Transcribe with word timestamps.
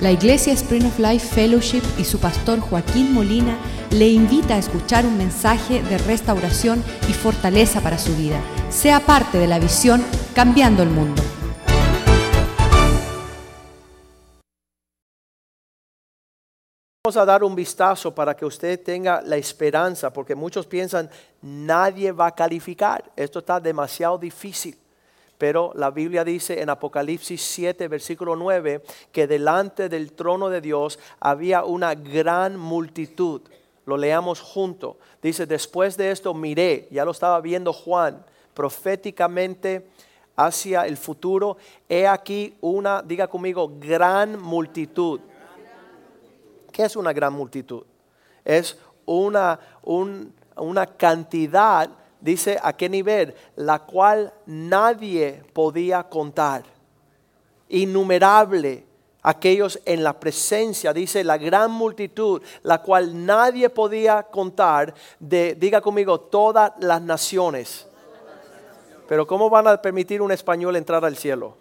La 0.00 0.10
Iglesia 0.10 0.54
Spring 0.54 0.86
of 0.86 0.98
Life 0.98 1.34
Fellowship 1.34 1.82
y 1.98 2.04
su 2.04 2.18
pastor 2.18 2.58
Joaquín 2.58 3.12
Molina 3.12 3.58
le 3.90 4.08
invita 4.08 4.54
a 4.54 4.58
escuchar 4.58 5.04
un 5.04 5.18
mensaje 5.18 5.82
de 5.82 5.98
restauración 5.98 6.82
y 7.06 7.12
fortaleza 7.12 7.82
para 7.82 7.98
su 7.98 8.16
vida. 8.16 8.40
Sea 8.70 9.00
parte 9.00 9.36
de 9.36 9.46
la 9.46 9.58
visión 9.58 10.02
Cambiando 10.34 10.82
el 10.82 10.88
Mundo. 10.88 11.22
Vamos 17.04 17.18
a 17.18 17.26
dar 17.26 17.44
un 17.44 17.54
vistazo 17.54 18.14
para 18.14 18.34
que 18.34 18.46
usted 18.46 18.82
tenga 18.82 19.20
la 19.20 19.36
esperanza, 19.36 20.10
porque 20.10 20.34
muchos 20.34 20.66
piensan, 20.66 21.10
nadie 21.42 22.10
va 22.10 22.28
a 22.28 22.34
calificar, 22.34 23.04
esto 23.16 23.40
está 23.40 23.60
demasiado 23.60 24.16
difícil. 24.16 24.78
Pero 25.40 25.72
la 25.74 25.90
Biblia 25.90 26.22
dice 26.22 26.60
en 26.60 26.68
Apocalipsis 26.68 27.40
7, 27.40 27.88
versículo 27.88 28.36
9, 28.36 28.82
que 29.10 29.26
delante 29.26 29.88
del 29.88 30.12
trono 30.12 30.50
de 30.50 30.60
Dios 30.60 30.98
había 31.18 31.64
una 31.64 31.94
gran 31.94 32.58
multitud. 32.58 33.40
Lo 33.86 33.96
leamos 33.96 34.42
junto. 34.42 34.98
Dice, 35.22 35.46
después 35.46 35.96
de 35.96 36.10
esto 36.10 36.34
miré, 36.34 36.88
ya 36.90 37.06
lo 37.06 37.12
estaba 37.12 37.40
viendo 37.40 37.72
Juan, 37.72 38.22
proféticamente 38.52 39.86
hacia 40.36 40.86
el 40.86 40.98
futuro. 40.98 41.56
He 41.88 42.06
aquí 42.06 42.54
una, 42.60 43.00
diga 43.00 43.26
conmigo, 43.26 43.72
gran 43.80 44.38
multitud. 44.38 45.20
¿Qué 46.70 46.82
es 46.82 46.96
una 46.96 47.14
gran 47.14 47.32
multitud? 47.32 47.84
Es 48.44 48.78
una, 49.06 49.58
una 50.54 50.86
cantidad 50.86 51.88
dice 52.20 52.58
a 52.62 52.72
qué 52.72 52.88
nivel, 52.88 53.34
la 53.56 53.80
cual 53.80 54.32
nadie 54.46 55.42
podía 55.52 56.02
contar. 56.04 56.64
Innumerable 57.68 58.84
aquellos 59.22 59.80
en 59.84 60.02
la 60.02 60.18
presencia, 60.18 60.92
dice 60.92 61.24
la 61.24 61.38
gran 61.38 61.70
multitud, 61.70 62.42
la 62.62 62.82
cual 62.82 63.26
nadie 63.26 63.68
podía 63.70 64.22
contar, 64.24 64.94
de, 65.18 65.54
diga 65.54 65.80
conmigo, 65.80 66.20
todas 66.20 66.72
las 66.80 67.02
naciones. 67.02 67.86
Pero 69.08 69.26
¿cómo 69.26 69.50
van 69.50 69.66
a 69.66 69.82
permitir 69.82 70.22
un 70.22 70.32
español 70.32 70.76
entrar 70.76 71.04
al 71.04 71.16
cielo? 71.16 71.56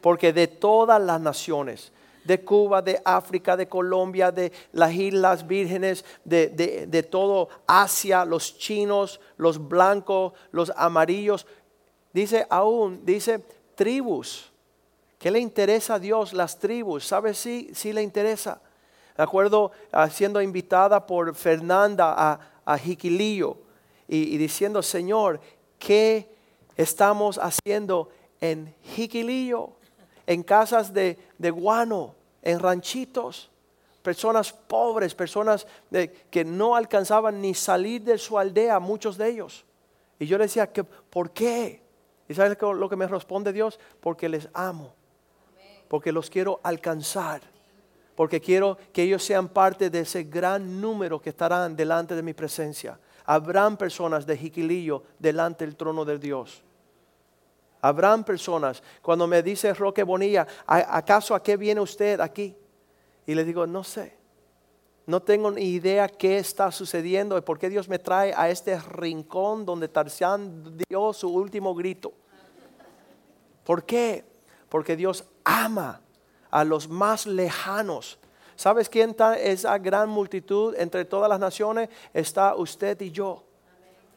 Porque 0.00 0.32
de 0.32 0.48
todas 0.48 1.00
las 1.00 1.20
naciones, 1.20 1.92
de 2.24 2.44
Cuba, 2.44 2.82
de 2.82 3.00
África, 3.04 3.56
de 3.56 3.68
Colombia, 3.68 4.30
de 4.30 4.52
las 4.72 4.92
Islas 4.92 5.46
Vírgenes, 5.46 6.04
de, 6.24 7.08
todo 7.10 7.48
Asia, 7.66 8.24
los 8.24 8.58
chinos, 8.58 9.20
los 9.36 9.68
blancos, 9.68 10.32
los 10.50 10.72
amarillos. 10.76 11.46
Dice 12.12 12.46
aún, 12.48 13.04
dice 13.04 13.44
tribus. 13.74 14.50
¿Qué 15.18 15.30
le 15.30 15.38
interesa 15.38 15.94
a 15.94 15.98
Dios 15.98 16.32
las 16.32 16.58
tribus? 16.58 17.06
¿Sabe 17.06 17.34
si 17.34 17.70
sí, 17.74 17.92
le 17.92 18.02
interesa? 18.02 18.60
De 19.16 19.22
acuerdo, 19.22 19.72
siendo 20.10 20.40
invitada 20.40 21.06
por 21.06 21.34
Fernanda 21.34 22.14
a, 22.16 22.40
a 22.64 22.78
Jiquilillo 22.78 23.56
y, 24.08 24.36
diciendo, 24.36 24.82
Señor, 24.82 25.40
¿qué 25.78 26.28
estamos 26.76 27.38
haciendo 27.38 28.10
en 28.40 28.74
Jiquilillo? 28.82 29.72
En 30.26 30.42
casas 30.42 30.92
de, 30.92 31.18
guano, 31.38 32.14
en 32.42 32.58
ranchitos, 32.58 33.50
personas 34.02 34.52
pobres, 34.52 35.14
personas 35.14 35.66
que 36.30 36.44
no 36.44 36.74
alcanzaban 36.74 37.40
ni 37.40 37.54
salir 37.54 38.02
de 38.02 38.18
su 38.18 38.38
aldea, 38.38 38.78
muchos 38.80 39.16
de 39.16 39.28
ellos. 39.28 39.64
Y 40.18 40.26
yo 40.26 40.38
le 40.38 40.44
decía, 40.44 40.72
que, 40.72 40.84
¿por 40.84 41.30
qué? 41.30 41.82
¿Y 42.28 42.34
sabes 42.34 42.56
lo 42.60 42.88
que 42.88 42.96
me 42.96 43.06
responde 43.06 43.52
Dios? 43.52 43.78
Porque 44.00 44.28
les 44.28 44.48
amo, 44.54 44.94
porque 45.88 46.12
los 46.12 46.30
quiero 46.30 46.60
alcanzar, 46.62 47.42
porque 48.14 48.40
quiero 48.40 48.78
que 48.92 49.02
ellos 49.02 49.24
sean 49.24 49.48
parte 49.48 49.90
de 49.90 50.00
ese 50.00 50.24
gran 50.24 50.80
número 50.80 51.20
que 51.20 51.30
estarán 51.30 51.76
delante 51.76 52.14
de 52.14 52.22
mi 52.22 52.34
presencia. 52.34 52.98
Habrán 53.24 53.76
personas 53.76 54.26
de 54.26 54.36
Jiquilillo 54.36 55.02
delante 55.18 55.64
del 55.64 55.76
trono 55.76 56.04
de 56.04 56.18
Dios. 56.18 56.62
Habrán 57.84 58.22
personas, 58.22 58.80
cuando 59.02 59.26
me 59.26 59.42
dice 59.42 59.74
Roque 59.74 60.04
Bonilla, 60.04 60.46
¿acaso 60.66 61.34
a 61.34 61.42
qué 61.42 61.56
viene 61.56 61.80
usted 61.80 62.20
aquí? 62.20 62.56
Y 63.26 63.34
le 63.34 63.44
digo, 63.44 63.66
no 63.66 63.82
sé. 63.82 64.16
No 65.04 65.20
tengo 65.20 65.50
ni 65.50 65.64
idea 65.64 66.06
qué 66.06 66.38
está 66.38 66.70
sucediendo 66.70 67.36
y 67.36 67.40
por 67.40 67.58
qué 67.58 67.68
Dios 67.68 67.88
me 67.88 67.98
tae 67.98 68.32
a 68.36 68.48
este 68.48 68.78
rincón 68.78 69.66
donde 69.66 69.88
Tarzán 69.88 70.78
dio 70.88 71.12
su 71.12 71.28
último 71.28 71.74
grito. 71.74 72.12
¿Por 73.64 73.84
qué? 73.84 74.24
Porque 74.68 74.94
Dios 74.94 75.24
ama 75.42 76.00
a 76.52 76.62
los 76.62 76.88
más 76.88 77.26
lejanos. 77.26 78.20
¿Sabes 78.54 78.88
quién 78.88 79.10
está 79.10 79.36
esa 79.36 79.76
gran 79.78 80.08
multitud 80.08 80.76
entre 80.78 81.04
todas 81.04 81.28
las 81.28 81.40
naciones? 81.40 81.88
Está 82.14 82.54
usted 82.54 83.00
y 83.00 83.10
yo. 83.10 83.42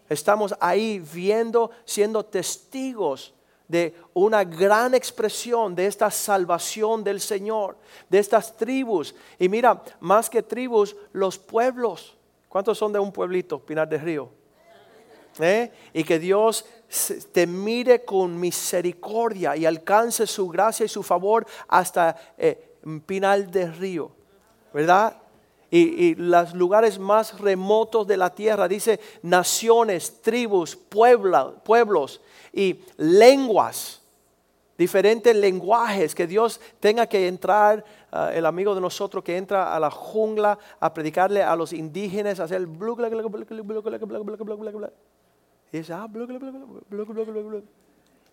Estamos 0.08 0.54
ahí 0.60 1.00
viendo, 1.00 1.72
siendo 1.84 2.24
testigos 2.24 3.35
de 3.68 3.96
una 4.14 4.44
gran 4.44 4.94
expresión 4.94 5.76
de 5.76 5.88
esta 5.88 6.12
salvación 6.12 7.04
del 7.04 7.20
Señor, 7.20 7.78
de 8.10 8.20
estas 8.20 8.56
tribus. 8.56 9.16
Y 9.40 9.50
mira, 9.50 9.82
más 10.00 10.30
que 10.30 10.44
tribus, 10.44 10.96
los 11.14 11.38
pueblos. 11.38 12.16
¿Cuántos 12.50 12.78
son 12.78 12.94
de 12.94 13.00
un 13.00 13.12
pueblito, 13.12 13.60
Pinar 13.60 13.90
del 13.90 14.02
Río? 14.02 14.30
¿Eh? 15.40 15.72
Y 15.94 16.04
que 16.04 16.18
Dios 16.18 16.66
te 17.32 17.46
mire 17.46 18.06
con 18.06 18.40
misericordia 18.40 19.58
y 19.58 19.66
alcance 19.66 20.26
su 20.26 20.48
gracia 20.48 20.86
y 20.86 20.90
su 20.90 21.04
favor 21.04 21.46
hasta 21.68 22.16
eh, 22.38 22.78
Pinar 23.06 23.48
del 23.50 23.76
Río, 23.76 24.12
¿verdad? 24.74 25.18
Y, 25.78 26.16
los 26.16 26.54
lugares 26.54 26.98
más 26.98 27.40
remotos 27.40 28.08
de 28.08 28.16
la 28.16 28.34
tierra, 28.34 28.68
dice 28.68 29.00
naciones, 29.22 30.22
tribus, 30.22 30.76
pueblos, 30.76 32.22
y 32.54 32.80
lenguas, 32.96 34.02
diferentes 34.78 35.36
lenguajes, 35.36 36.16
que 36.16 36.28
Dios 36.28 36.62
tenga 36.80 37.08
que 37.08 37.28
entrar, 37.28 37.84
ah, 38.12 38.32
el 38.34 38.46
amigo 38.46 38.74
de 38.74 38.80
nosotros 38.80 39.24
que 39.24 39.36
entra 39.36 39.76
a 39.76 39.80
la 39.80 39.92
jungla 39.92 40.58
a 40.80 40.94
predicarle 40.94 41.44
a 41.44 41.56
los 41.56 41.74
indígenas, 41.74 42.40
a 42.40 42.46
hacer 42.46 42.58
el 42.58 42.68
y 45.72 45.78
dice, 45.80 45.94
ah, 45.94 46.08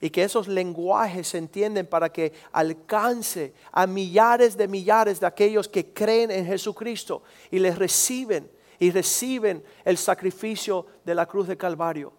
y 0.03 0.11
que 0.11 0.25
esos 0.25 0.49
lenguajes 0.49 1.29
se 1.29 1.39
entienden 1.39 1.87
para 1.87 2.13
que 2.13 2.33
alcance 2.51 3.55
a 3.71 3.87
millares 3.87 4.57
de 4.57 4.67
millares 4.67 5.21
de 5.21 5.27
aquellos 5.27 5.69
que 5.69 5.95
creen 5.95 6.33
en 6.33 6.45
Jesucristo 6.45 7.23
y 7.53 7.61
les 7.61 7.79
reciben 7.79 8.51
y 8.81 8.91
reciben 8.91 9.63
el 9.85 9.97
sacrificio 9.97 10.87
de 11.05 11.15
la 11.15 11.25
cruz 11.27 11.47
de 11.47 11.57
Calvario. 11.57 12.13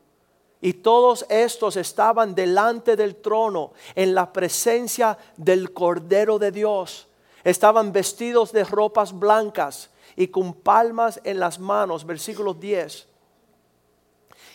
Y 0.61 0.75
todos 0.75 1.25
estos 1.27 1.75
estaban 1.75 2.33
delante 2.33 2.95
del 2.95 3.17
trono 3.17 3.73
en 3.95 4.15
la 4.15 4.31
presencia 4.31 5.17
del 5.35 5.73
Cordero 5.73 6.39
de 6.39 6.53
Dios. 6.53 7.09
Estaban 7.44 7.91
vestidos 7.91 8.53
de 8.53 8.63
ropas 8.63 9.11
blancas 9.11 9.89
y 10.15 10.29
con 10.29 10.53
palmas 10.53 11.19
en 11.25 11.38
las 11.38 11.59
manos, 11.59 12.05
versículo 12.05 12.53
10. 12.53 13.09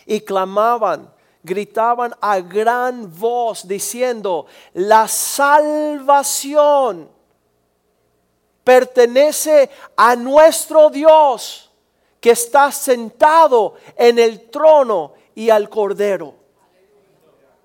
Y 0.07 0.21
clamaban, 0.21 1.13
gritaban 1.49 2.13
a 2.21 2.39
gran 2.39 3.11
voz 3.19 3.67
diciendo, 3.67 4.45
la 4.73 5.07
salvación 5.07 6.39
pertenece 8.63 9.69
a 9.97 10.15
nuestro 10.15 10.91
Dios 10.91 11.71
que 12.21 12.31
está 12.31 12.71
sentado 12.71 13.73
en 13.97 14.19
el 14.19 14.49
trono 14.49 15.13
y 15.33 15.49
al 15.49 15.69
Cordero. 15.69 16.35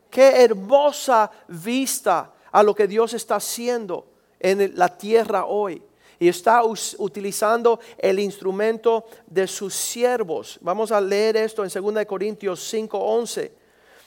Qué 0.08 0.42
hermosa 0.44 1.30
vista 1.48 2.32
a 2.50 2.62
lo 2.62 2.74
que 2.74 2.86
Dios 2.86 3.12
está 3.12 3.36
haciendo 3.36 4.06
en 4.40 4.78
la 4.78 4.96
tierra 4.96 5.44
hoy. 5.44 5.82
Y 6.20 6.28
está 6.28 6.62
utilizando 6.64 7.80
el 7.98 8.20
instrumento 8.20 9.04
de 9.26 9.48
sus 9.48 9.74
siervos. 9.74 10.58
Vamos 10.60 10.92
a 10.92 11.00
leer 11.00 11.36
esto 11.36 11.64
en 11.64 11.70
2 11.70 12.06
Corintios 12.06 12.60
5:11, 12.72 13.50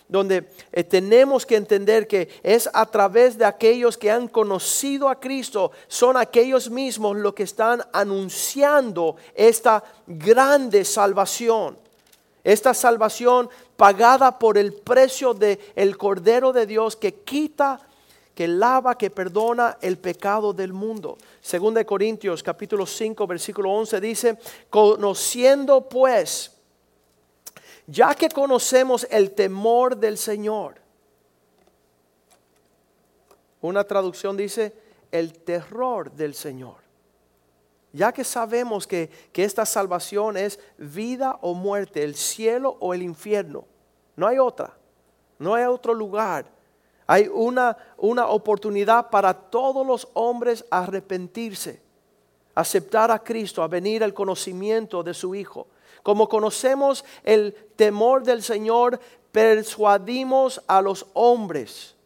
donde 0.07 0.49
eh, 0.71 0.83
tenemos 0.83 1.45
que 1.45 1.55
entender 1.55 2.07
que 2.07 2.29
es 2.43 2.69
a 2.73 2.85
través 2.85 3.37
de 3.37 3.45
aquellos 3.45 3.97
que 3.97 4.11
han 4.11 4.27
conocido 4.27 5.09
a 5.09 5.19
Cristo, 5.19 5.71
son 5.87 6.17
aquellos 6.17 6.69
mismos 6.69 7.17
los 7.17 7.33
que 7.33 7.43
están 7.43 7.83
anunciando 7.91 9.17
esta 9.35 9.83
grande 10.05 10.85
salvación. 10.85 11.77
Esta 12.43 12.73
salvación 12.73 13.49
pagada 13.75 14.39
por 14.39 14.57
el 14.57 14.73
precio 14.73 15.33
del 15.33 15.59
el 15.75 15.97
Cordero 15.97 16.53
de 16.53 16.65
Dios 16.65 16.95
que 16.95 17.15
quita, 17.15 17.81
que 18.33 18.47
lava, 18.47 18.97
que 18.97 19.09
perdona 19.09 19.77
el 19.81 19.97
pecado 19.97 20.53
del 20.53 20.71
mundo. 20.71 21.17
Segunda 21.41 21.79
de 21.79 21.85
Corintios 21.85 22.41
capítulo 22.41 22.85
5 22.85 23.27
versículo 23.27 23.71
11 23.71 23.99
dice, 23.99 24.37
conociendo 24.69 25.89
pues, 25.89 26.56
ya 27.87 28.13
que 28.13 28.29
conocemos 28.29 29.07
el 29.09 29.31
temor 29.31 29.97
del 29.97 30.17
Señor. 30.17 30.75
Una 33.61 33.83
traducción 33.85 34.37
dice, 34.37 34.73
el 35.11 35.33
terror 35.33 36.11
del 36.11 36.35
Señor. 36.35 36.75
Ya 37.93 38.11
que 38.11 38.23
sabemos 38.23 38.85
que, 38.85 39.09
que 39.31 39.45
esta 39.45 39.65
salvación 39.65 40.37
es 40.37 40.59
vida 40.77 41.39
o 41.41 41.53
muerte, 41.53 42.03
el 42.03 42.15
cielo 42.15 42.77
o 42.81 42.93
el 42.93 43.01
infierno, 43.01 43.65
no 44.17 44.27
hay 44.27 44.37
otra, 44.37 44.73
no 45.39 45.55
hay 45.55 45.65
otro 45.65 45.93
lugar. 45.93 46.45
Hay 47.05 47.29
una, 47.29 47.77
una 47.95 48.27
oportunidad 48.27 49.09
para 49.09 49.33
todos 49.33 49.87
los 49.87 50.09
hombres 50.13 50.65
arrepentirse, 50.69 51.81
aceptar 52.53 53.11
a 53.11 53.23
Cristo, 53.23 53.63
a 53.63 53.67
venir 53.69 54.03
al 54.03 54.13
conocimiento 54.13 55.01
de 55.03 55.13
su 55.13 55.33
Hijo. 55.33 55.67
Como 56.07 56.29
conocemos 56.29 57.03
el 57.21 57.53
temor 57.75 58.23
del 58.23 58.41
Señor, 58.41 58.97
persuadimos 59.33 60.63
a 60.65 60.81
los 60.81 61.05
hombres. 61.11 61.97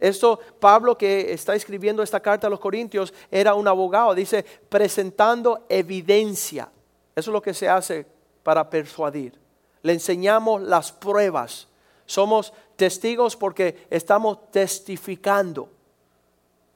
Esto, 0.00 0.40
Pablo 0.58 0.96
que 0.96 1.34
está 1.34 1.54
escribiendo 1.54 2.02
esta 2.02 2.20
carta 2.20 2.46
a 2.46 2.50
los 2.50 2.58
Corintios, 2.58 3.12
era 3.30 3.54
un 3.54 3.68
abogado, 3.68 4.14
dice, 4.14 4.46
presentando 4.70 5.66
evidencia. 5.68 6.70
Eso 7.14 7.30
es 7.30 7.34
lo 7.34 7.42
que 7.42 7.52
se 7.52 7.68
hace 7.68 8.06
para 8.42 8.70
persuadir. 8.70 9.38
Le 9.82 9.92
enseñamos 9.92 10.62
las 10.62 10.90
pruebas. 10.90 11.68
Somos 12.06 12.54
testigos 12.76 13.36
porque 13.36 13.86
estamos 13.90 14.50
testificando. 14.50 15.68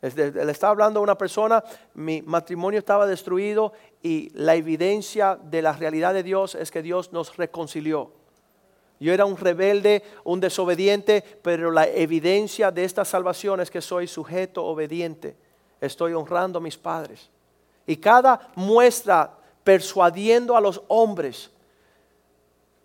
Le 0.02 0.50
estaba 0.50 0.72
hablando 0.72 0.98
a 0.98 1.02
una 1.04 1.16
persona, 1.16 1.62
mi 1.94 2.22
matrimonio 2.22 2.80
estaba 2.80 3.06
destruido 3.06 3.72
y 4.02 4.30
la 4.34 4.56
evidencia 4.56 5.38
de 5.40 5.62
la 5.62 5.72
realidad 5.72 6.12
de 6.12 6.24
Dios 6.24 6.56
es 6.56 6.72
que 6.72 6.82
Dios 6.82 7.12
nos 7.12 7.36
reconcilió. 7.36 8.10
Yo 8.98 9.12
era 9.12 9.24
un 9.24 9.36
rebelde, 9.36 10.02
un 10.24 10.40
desobediente, 10.40 11.22
pero 11.42 11.70
la 11.70 11.86
evidencia 11.86 12.72
de 12.72 12.84
esta 12.84 13.04
salvación 13.04 13.60
es 13.60 13.70
que 13.70 13.80
soy 13.80 14.08
sujeto 14.08 14.64
obediente. 14.64 15.36
Estoy 15.80 16.14
honrando 16.14 16.58
a 16.58 16.62
mis 16.62 16.76
padres. 16.76 17.30
Y 17.86 17.96
cada 17.96 18.50
muestra 18.56 19.38
persuadiendo 19.62 20.56
a 20.56 20.60
los 20.60 20.82
hombres, 20.88 21.50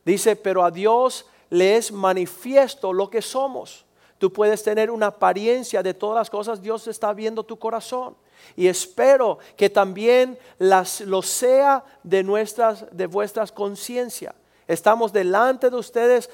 dice, 0.05 0.35
pero 0.35 0.63
a 0.63 0.69
Dios 0.69 1.25
le 1.49 1.77
es 1.77 1.91
manifiesto 1.91 2.93
lo 2.93 3.09
que 3.09 3.23
somos. 3.23 3.86
Tú 4.17 4.33
puedes 4.33 4.63
tener 4.63 4.89
una 4.89 5.07
apariencia 5.07 5.83
de 5.83 5.93
todas 5.93 6.15
las 6.15 6.29
cosas, 6.29 6.61
Dios 6.61 6.87
está 6.87 7.13
viendo 7.13 7.43
tu 7.43 7.57
corazón. 7.59 8.15
Y 8.55 8.67
espero 8.67 9.37
que 9.55 9.69
también 9.69 10.37
las, 10.57 11.01
lo 11.01 11.21
sea 11.21 11.83
de, 12.03 12.23
nuestras, 12.23 12.85
de 12.91 13.05
vuestras 13.05 13.51
conciencias. 13.51 14.33
Estamos 14.67 15.13
delante 15.13 15.69
de 15.69 15.75
ustedes 15.75 16.29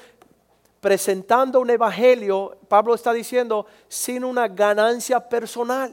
presentando 0.80 1.60
un 1.60 1.70
evangelio, 1.70 2.56
Pablo 2.68 2.94
está 2.94 3.12
diciendo, 3.12 3.66
sin 3.88 4.24
una 4.24 4.48
ganancia 4.48 5.28
personal. 5.28 5.92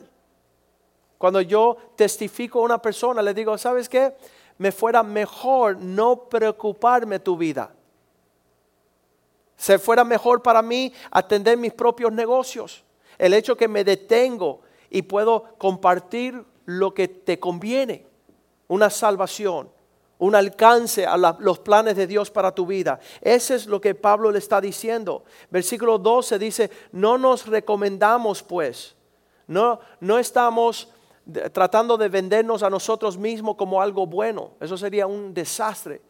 Cuando 1.17 1.39
yo 1.41 1.77
testifico 1.95 2.59
a 2.59 2.63
una 2.63 2.81
persona, 2.81 3.21
le 3.21 3.33
digo, 3.33 3.57
¿sabes 3.57 3.87
qué? 3.87 4.13
Me 4.57 4.71
fuera 4.71 5.03
mejor 5.03 5.77
no 5.77 6.23
preocuparme 6.29 7.19
tu 7.19 7.37
vida 7.37 7.71
se 9.61 9.77
fuera 9.77 10.03
mejor 10.03 10.41
para 10.41 10.63
mí 10.63 10.91
atender 11.11 11.55
mis 11.55 11.71
propios 11.71 12.11
negocios. 12.11 12.83
El 13.19 13.35
hecho 13.35 13.55
que 13.55 13.67
me 13.67 13.83
detengo 13.83 14.61
y 14.89 15.03
puedo 15.03 15.55
compartir 15.59 16.43
lo 16.65 16.95
que 16.95 17.07
te 17.07 17.39
conviene, 17.39 18.07
una 18.67 18.89
salvación, 18.89 19.69
un 20.17 20.33
alcance 20.33 21.05
a 21.05 21.15
los 21.15 21.59
planes 21.59 21.95
de 21.95 22.07
Dios 22.07 22.31
para 22.31 22.55
tu 22.55 22.65
vida. 22.65 22.99
Ese 23.21 23.53
es 23.53 23.67
lo 23.67 23.79
que 23.79 23.93
Pablo 23.93 24.31
le 24.31 24.39
está 24.39 24.59
diciendo. 24.59 25.25
Versículo 25.51 25.99
12 25.99 26.39
dice, 26.39 26.71
no 26.91 27.19
nos 27.19 27.45
recomendamos 27.45 28.41
pues, 28.41 28.95
no, 29.45 29.79
no 29.99 30.17
estamos 30.17 30.89
tratando 31.53 31.97
de 31.97 32.09
vendernos 32.09 32.63
a 32.63 32.69
nosotros 32.71 33.15
mismos 33.15 33.57
como 33.57 33.79
algo 33.79 34.07
bueno. 34.07 34.53
Eso 34.59 34.75
sería 34.75 35.05
un 35.05 35.35
desastre 35.35 36.01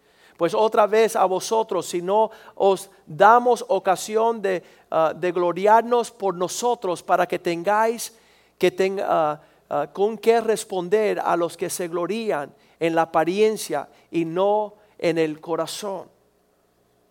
pues 0.41 0.55
otra 0.55 0.87
vez 0.87 1.15
a 1.15 1.25
vosotros, 1.25 1.85
si 1.85 2.01
no 2.01 2.31
os 2.55 2.89
damos 3.05 3.63
ocasión 3.67 4.41
de, 4.41 4.63
ah, 4.89 5.13
gloriarnos 5.15 6.09
por 6.09 6.33
nosotros 6.33 7.03
para 7.03 7.27
que 7.27 7.37
tengáis 7.37 8.17
que 8.57 8.71
tenga, 8.71 9.05
ah, 9.07 9.41
ah, 9.69 9.87
con 9.93 10.17
qué 10.17 10.41
responder 10.41 11.19
a 11.19 11.37
los 11.37 11.55
que 11.55 11.69
se 11.69 11.87
glorían 11.87 12.51
en 12.79 12.95
la 12.95 13.03
apariencia 13.03 13.87
y 14.09 14.25
no 14.25 14.73
en 14.97 15.19
el 15.19 15.39
corazón. 15.39 16.09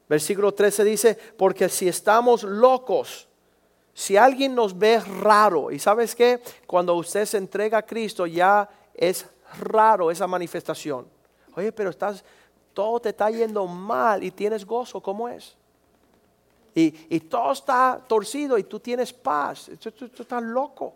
Versículo 0.08 0.52
13 0.52 0.82
dice, 0.82 1.14
porque 1.38 1.68
si 1.68 1.86
estamos 1.86 2.42
locos, 2.42 3.28
si 3.94 4.16
alguien 4.16 4.56
nos 4.56 4.76
ve 4.76 4.98
raro, 4.98 5.70
y 5.70 5.78
sabes 5.78 6.16
que 6.16 6.42
cuando 6.66 6.96
usted 6.96 7.26
se 7.26 7.38
entrega 7.38 7.78
a 7.78 7.86
Cristo 7.86 8.26
ya 8.26 8.68
es 8.92 9.24
raro 9.60 10.10
esa 10.10 10.26
manifestación. 10.26 11.06
Oye, 11.54 11.72
pero 11.72 11.90
estás, 11.90 12.24
todo 12.72 13.00
te 13.00 13.10
está 13.10 13.30
yendo 13.30 13.66
mal 13.66 14.22
y 14.22 14.30
tienes 14.30 14.64
gozo, 14.64 15.00
¿cómo 15.00 15.28
es? 15.28 15.56
Y, 16.74 17.20
todo 17.20 17.52
está 17.52 18.00
torcido 18.06 18.56
y 18.56 18.64
tú 18.64 18.78
tienes 18.78 19.12
paz. 19.12 19.70
Tú, 19.80 20.04
estás 20.04 20.42
loco. 20.42 20.94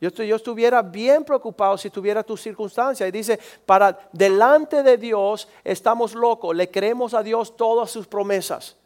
Yo, 0.00 0.10
yo, 0.10 0.36
estuviera 0.36 0.82
bien 0.82 1.24
preocupado 1.24 1.76
si 1.78 1.90
tuviera 1.90 2.22
tu 2.22 2.36
circunstancia. 2.36 3.06
Y 3.06 3.10
dice, 3.10 3.38
para 3.64 4.08
delante 4.12 4.82
de 4.82 4.96
Dios 4.96 5.48
estamos 5.62 6.14
locos, 6.14 6.56
le 6.56 6.70
creemos 6.70 7.14
a 7.14 7.22
Dios 7.22 7.56
todas 7.56 7.90
sus 7.90 8.06
promesas, 8.06 8.76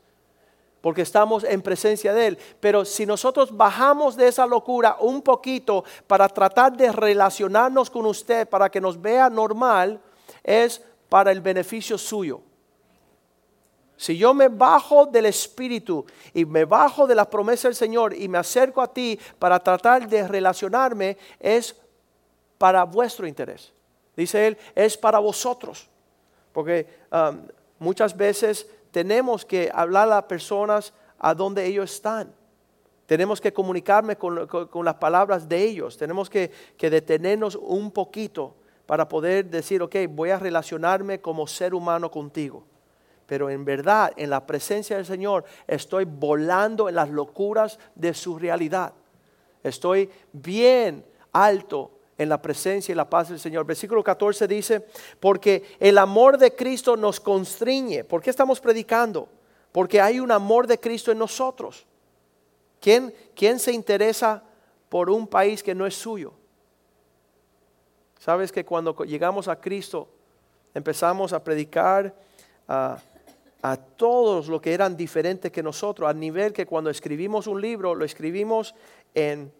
porque 0.80 1.02
estamos 1.02 1.44
en 1.44 1.62
presencia 1.62 2.12
de 2.12 2.26
Él. 2.26 2.38
Pero 2.60 2.84
si 2.84 3.06
nosotros 3.06 3.56
bajamos 3.56 4.16
de 4.16 4.28
esa 4.28 4.46
locura 4.46 4.96
un 5.00 5.22
poquito 5.22 5.84
para 6.06 6.28
tratar 6.28 6.76
de 6.76 6.92
relacionarnos 6.92 7.88
con 7.88 8.06
usted, 8.06 8.48
para 8.48 8.68
que 8.68 8.80
nos 8.80 9.00
vea 9.00 9.30
normal, 9.30 10.00
es 10.42 10.82
para 11.14 11.30
el 11.30 11.40
beneficio 11.40 11.96
suyo. 11.96 12.40
Si 13.96 14.18
yo 14.18 14.34
me 14.34 14.48
bajo 14.48 15.06
del 15.06 15.26
Espíritu 15.26 16.04
y 16.32 16.44
me 16.44 16.64
bajo 16.64 17.06
de 17.06 17.14
las 17.14 17.28
promesas 17.28 17.62
del 17.62 17.74
Señor 17.76 18.14
y 18.16 18.26
me 18.26 18.36
acerco 18.36 18.82
a 18.82 18.92
ti 18.92 19.16
para 19.38 19.60
tratar 19.60 20.08
de 20.08 20.26
relacionarme, 20.26 21.16
es 21.38 21.76
para 22.58 22.82
vuestro 22.82 23.28
interés. 23.28 23.72
Dice 24.16 24.44
él, 24.44 24.58
es 24.74 24.96
para 24.96 25.20
vosotros. 25.20 25.88
Porque 26.52 26.88
um, 27.12 27.46
muchas 27.78 28.16
veces 28.16 28.66
tenemos 28.90 29.44
que 29.44 29.70
hablar 29.72 30.08
a 30.08 30.16
las 30.16 30.24
personas 30.24 30.92
a 31.20 31.32
donde 31.32 31.64
ellos 31.64 31.94
están. 31.94 32.34
Tenemos 33.06 33.40
que 33.40 33.52
comunicarme 33.52 34.16
con, 34.16 34.34
las 34.84 34.94
palabras 34.96 35.48
de 35.48 35.62
ellos. 35.62 35.96
Tenemos 35.96 36.28
que, 36.28 36.50
que 36.76 36.90
detenernos 36.90 37.54
un 37.54 37.92
poquito 37.92 38.56
para 38.86 39.08
poder 39.08 39.46
decir, 39.46 39.82
ok, 39.82 39.96
voy 40.10 40.30
a 40.30 40.38
relacionarme 40.38 41.20
como 41.20 41.46
ser 41.46 41.74
humano 41.74 42.10
contigo. 42.10 42.64
Pero 43.26 43.48
en 43.48 43.64
verdad, 43.64 44.12
en 44.16 44.30
la 44.30 44.46
presencia 44.46 44.96
del 44.96 45.06
Señor, 45.06 45.44
estoy 45.66 46.04
volando 46.04 46.88
en 46.88 46.94
las 46.96 47.08
locuras 47.08 47.78
de 47.94 48.12
su 48.12 48.38
realidad. 48.38 48.92
Estoy 49.62 50.10
bien 50.32 51.04
alto 51.32 51.90
en 52.18 52.28
la 52.28 52.40
presencia 52.40 52.92
y 52.92 52.96
la 52.96 53.08
paz 53.08 53.30
del 53.30 53.40
Señor. 53.40 53.64
Versículo 53.64 54.04
14 54.04 54.46
dice, 54.46 54.86
porque 55.18 55.76
el 55.80 55.96
amor 55.96 56.36
de 56.36 56.54
Cristo 56.54 56.96
nos 56.96 57.18
constriñe. 57.18 58.04
¿Por 58.04 58.22
qué 58.22 58.30
estamos 58.30 58.60
predicando? 58.60 59.28
Porque 59.72 60.00
hay 60.00 60.20
un 60.20 60.30
amor 60.30 60.66
de 60.66 60.78
Cristo 60.78 61.10
en 61.10 61.18
nosotros. 61.18 61.86
¿Quién, 62.80 63.14
quién 63.34 63.58
se 63.58 63.72
interesa 63.72 64.42
por 64.90 65.08
un 65.08 65.26
país 65.26 65.62
que 65.62 65.74
no 65.74 65.86
es 65.86 65.94
suyo? 65.94 66.34
Sabes 68.24 68.52
que 68.52 68.64
cuando 68.64 68.96
llegamos 69.04 69.48
a 69.48 69.60
Cristo 69.60 70.08
empezamos 70.72 71.34
a 71.34 71.44
predicar 71.44 72.14
a, 72.66 72.98
todos 73.96 74.48
los 74.48 74.62
que 74.62 74.72
eran 74.72 74.96
diferentes 74.96 75.52
que 75.52 75.62
nosotros, 75.62 76.08
a 76.08 76.14
nivel 76.14 76.54
que 76.54 76.64
cuando 76.64 76.88
escribimos 76.88 77.46
un 77.46 77.60
libro 77.60 77.94
lo 77.94 78.02
escribimos 78.02 78.74
en 79.12 79.52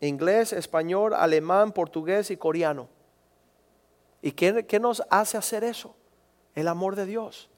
inglés, 0.00 0.52
español, 0.52 1.14
alemán, 1.14 1.72
portugués 1.72 2.30
y 2.30 2.36
coreano. 2.36 2.88
¿Y 4.20 4.30
qué, 4.30 4.66
qué 4.66 4.78
nos 4.78 5.02
hace 5.10 5.36
hacer 5.36 5.64
eso? 5.64 5.96
El 6.54 6.68
amor 6.68 6.94
de 6.94 7.06
Dios. 7.06 7.50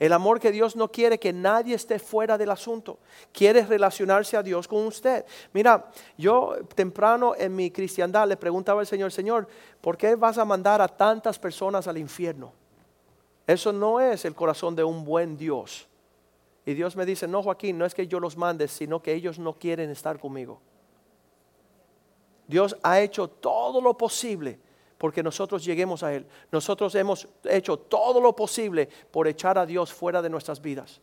El 0.00 0.14
amor 0.14 0.40
que 0.40 0.50
Dios 0.50 0.76
no 0.76 0.90
quiere 0.90 1.20
que 1.20 1.30
nadie 1.30 1.74
esté 1.74 1.98
fuera 1.98 2.38
del 2.38 2.50
asunto. 2.50 2.98
Quiere 3.32 3.66
relacionarse 3.66 4.34
a 4.34 4.42
Dios 4.42 4.66
con 4.66 4.86
usted. 4.86 5.26
Mira, 5.52 5.90
yo 6.16 6.56
temprano 6.74 7.34
en 7.36 7.54
mi 7.54 7.70
cristiandad 7.70 8.26
le 8.26 8.38
preguntaba 8.38 8.80
al 8.80 8.86
Señor, 8.86 9.12
Señor, 9.12 9.46
¿por 9.82 9.98
qué 9.98 10.14
vas 10.16 10.38
a 10.38 10.46
mandar 10.46 10.80
a 10.80 10.88
tantas 10.88 11.38
personas 11.38 11.86
al 11.86 11.98
infierno? 11.98 12.54
Eso 13.46 13.74
no 13.74 14.00
es 14.00 14.24
el 14.24 14.34
corazón 14.34 14.74
de 14.74 14.82
un 14.84 15.04
buen 15.04 15.36
Dios. 15.36 15.86
Y 16.64 16.72
Dios 16.72 16.96
me 16.96 17.04
dice, 17.04 17.28
no 17.28 17.42
Joaquín, 17.42 17.76
no 17.76 17.84
es 17.84 17.94
que 17.94 18.06
yo 18.06 18.20
los 18.20 18.38
mande, 18.38 18.68
sino 18.68 19.02
que 19.02 19.12
ellos 19.12 19.38
no 19.38 19.58
quieren 19.58 19.90
estar 19.90 20.18
conmigo. 20.18 20.62
Dios 22.48 22.74
ha 22.82 23.00
hecho 23.00 23.28
todo 23.28 23.82
lo 23.82 23.98
posible 23.98 24.58
porque 25.00 25.22
nosotros 25.22 25.64
lleguemos 25.64 26.02
a 26.02 26.12
Él. 26.12 26.26
Nosotros 26.52 26.94
hemos 26.94 27.26
hecho 27.44 27.78
todo 27.78 28.20
lo 28.20 28.36
posible 28.36 28.86
por 29.10 29.26
echar 29.26 29.56
a 29.56 29.64
Dios 29.64 29.90
fuera 29.90 30.20
de 30.20 30.28
nuestras 30.28 30.60
vidas. 30.60 31.00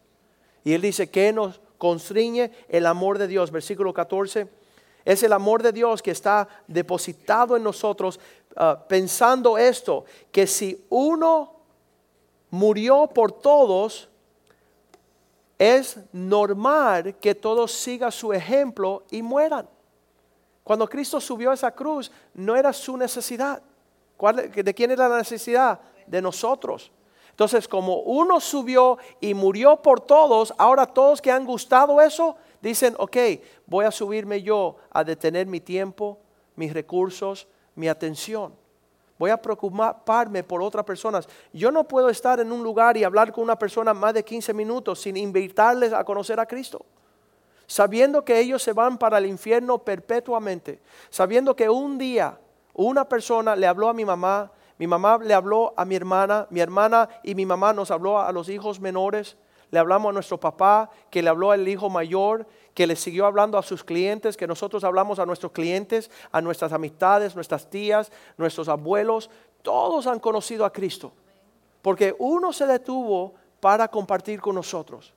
Y 0.64 0.74
Él 0.74 0.82
dice 0.82 1.10
que 1.10 1.34
nos 1.34 1.60
constriñe 1.80 2.52
el 2.70 2.86
amor 2.86 3.18
de 3.18 3.28
Dios. 3.28 3.50
Versículo 3.50 3.96
14. 3.96 4.48
Es 5.04 5.24
el 5.24 5.34
amor 5.34 5.64
de 5.64 5.72
Dios 5.72 6.04
que 6.04 6.12
está 6.12 6.48
depositado 6.68 7.58
en 7.58 7.64
nosotros 7.64 8.20
ah, 8.56 8.86
pensando 8.88 9.58
esto, 9.58 10.06
que 10.32 10.46
si 10.46 10.86
uno 10.90 11.56
murió 12.52 13.08
por 13.08 13.32
todos, 13.32 14.10
es 15.58 15.98
normal 16.12 17.16
que 17.16 17.34
todos 17.34 17.72
sigan 17.72 18.12
su 18.12 18.32
ejemplo 18.32 19.06
y 19.10 19.24
mueran. 19.24 19.68
Cuando 20.64 20.88
Cristo 20.88 21.20
subió 21.20 21.50
a 21.50 21.56
esa 21.56 21.72
cruz, 21.72 22.12
no 22.36 22.56
era 22.56 22.72
su 22.74 22.96
necesidad. 22.96 23.64
¿De 24.54 24.74
quién 24.74 24.92
era 24.92 25.08
la 25.08 25.18
necesidad? 25.18 25.80
De 26.06 26.22
nosotros. 26.22 26.92
Entonces, 27.38 27.68
como 27.68 28.00
uno 28.00 28.40
subió 28.40 28.98
y 29.20 29.36
murió 29.36 29.82
por 29.82 30.02
todos, 30.02 30.54
ahora 30.58 30.88
todos 30.88 31.22
que 31.22 31.32
han 31.32 31.46
gustado 31.46 32.02
eso, 32.02 32.36
dicen, 32.62 32.96
ok, 32.98 33.16
voy 33.68 33.86
a 33.86 33.92
subirme 33.92 34.42
yo 34.42 34.78
a 34.90 35.04
detener 35.04 35.46
mi 35.46 35.60
tiempo, 35.60 36.18
mis 36.56 36.74
recursos, 36.74 37.48
mi 37.76 37.88
atención. 37.88 38.56
Voy 39.20 39.30
a 39.30 39.42
preocuparme 39.42 40.44
por 40.44 40.64
otras 40.64 40.84
personas. 40.84 41.28
Yo 41.54 41.72
no 41.72 41.88
puedo 41.88 42.10
estar 42.10 42.40
en 42.40 42.52
un 42.52 42.64
lugar 42.64 42.98
y 42.98 43.04
hablar 43.04 43.32
con 43.32 43.44
una 43.44 43.58
persona 43.58 43.94
más 43.94 44.16
de 44.16 44.24
15 44.24 44.54
minutos 44.54 45.02
sin 45.02 45.16
invitarles 45.18 45.94
a 45.94 46.04
conocer 46.04 46.40
a 46.40 46.46
Cristo. 46.46 46.86
Sabiendo 47.68 48.26
que 48.26 48.40
ellos 48.40 48.64
se 48.64 48.74
van 48.74 48.98
para 48.98 49.18
el 49.18 49.28
infierno 49.28 49.78
perpetuamente. 49.78 50.80
Sabiendo 51.10 51.56
que 51.56 51.70
un 51.70 51.98
día 51.98 52.40
una 52.78 53.10
persona 53.10 53.56
le 53.56 53.68
habló 53.68 53.90
a 53.90 53.94
mi 53.94 54.06
mamá, 54.06 54.52
mi 54.78 54.88
mamá 54.88 55.18
le 55.18 55.34
habló 55.34 55.74
a 55.76 55.84
mi 55.84 55.96
hermana, 55.96 56.48
mi 56.52 56.62
hermana 56.62 57.10
y 57.24 57.34
mi 57.36 57.46
mamá 57.46 57.74
nos 57.74 57.92
habló 57.92 58.20
a 58.20 58.32
los 58.32 58.48
hijos 58.48 58.80
menores. 58.80 59.36
Le 59.72 59.80
hablamos 59.80 60.12
a 60.12 60.14
nuestro 60.14 60.40
papá, 60.40 60.90
que 61.10 61.22
le 61.22 61.30
habló 61.30 61.52
al 61.52 61.68
hijo 61.68 61.90
mayor, 61.90 62.46
que 62.74 62.88
le 62.88 62.96
siguió 62.96 63.26
hablando 63.26 63.58
a 63.58 63.64
sus 63.64 63.84
clientes, 63.84 64.38
que 64.38 64.48
nosotros 64.48 64.84
hablamos 64.84 65.20
a 65.20 65.26
nuestros 65.26 65.52
clientes, 65.52 66.10
a 66.32 66.40
nuestras 66.40 66.72
amistades, 66.72 67.36
nuestras 67.36 67.70
tías, 67.70 68.12
nuestros 68.38 68.70
abuelos. 68.70 69.30
Todos 69.64 70.08
han 70.08 70.20
conocido 70.20 70.64
a 70.64 70.72
Cristo. 70.72 71.12
Porque 71.82 72.16
uno 72.20 72.54
se 72.54 72.68
detuvo 72.68 73.34
para 73.60 73.88
compartir 73.88 74.40
con 74.40 74.56
nosotros. 74.56 75.14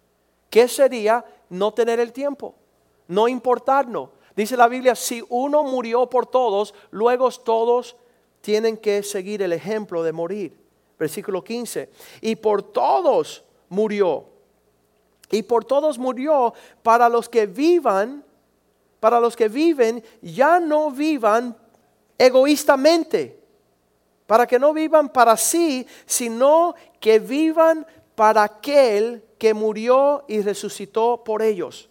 ¿Qué 0.49 0.67
sería 0.67 1.25
no 1.51 1.73
tener 1.73 2.01
el 2.01 2.13
tiempo? 2.13 2.55
No 3.07 3.29
importarnos. 3.29 4.09
Dice 4.37 4.57
la 4.57 4.69
Biblia, 4.69 4.95
si 4.95 5.25
uno 5.29 5.63
murió 5.65 6.09
por 6.09 6.27
todos, 6.27 6.75
luego 6.91 7.31
todos 7.31 7.97
tienen 8.41 8.77
que 8.77 9.03
seguir 9.03 9.43
el 9.43 9.53
ejemplo 9.53 10.03
de 10.03 10.13
morir. 10.13 10.57
Versículo 10.99 11.43
15. 11.43 11.91
Y 12.21 12.37
por 12.37 12.63
todos 12.63 13.45
murió 13.69 14.31
y 15.31 15.43
por 15.43 15.65
todos 15.65 15.99
murió 15.99 16.53
para 16.83 17.09
los 17.09 17.29
que 17.29 17.47
vivan, 17.47 18.25
para 18.99 19.21
los 19.21 19.37
que 19.37 19.49
viven, 19.49 20.03
ya 20.21 20.59
no 20.59 20.91
vivan 20.91 21.57
egoístamente, 22.19 23.39
para 24.27 24.47
que 24.47 24.59
no 24.59 24.73
vivan 24.73 25.09
para 25.09 25.37
sí, 25.37 25.87
sino 26.05 26.75
que 26.99 27.19
vivan 27.19 27.87
para 28.15 28.43
aquel 28.43 29.25
que 29.39 29.55
murió 29.55 30.25
y 30.29 30.43
resucitó 30.43 31.23
por 31.25 31.43
ellos. 31.43 31.90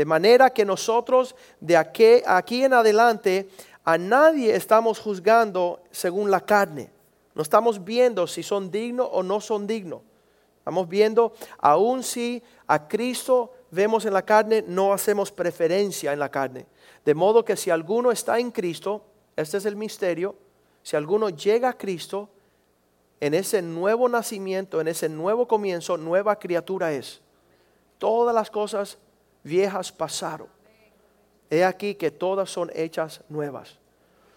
De 0.00 0.06
manera 0.06 0.48
que 0.48 0.64
nosotros 0.64 1.36
de 1.60 1.76
aquí, 1.76 2.64
en 2.64 2.72
adelante 2.72 3.50
a 3.84 3.98
nadie 3.98 4.56
estamos 4.56 4.98
juzgando 4.98 5.82
según 5.90 6.30
la 6.30 6.40
carne. 6.40 6.90
No 7.34 7.42
estamos 7.42 7.84
viendo 7.84 8.26
si 8.26 8.42
son 8.42 8.70
dignos 8.70 9.10
o 9.12 9.22
no 9.22 9.42
son 9.42 9.66
dignos. 9.66 10.00
Estamos 10.56 10.88
viendo, 10.88 11.34
aun 11.58 12.02
si 12.02 12.42
a 12.66 12.88
Cristo 12.88 13.52
vemos 13.70 14.06
en 14.06 14.14
la 14.14 14.22
carne, 14.22 14.64
no 14.66 14.94
hacemos 14.94 15.30
preferencia 15.30 16.14
en 16.14 16.18
la 16.18 16.30
carne. 16.30 16.64
De 17.04 17.14
modo 17.14 17.44
que 17.44 17.54
si 17.54 17.68
alguno 17.68 18.10
está 18.10 18.38
en 18.38 18.52
Cristo, 18.52 19.04
este 19.36 19.58
es 19.58 19.66
el 19.66 19.76
misterio, 19.76 20.34
si 20.82 20.96
alguno 20.96 21.28
llega 21.28 21.68
a 21.68 21.76
Cristo, 21.76 22.30
en 23.20 23.34
ese 23.34 23.60
nuevo 23.60 24.08
nacimiento, 24.08 24.80
en 24.80 24.88
ese 24.88 25.10
nuevo 25.10 25.46
comienzo, 25.46 25.98
nueva 25.98 26.38
criatura 26.38 26.90
es. 26.90 27.20
Todas 27.98 28.34
las 28.34 28.50
cosas 28.50 28.96
viejas 29.42 29.92
pasaron. 29.92 30.48
He 31.48 31.64
aquí 31.64 31.94
que 31.94 32.10
todas 32.10 32.50
son 32.50 32.70
hechas 32.74 33.22
nuevas. 33.28 33.78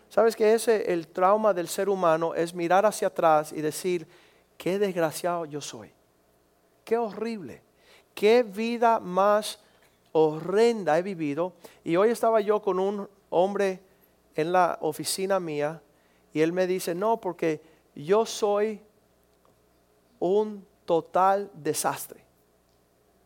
¿Sabes 0.09 0.35
que 0.35 0.53
ese 0.53 0.91
el 0.91 1.07
trauma 1.07 1.53
del 1.53 1.67
ser 1.67 1.89
humano 1.89 2.35
es 2.35 2.53
mirar 2.53 2.85
hacia 2.85 3.07
atrás 3.07 3.51
y 3.51 3.61
decir, 3.61 4.07
qué 4.57 4.79
desgraciado 4.79 5.45
yo 5.45 5.61
soy? 5.61 5.91
Qué 6.83 6.97
horrible. 6.97 7.61
Qué 8.13 8.43
vida 8.43 8.99
más 8.99 9.59
horrenda 10.11 10.97
he 10.97 11.01
vivido. 11.01 11.53
Y 11.83 11.95
hoy 11.95 12.09
estaba 12.09 12.41
yo 12.41 12.61
con 12.61 12.79
un 12.79 13.09
hombre 13.29 13.79
en 14.35 14.51
la 14.51 14.77
oficina 14.81 15.39
mía 15.39 15.81
y 16.33 16.41
él 16.41 16.51
me 16.51 16.67
dice, 16.67 16.95
no, 16.95 17.17
porque 17.19 17.61
yo 17.95 18.25
soy 18.25 18.81
un 20.19 20.65
total 20.85 21.51
desastre. 21.53 22.23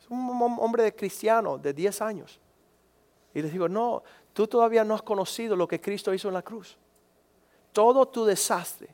Un 0.10 0.58
hombre 0.60 0.84
de 0.84 0.96
cristiano 0.96 1.58
de 1.58 1.74
10 1.74 2.02
años. 2.02 2.40
Y 3.34 3.42
le 3.42 3.50
digo, 3.50 3.68
no, 3.68 4.04
tú 4.34 4.48
todavía 4.48 4.84
no 4.84 4.96
has 4.96 5.02
conocido 5.02 5.56
lo 5.56 5.68
que 5.68 5.82
Cristo 5.82 6.14
hizo 6.14 6.28
en 6.28 6.34
la 6.34 6.42
cruz. 6.42 6.78
Todo 7.74 8.08
tu 8.08 8.26
desastre, 8.26 8.90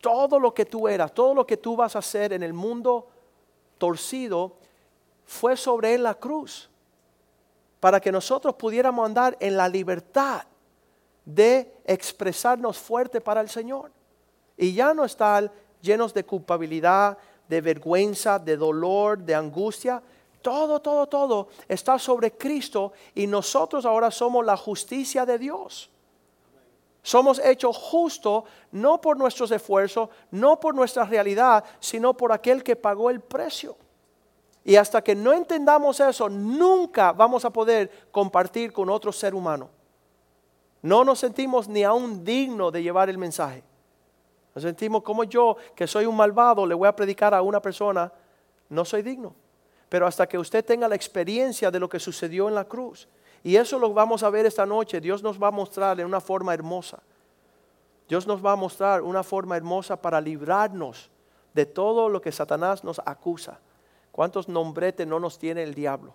todo 0.00 0.38
lo 0.38 0.52
que 0.52 0.64
tú 0.64 0.88
eras, 0.88 1.14
todo 1.14 1.34
lo 1.34 1.46
que 1.46 1.56
tú 1.56 1.76
vas 1.76 1.96
a 1.96 2.00
hacer 2.00 2.32
en 2.32 2.42
el 2.42 2.52
mundo 2.52 3.08
torcido 3.78 4.56
fue 5.24 5.56
sobre 5.56 5.94
él 5.94 6.02
la 6.02 6.14
cruz 6.14 6.68
para 7.80 8.00
que 8.00 8.12
nosotros 8.12 8.54
pudiéramos 8.54 9.04
andar 9.06 9.36
en 9.40 9.56
la 9.56 9.68
libertad 9.68 10.44
de 11.24 11.72
expresarnos 11.84 12.78
fuerte 12.78 13.20
para 13.20 13.40
el 13.40 13.48
Señor 13.48 13.90
y 14.56 14.72
ya 14.72 14.94
no 14.94 15.04
estar 15.04 15.52
llenos 15.80 16.14
de 16.14 16.24
culpabilidad, 16.24 17.18
de 17.48 17.60
vergüenza, 17.60 18.38
de 18.38 18.56
dolor, 18.56 19.18
de 19.18 19.34
angustia. 19.34 20.02
Todo, 20.46 20.78
todo, 20.78 21.08
todo 21.08 21.48
está 21.66 21.98
sobre 21.98 22.30
Cristo 22.30 22.92
y 23.16 23.26
nosotros 23.26 23.84
ahora 23.84 24.12
somos 24.12 24.46
la 24.46 24.56
justicia 24.56 25.26
de 25.26 25.40
Dios. 25.40 25.90
Somos 27.02 27.40
hechos 27.40 27.76
justos 27.76 28.44
no 28.70 29.00
por 29.00 29.16
nuestros 29.16 29.50
esfuerzos, 29.50 30.08
no 30.30 30.60
por 30.60 30.72
nuestra 30.72 31.02
realidad, 31.02 31.64
sino 31.80 32.16
por 32.16 32.30
aquel 32.30 32.62
que 32.62 32.76
pagó 32.76 33.10
el 33.10 33.18
precio. 33.18 33.76
Y 34.62 34.76
hasta 34.76 35.02
que 35.02 35.16
no 35.16 35.32
entendamos 35.32 35.98
eso, 35.98 36.28
nunca 36.28 37.10
vamos 37.10 37.44
a 37.44 37.50
poder 37.50 38.06
compartir 38.12 38.72
con 38.72 38.88
otro 38.88 39.10
ser 39.10 39.34
humano. 39.34 39.68
No 40.80 41.02
nos 41.02 41.18
sentimos 41.18 41.66
ni 41.66 41.82
aún 41.82 42.24
dignos 42.24 42.72
de 42.72 42.84
llevar 42.84 43.10
el 43.10 43.18
mensaje. 43.18 43.64
Nos 44.54 44.62
sentimos 44.62 45.02
como 45.02 45.24
yo, 45.24 45.56
que 45.74 45.88
soy 45.88 46.06
un 46.06 46.16
malvado, 46.16 46.64
le 46.64 46.76
voy 46.76 46.86
a 46.86 46.94
predicar 46.94 47.34
a 47.34 47.42
una 47.42 47.60
persona, 47.60 48.12
no 48.68 48.84
soy 48.84 49.02
digno. 49.02 49.34
Pero 49.88 50.06
hasta 50.06 50.26
que 50.26 50.38
usted 50.38 50.64
tenga 50.64 50.88
la 50.88 50.96
experiencia 50.96 51.70
de 51.70 51.80
lo 51.80 51.88
que 51.88 52.00
sucedió 52.00 52.48
en 52.48 52.54
la 52.54 52.64
cruz, 52.64 53.08
y 53.46 53.56
eso 53.56 53.78
lo 53.78 53.92
vamos 53.92 54.24
a 54.24 54.30
ver 54.30 54.44
esta 54.44 54.66
noche. 54.66 55.00
Dios 55.00 55.22
nos 55.22 55.40
va 55.40 55.48
a 55.48 55.52
mostrar 55.52 56.00
en 56.00 56.06
una 56.06 56.20
forma 56.20 56.52
hermosa. 56.52 57.00
Dios 58.08 58.26
nos 58.26 58.44
va 58.44 58.52
a 58.52 58.56
mostrar 58.56 59.02
una 59.02 59.22
forma 59.22 59.56
hermosa 59.56 60.00
para 60.00 60.20
librarnos 60.20 61.10
de 61.54 61.64
todo 61.64 62.08
lo 62.08 62.20
que 62.20 62.32
Satanás 62.32 62.82
nos 62.82 63.00
acusa. 63.04 63.60
¿Cuántos 64.10 64.48
nombretes 64.48 65.06
no 65.06 65.20
nos 65.20 65.38
tiene 65.38 65.62
el 65.62 65.74
diablo? 65.74 66.14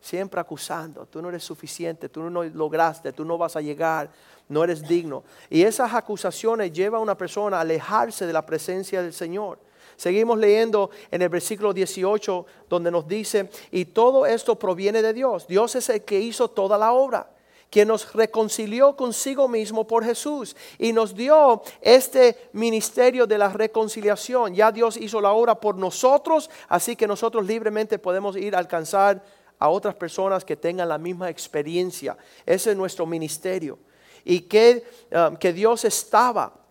Siempre 0.00 0.40
acusando, 0.40 1.06
tú 1.06 1.20
no 1.20 1.28
eres 1.28 1.44
suficiente, 1.44 2.08
tú 2.08 2.28
no 2.28 2.42
lograste, 2.44 3.12
tú 3.12 3.24
no 3.24 3.36
vas 3.36 3.54
a 3.56 3.60
llegar, 3.60 4.10
no 4.48 4.64
eres 4.64 4.86
digno. 4.86 5.24
Y 5.48 5.62
esas 5.62 5.92
acusaciones 5.94 6.72
llevan 6.72 7.00
a 7.00 7.02
una 7.02 7.16
persona 7.16 7.58
a 7.58 7.60
alejarse 7.60 8.26
de 8.26 8.32
la 8.32 8.44
presencia 8.44 9.02
del 9.02 9.12
Señor. 9.12 9.58
Seguimos 9.96 10.38
leyendo 10.38 10.90
en 11.10 11.22
el 11.22 11.28
versículo 11.28 11.72
18 11.72 12.46
donde 12.68 12.90
nos 12.90 13.06
dice, 13.06 13.50
y 13.70 13.86
todo 13.86 14.26
esto 14.26 14.58
proviene 14.58 15.02
de 15.02 15.12
Dios. 15.12 15.46
Dios 15.46 15.74
es 15.74 15.88
el 15.88 16.02
que 16.02 16.20
hizo 16.20 16.48
toda 16.48 16.78
la 16.78 16.92
obra, 16.92 17.30
quien 17.70 17.88
nos 17.88 18.12
reconcilió 18.12 18.96
consigo 18.96 19.48
mismo 19.48 19.86
por 19.86 20.04
Jesús 20.04 20.54
y 20.78 20.92
nos 20.92 21.14
dio 21.14 21.62
este 21.80 22.50
ministerio 22.52 23.26
de 23.26 23.38
la 23.38 23.48
reconciliación. 23.48 24.54
Ya 24.54 24.70
Dios 24.70 24.96
hizo 24.96 25.20
la 25.20 25.32
obra 25.32 25.54
por 25.54 25.76
nosotros, 25.76 26.50
así 26.68 26.96
que 26.96 27.06
nosotros 27.06 27.46
libremente 27.46 27.98
podemos 27.98 28.36
ir 28.36 28.54
a 28.54 28.58
alcanzar 28.58 29.22
a 29.58 29.68
otras 29.68 29.94
personas 29.94 30.44
que 30.44 30.56
tengan 30.56 30.88
la 30.88 30.98
misma 30.98 31.30
experiencia. 31.30 32.16
Ese 32.44 32.72
es 32.72 32.76
nuestro 32.76 33.06
ministerio. 33.06 33.78
Y 34.24 34.40
que, 34.40 34.84
um, 35.12 35.36
que 35.36 35.52
Dios 35.52 35.84
estaba 35.84 36.61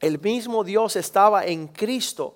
el 0.00 0.20
mismo 0.20 0.64
Dios 0.64 0.96
estaba 0.96 1.44
en 1.44 1.68
Cristo, 1.68 2.34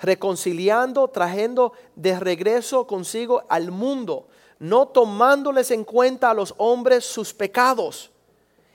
reconciliando, 0.00 1.08
trayendo 1.08 1.72
de 1.94 2.18
regreso 2.18 2.86
consigo 2.86 3.44
al 3.48 3.70
mundo, 3.70 4.28
no 4.58 4.88
tomándoles 4.88 5.70
en 5.70 5.84
cuenta 5.84 6.30
a 6.30 6.34
los 6.34 6.54
hombres 6.58 7.04
sus 7.04 7.32
pecados, 7.32 8.10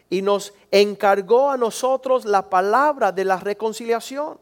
y 0.10 0.22
nos 0.22 0.54
encargó 0.72 1.50
a 1.50 1.58
nosotros 1.58 2.26
la 2.26 2.48
palabra 2.50 3.12
de 3.12 3.26
la 3.26 3.38
reconciliación. 3.38 4.40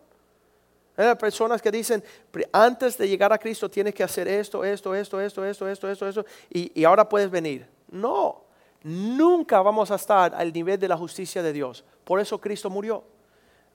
Hay 0.95 1.15
personas 1.15 1.61
que 1.61 1.71
dicen, 1.71 2.03
antes 2.51 2.97
de 2.97 3.07
llegar 3.07 3.33
a 3.33 3.37
Cristo 3.37 3.69
tienes 3.69 3.95
que 3.95 4.03
hacer 4.03 4.27
esto, 4.27 4.63
esto, 4.63 4.93
esto, 4.93 5.19
esto, 5.19 5.43
esto, 5.45 5.67
esto, 5.67 5.89
esto, 5.89 6.07
esto, 6.07 6.25
y, 6.49 6.79
y 6.79 6.83
ahora 6.83 7.07
puedes 7.07 7.31
venir. 7.31 7.67
No, 7.89 8.43
nunca 8.83 9.61
vamos 9.61 9.89
a 9.89 9.95
estar 9.95 10.35
al 10.35 10.53
nivel 10.53 10.79
de 10.79 10.87
la 10.87 10.97
justicia 10.97 11.41
de 11.41 11.53
Dios. 11.53 11.83
Por 12.03 12.19
eso 12.19 12.39
Cristo 12.39 12.69
murió. 12.69 13.03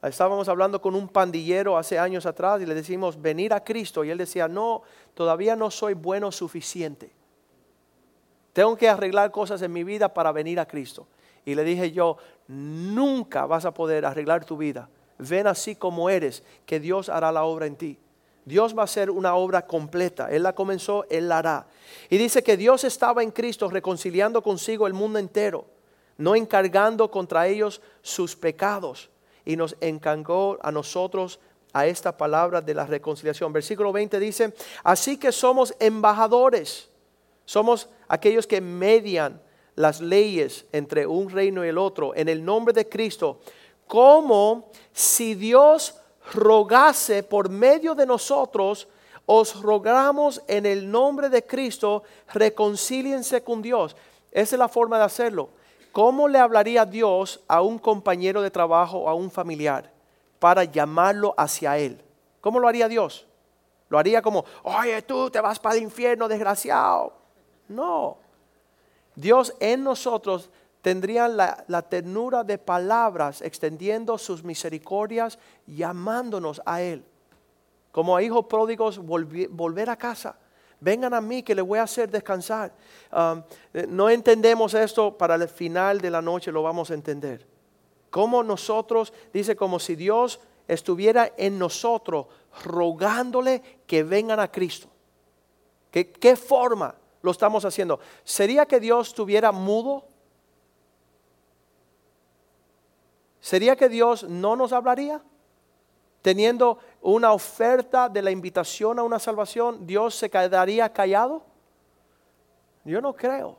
Estábamos 0.03 0.49
hablando 0.49 0.81
con 0.81 0.95
un 0.95 1.09
pandillero 1.09 1.77
hace 1.77 1.99
años 1.99 2.25
atrás 2.25 2.63
y 2.63 2.67
le 2.67 2.75
decimos, 2.75 3.21
venir 3.21 3.53
a 3.53 3.65
Cristo. 3.65 4.05
Y 4.05 4.11
él 4.11 4.19
decía, 4.19 4.47
no, 4.47 4.83
todavía 5.15 5.57
no 5.57 5.71
soy 5.71 5.95
bueno 5.95 6.31
suficiente. 6.31 7.11
Tengo 8.53 8.77
que 8.77 8.89
arreglar 8.89 9.31
cosas 9.33 9.61
en 9.63 9.73
mi 9.73 9.83
vida 9.83 10.13
para 10.13 10.31
venir 10.31 10.61
a 10.61 10.67
Cristo. 10.67 11.07
Y 11.45 11.55
le 11.55 11.65
dije 11.65 11.91
yo, 11.91 12.17
nunca 12.47 13.47
vas 13.47 13.65
a 13.65 13.75
poder 13.75 14.05
arreglar 14.05 14.45
tu 14.45 14.57
vida. 14.57 14.89
Ven 15.19 15.49
así 15.49 15.75
como 15.75 16.11
eres, 16.11 16.45
que 16.65 16.79
Dios 16.79 17.09
hará 17.09 17.33
la 17.33 17.45
obra 17.45 17.67
en 17.67 17.77
ti. 17.77 17.99
Dios 18.45 18.77
va 18.77 18.83
a 18.83 18.85
hacer 18.85 19.11
una 19.11 19.35
obra 19.35 19.67
completa. 19.67 20.31
Él 20.31 20.45
la 20.45 20.55
comenzó, 20.55 21.07
Él 21.11 21.29
la 21.29 21.39
hará. 21.39 21.67
Y 22.09 22.19
dice 22.19 22.43
que 22.43 22.57
Dios 22.57 22.85
estaba 22.85 23.23
en 23.23 23.31
Cristo 23.31 23.69
reconciliando 23.69 24.43
consigo 24.43 24.87
el 24.87 24.95
mundo 24.95 25.19
entero, 25.19 25.67
no 26.17 26.35
encargando 26.35 27.11
contra 27.11 27.47
ellos 27.47 27.83
sus 28.01 28.37
pecados. 28.37 29.11
Y 29.49 29.57
nos 29.57 29.75
encargó 29.81 30.59
a 30.61 30.71
nosotros 30.71 31.41
a 31.73 31.87
esta 31.87 32.15
palabra 32.15 32.61
de 32.61 32.75
la 32.75 32.85
reconciliación. 32.85 33.51
Versículo 33.51 33.93
20 33.93 34.21
dice, 34.21 34.53
así 34.85 35.17
que 35.17 35.33
somos 35.33 35.75
embajadores, 35.81 36.91
somos 37.47 37.89
aquellos 38.09 38.47
que 38.47 38.61
median 38.61 39.41
las 39.75 40.03
leyes 40.03 40.67
entre 40.71 41.07
un 41.07 41.31
reino 41.31 41.65
y 41.65 41.69
el 41.69 41.79
otro 41.79 42.15
en 42.15 42.29
el 42.29 42.45
nombre 42.45 42.75
de 42.75 42.91
Cristo, 42.91 43.41
como 43.87 44.71
si 44.93 45.35
Dios 45.35 45.95
rogase 46.35 47.23
por 47.23 47.49
medio 47.49 47.95
de 47.95 48.05
nosotros, 48.05 48.87
os 49.25 49.63
rogamos 49.63 50.43
en 50.47 50.67
el 50.67 50.91
nombre 50.91 51.31
de 51.31 51.47
Cristo, 51.47 52.03
reconcíliense 52.35 53.43
con 53.43 53.63
Dios. 53.63 53.97
Esa 54.31 54.57
es 54.57 54.59
la 54.59 54.69
forma 54.69 54.99
de 54.99 55.05
hacerlo. 55.05 55.49
¿Cómo 55.99 56.29
le 56.29 56.39
hablaría 56.39 56.87
Dios 56.87 57.41
a 57.49 57.61
un 57.61 57.77
compañero 57.77 58.41
de 58.41 58.53
trabajo 58.53 58.99
o 58.99 59.09
a 59.09 59.15
un 59.15 59.33
familiar 59.33 59.91
para 60.39 60.63
llamarlo 60.63 61.35
hacia 61.37 61.77
Él? 61.77 62.01
¿Cómo 62.41 62.61
lo 62.61 62.69
haría 62.69 62.87
Dios? 62.87 63.27
Lo 63.89 63.99
haría 63.99 64.23
como, 64.23 64.45
oye, 64.63 65.03
tú 65.03 65.29
te 65.29 65.41
vas 65.41 65.59
para 65.59 65.75
el 65.75 65.83
infierno, 65.83 66.29
desgraciado. 66.29 67.15
No. 67.67 68.17
Dios 69.17 69.53
en 69.59 69.83
nosotros 69.83 70.51
tendrían 70.83 71.37
la, 71.37 71.83
ternura 71.89 72.45
de 72.45 72.59
palabras, 72.59 73.43
extendiendo 73.43 74.19
sus 74.19 74.45
misericordias, 74.45 75.37
llamándonos 75.67 76.63
a 76.65 76.81
Él. 76.81 77.05
Como 77.91 78.17
a 78.17 78.23
hijos 78.23 78.45
pródigos, 78.45 78.99
volver 78.99 79.91
a 79.91 79.97
casa. 79.97 80.37
Vengan 80.81 81.13
a 81.13 81.21
mí 81.21 81.43
que 81.43 81.55
les 81.55 81.65
voy 81.65 81.79
a 81.79 81.83
hacer 81.83 82.11
descansar. 82.11 82.73
Um, 83.13 83.43
eh, 83.75 83.87
no 83.89 84.09
entendemos 84.09 84.75
esto, 84.75 85.17
para 85.17 85.35
el 85.35 85.49
final 85.49 86.01
de 86.01 86.11
la 86.11 86.23
noche 86.23 86.53
lo 86.53 86.63
vamos 86.63 86.91
a 86.91 86.95
entender. 86.95 87.47
Como 88.11 88.43
nosotros, 88.43 89.13
dice, 89.33 89.57
como 89.57 89.79
si 89.79 89.97
Dios 89.97 90.41
estuviera 90.69 91.33
en 91.37 91.59
nosotros 91.59 92.27
rogándole 92.65 93.63
que 93.87 94.03
vengan 94.03 94.39
a 94.39 94.51
Cristo. 94.51 94.89
¿Qué, 95.91 96.13
¿Qué 96.13 96.37
forma 96.37 96.95
lo 97.23 97.31
estamos 97.31 97.65
haciendo? 97.65 97.99
¿Sería 98.23 98.67
que 98.67 98.79
Dios 98.79 99.09
estuviera 99.09 99.51
mudo? 99.51 100.05
¿Sería 103.41 103.77
que 103.77 103.89
Dios 103.89 104.25
no 104.25 104.57
nos 104.57 104.73
hablaría? 104.73 105.23
Teniendo 106.29 106.79
una 107.01 107.33
oferta 107.33 108.11
de 108.11 108.21
la 108.21 108.31
invitación 108.31 108.99
a 108.99 109.03
una 109.03 109.19
salvación, 109.19 109.87
¿Dios 109.87 110.15
se 110.15 110.29
quedaría 110.29 110.93
callado? 110.93 111.43
Yo 112.85 113.01
no 113.01 113.17
creo. 113.17 113.57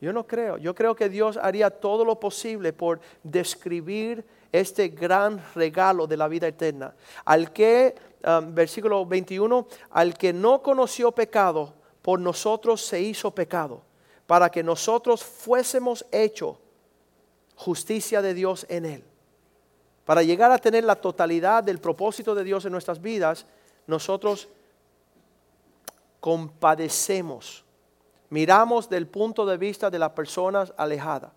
Yo 0.00 0.12
no 0.12 0.24
creo. 0.24 0.56
Yo 0.58 0.72
creo 0.72 0.94
que 0.94 1.08
Dios 1.08 1.36
haría 1.36 1.68
todo 1.68 2.04
lo 2.04 2.20
posible 2.20 2.72
por 2.72 3.00
describir 3.24 4.24
este 4.52 4.86
gran 4.86 5.42
regalo 5.56 6.06
de 6.06 6.16
la 6.16 6.28
vida 6.28 6.46
eterna. 6.46 6.94
Al 7.24 7.52
que, 7.52 7.96
um, 8.24 8.54
versículo 8.54 9.04
21, 9.04 9.66
al 9.90 10.16
que 10.16 10.32
no 10.32 10.62
conoció 10.62 11.10
pecado, 11.10 11.74
por 12.02 12.20
nosotros 12.20 12.82
se 12.82 13.00
hizo 13.00 13.32
pecado, 13.34 13.82
para 14.28 14.48
que 14.48 14.62
nosotros 14.62 15.24
fuésemos 15.24 16.06
hechos 16.12 16.56
justicia 17.56 18.22
de 18.22 18.34
Dios 18.34 18.64
en 18.68 18.84
él. 18.84 19.07
Para 20.08 20.22
llegar 20.22 20.50
a 20.50 20.56
tener 20.56 20.84
la 20.84 20.96
totalidad 20.96 21.62
del 21.62 21.80
propósito 21.80 22.34
de 22.34 22.42
Dios 22.42 22.64
en 22.64 22.72
nuestras 22.72 22.98
vidas, 22.98 23.44
nosotros 23.86 24.48
compadecemos, 26.18 27.62
miramos 28.30 28.88
del 28.88 29.06
punto 29.06 29.44
de 29.44 29.58
vista 29.58 29.90
de 29.90 29.98
las 29.98 30.12
personas 30.12 30.72
alejadas. 30.78 31.30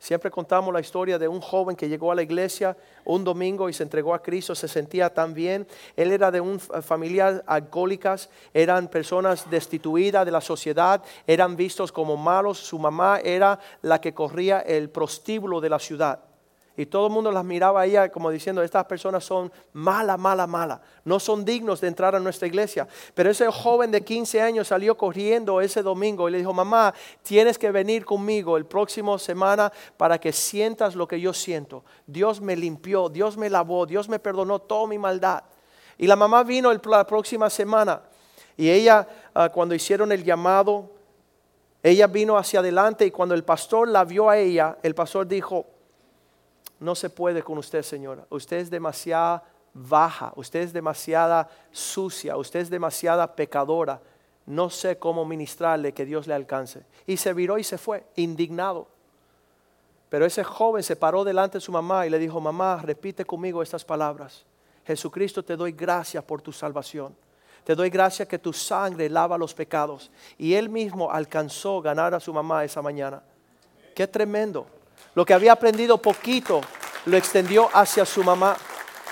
Siempre 0.00 0.28
contamos 0.28 0.74
la 0.74 0.80
historia 0.80 1.20
de 1.20 1.28
un 1.28 1.40
joven 1.40 1.76
que 1.76 1.88
llegó 1.88 2.10
a 2.10 2.16
la 2.16 2.22
iglesia 2.22 2.76
un 3.04 3.22
domingo 3.22 3.68
y 3.68 3.72
se 3.72 3.84
entregó 3.84 4.12
a 4.12 4.20
Cristo, 4.20 4.56
se 4.56 4.66
sentía 4.66 5.14
tan 5.14 5.32
bien. 5.32 5.64
Él 5.94 6.10
era 6.10 6.32
de 6.32 6.40
un 6.40 6.58
familia 6.58 7.44
alcohólicas, 7.46 8.28
eran 8.52 8.88
personas 8.88 9.48
destituidas 9.48 10.26
de 10.26 10.32
la 10.32 10.40
sociedad, 10.40 11.00
eran 11.28 11.54
vistos 11.54 11.92
como 11.92 12.16
malos. 12.16 12.58
Su 12.58 12.80
mamá 12.80 13.20
era 13.22 13.60
la 13.82 14.00
que 14.00 14.14
corría 14.14 14.58
el 14.62 14.90
prostíbulo 14.90 15.60
de 15.60 15.70
la 15.70 15.78
ciudad. 15.78 16.18
Y 16.76 16.86
todo 16.86 17.06
el 17.06 17.12
mundo 17.12 17.32
las 17.32 17.44
miraba 17.44 17.80
a 17.80 17.86
ella 17.86 18.08
como 18.10 18.30
diciendo, 18.30 18.62
estas 18.62 18.84
personas 18.84 19.24
son 19.24 19.50
mala, 19.72 20.16
mala, 20.16 20.46
mala. 20.46 20.80
No 21.04 21.18
son 21.18 21.44
dignos 21.44 21.80
de 21.80 21.88
entrar 21.88 22.14
a 22.14 22.20
nuestra 22.20 22.46
iglesia. 22.46 22.86
Pero 23.14 23.30
ese 23.30 23.50
joven 23.50 23.90
de 23.90 24.02
15 24.02 24.42
años 24.42 24.68
salió 24.68 24.96
corriendo 24.96 25.60
ese 25.60 25.82
domingo 25.82 26.28
y 26.28 26.32
le 26.32 26.38
dijo, 26.38 26.52
mamá, 26.52 26.92
tienes 27.22 27.58
que 27.58 27.70
venir 27.70 28.04
conmigo 28.04 28.56
el 28.56 28.66
próximo 28.66 29.18
semana 29.18 29.72
para 29.96 30.18
que 30.18 30.32
sientas 30.32 30.94
lo 30.94 31.08
que 31.08 31.20
yo 31.20 31.32
siento. 31.32 31.84
Dios 32.06 32.40
me 32.40 32.56
limpió, 32.56 33.08
Dios 33.08 33.36
me 33.36 33.48
lavó, 33.48 33.86
Dios 33.86 34.08
me 34.08 34.18
perdonó 34.18 34.58
toda 34.58 34.86
mi 34.86 34.98
maldad. 34.98 35.44
Y 35.98 36.06
la 36.06 36.16
mamá 36.16 36.42
vino 36.42 36.70
la 36.72 37.06
próxima 37.06 37.48
semana 37.48 38.02
y 38.56 38.70
ella, 38.70 39.06
ah, 39.34 39.50
cuando 39.50 39.74
hicieron 39.74 40.12
el 40.12 40.24
llamado, 40.24 40.90
ella 41.82 42.06
vino 42.06 42.38
hacia 42.38 42.60
adelante 42.60 43.04
y 43.06 43.10
cuando 43.10 43.34
el 43.34 43.44
pastor 43.44 43.88
la 43.88 44.04
vio 44.04 44.30
a 44.30 44.38
ella, 44.38 44.78
el 44.82 44.94
pastor 44.94 45.26
dijo, 45.26 45.66
no 46.78 46.94
se 46.94 47.10
puede 47.10 47.42
con 47.42 47.58
usted, 47.58 47.82
señora. 47.82 48.26
Usted 48.30 48.58
es 48.58 48.70
demasiada 48.70 49.44
baja, 49.72 50.32
usted 50.36 50.60
es 50.60 50.72
demasiada 50.72 51.48
sucia, 51.70 52.36
usted 52.36 52.60
es 52.60 52.70
demasiada 52.70 53.34
pecadora. 53.34 54.00
No 54.46 54.70
sé 54.70 54.98
cómo 54.98 55.24
ministrarle 55.24 55.92
que 55.92 56.04
Dios 56.04 56.26
le 56.26 56.34
alcance. 56.34 56.84
Y 57.06 57.16
se 57.16 57.32
viró 57.32 57.58
y 57.58 57.64
se 57.64 57.78
fue, 57.78 58.04
indignado. 58.16 58.88
Pero 60.08 60.24
ese 60.24 60.44
joven 60.44 60.82
se 60.82 60.96
paró 60.96 61.24
delante 61.24 61.58
de 61.58 61.62
su 61.62 61.72
mamá 61.72 62.06
y 62.06 62.10
le 62.10 62.18
dijo, 62.18 62.40
mamá, 62.40 62.80
repite 62.82 63.24
conmigo 63.24 63.62
estas 63.62 63.84
palabras. 63.84 64.44
Jesucristo, 64.86 65.44
te 65.44 65.56
doy 65.56 65.72
gracias 65.72 66.22
por 66.22 66.40
tu 66.40 66.52
salvación. 66.52 67.16
Te 67.64 67.74
doy 67.74 67.90
gracias 67.90 68.28
que 68.28 68.38
tu 68.38 68.52
sangre 68.52 69.10
lava 69.10 69.36
los 69.36 69.52
pecados. 69.52 70.12
Y 70.38 70.54
él 70.54 70.68
mismo 70.68 71.10
alcanzó 71.10 71.82
ganar 71.82 72.14
a 72.14 72.20
su 72.20 72.32
mamá 72.32 72.64
esa 72.64 72.80
mañana. 72.80 73.20
Qué 73.96 74.06
tremendo. 74.06 74.68
Lo 75.16 75.24
que 75.24 75.32
había 75.32 75.52
aprendido 75.52 75.96
poquito 75.96 76.60
lo 77.06 77.16
extendió 77.16 77.70
hacia 77.72 78.04
su 78.04 78.22
mamá. 78.22 78.54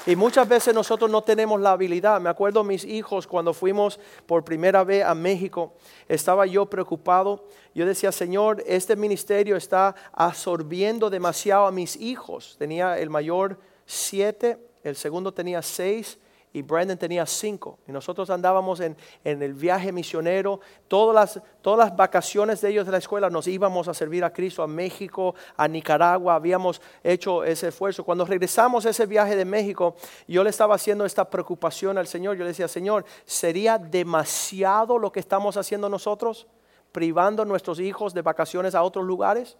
Y 0.05 0.15
muchas 0.15 0.47
veces 0.47 0.75
nosotros 0.75 1.11
no 1.11 1.23
tenemos 1.23 1.59
la 1.59 1.71
habilidad. 1.71 2.21
Me 2.21 2.29
acuerdo 2.29 2.63
mis 2.63 2.85
hijos 2.85 3.27
cuando 3.27 3.55
fuimos 3.55 3.99
por 4.27 4.45
primera 4.45 4.85
vez 4.85 5.03
a 5.03 5.15
México, 5.15 5.73
estaba 6.07 6.45
yo 6.45 6.67
preocupado. 6.67 7.49
Yo 7.75 7.87
decía, 7.87 8.13
Señor, 8.13 8.63
este 8.67 8.97
ministerio 8.97 9.57
está 9.57 9.95
absorbiendo 10.13 11.09
demasiado 11.09 11.65
a 11.65 11.73
mis 11.73 11.97
hijos. 11.97 12.57
Tenía 12.59 12.99
el 12.99 13.09
mayor 13.09 13.59
siete, 13.87 14.59
el 14.83 14.97
segundo 14.97 15.33
tenía 15.33 15.63
seis 15.63 16.19
y 16.55 16.63
Brandon 16.63 16.97
tenía 16.97 17.27
cinco. 17.27 17.81
Y 17.87 17.91
nosotros 17.91 18.31
andábamos 18.31 18.79
en, 18.79 18.97
el 19.25 19.55
viaje 19.55 19.91
misionero. 19.91 20.61
Todas 20.87 21.13
las, 21.13 21.45
todas 21.61 21.81
las 21.81 21.97
vacaciones 21.97 22.61
de 22.61 22.71
ellos 22.71 22.87
de 22.87 22.93
la 22.93 22.99
escuela 22.99 23.29
nos 23.29 23.49
íbamos 23.49 23.89
a 23.89 23.93
servir 23.93 24.23
a 24.23 24.33
Cristo, 24.33 24.63
a 24.63 24.69
México, 24.69 25.35
a 25.57 25.67
Nicaragua. 25.67 26.37
Habíamos 26.37 26.81
hecho 27.03 27.43
ese 27.43 27.69
esfuerzo. 27.69 28.05
Cuando 28.05 28.25
regresamos 28.25 28.87
a 28.87 28.91
ese 28.91 29.05
viaje 29.05 29.35
de 29.35 29.45
México, 29.45 29.97
yo 30.29 30.45
le 30.45 30.51
estaba 30.51 30.77
haciendo 30.77 31.05
esta 31.05 31.29
preocupación 31.29 31.99
al 31.99 32.07
Señor. 32.07 32.37
Yo 32.37 32.45
le 32.45 32.51
decía, 32.51 32.69
Señor, 32.69 33.05
¿sería 33.25 33.77
demasiado 33.77 34.97
lo 34.97 35.11
que 35.11 35.19
estamos 35.19 35.57
haciendo 35.57 35.89
nosotros? 35.89 36.47
Privando 36.93 37.43
a 37.43 37.47
nuestros 37.47 37.81
hijos 37.81 38.15
de 38.15 38.23
vacaciones 38.23 38.77
a 38.77 38.85
otros 38.85 39.05
lugares 39.05 39.57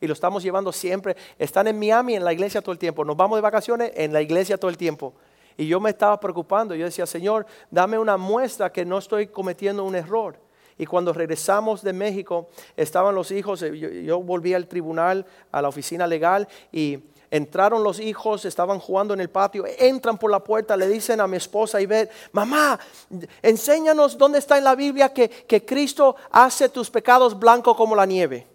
y 0.00 0.06
lo 0.06 0.14
estamos 0.14 0.42
llevando 0.42 0.72
siempre. 0.72 1.16
Están 1.38 1.66
en 1.66 1.78
Miami, 1.78 2.14
en 2.14 2.24
la 2.24 2.32
iglesia 2.32 2.62
todo 2.62 2.72
el 2.72 2.78
tiempo. 2.78 3.04
Nos 3.04 3.18
vamos 3.18 3.36
de 3.36 3.42
vacaciones 3.42 3.92
en 3.94 4.14
la 4.14 4.22
iglesia 4.22 4.56
todo 4.56 4.70
el 4.70 4.78
tiempo. 4.78 5.12
Y 5.56 5.66
yo 5.66 5.80
me 5.80 5.90
estaba 5.90 6.18
preocupando. 6.18 6.74
Yo 6.74 6.84
decía, 6.84 7.06
Señor, 7.06 7.46
dame 7.70 7.98
una 7.98 8.16
muestra 8.16 8.72
que 8.72 8.84
no 8.84 8.98
estoy 8.98 9.26
cometiendo 9.26 9.84
un 9.84 9.94
error. 9.94 10.36
Y 10.80 10.86
cuando 10.86 11.12
regresamos 11.12 11.82
de 11.82 11.92
México, 11.92 12.48
estaban 12.74 13.14
los 13.14 13.30
hijos, 13.30 13.62
eh, 13.62 14.02
yo, 14.04 14.22
volví 14.22 14.54
al 14.54 14.66
tribunal, 14.66 15.26
a 15.52 15.60
la 15.60 15.68
oficina 15.68 16.06
legal, 16.06 16.48
y 16.72 16.98
entraron 17.30 17.82
los 17.82 18.00
hijos, 18.00 18.46
estaban 18.46 18.78
jugando 18.78 19.12
en 19.12 19.20
el 19.20 19.28
patio, 19.28 19.64
entran 19.78 20.16
por 20.16 20.30
la 20.30 20.42
puerta, 20.42 20.78
le 20.78 20.88
dicen 20.88 21.20
a 21.20 21.26
mi 21.26 21.36
esposa 21.36 21.82
y 21.82 21.88
mamá, 22.32 22.80
enséñanos 23.42 24.16
dónde 24.16 24.38
está 24.38 24.56
en 24.56 24.64
la 24.64 24.74
Biblia 24.74 25.12
que, 25.12 25.28
que 25.28 25.66
Cristo 25.66 26.16
hace 26.30 26.70
tus 26.70 26.90
pecados 26.90 27.38
blancos 27.38 27.76
como 27.76 27.94
la 27.94 28.06
nieve. 28.06 28.46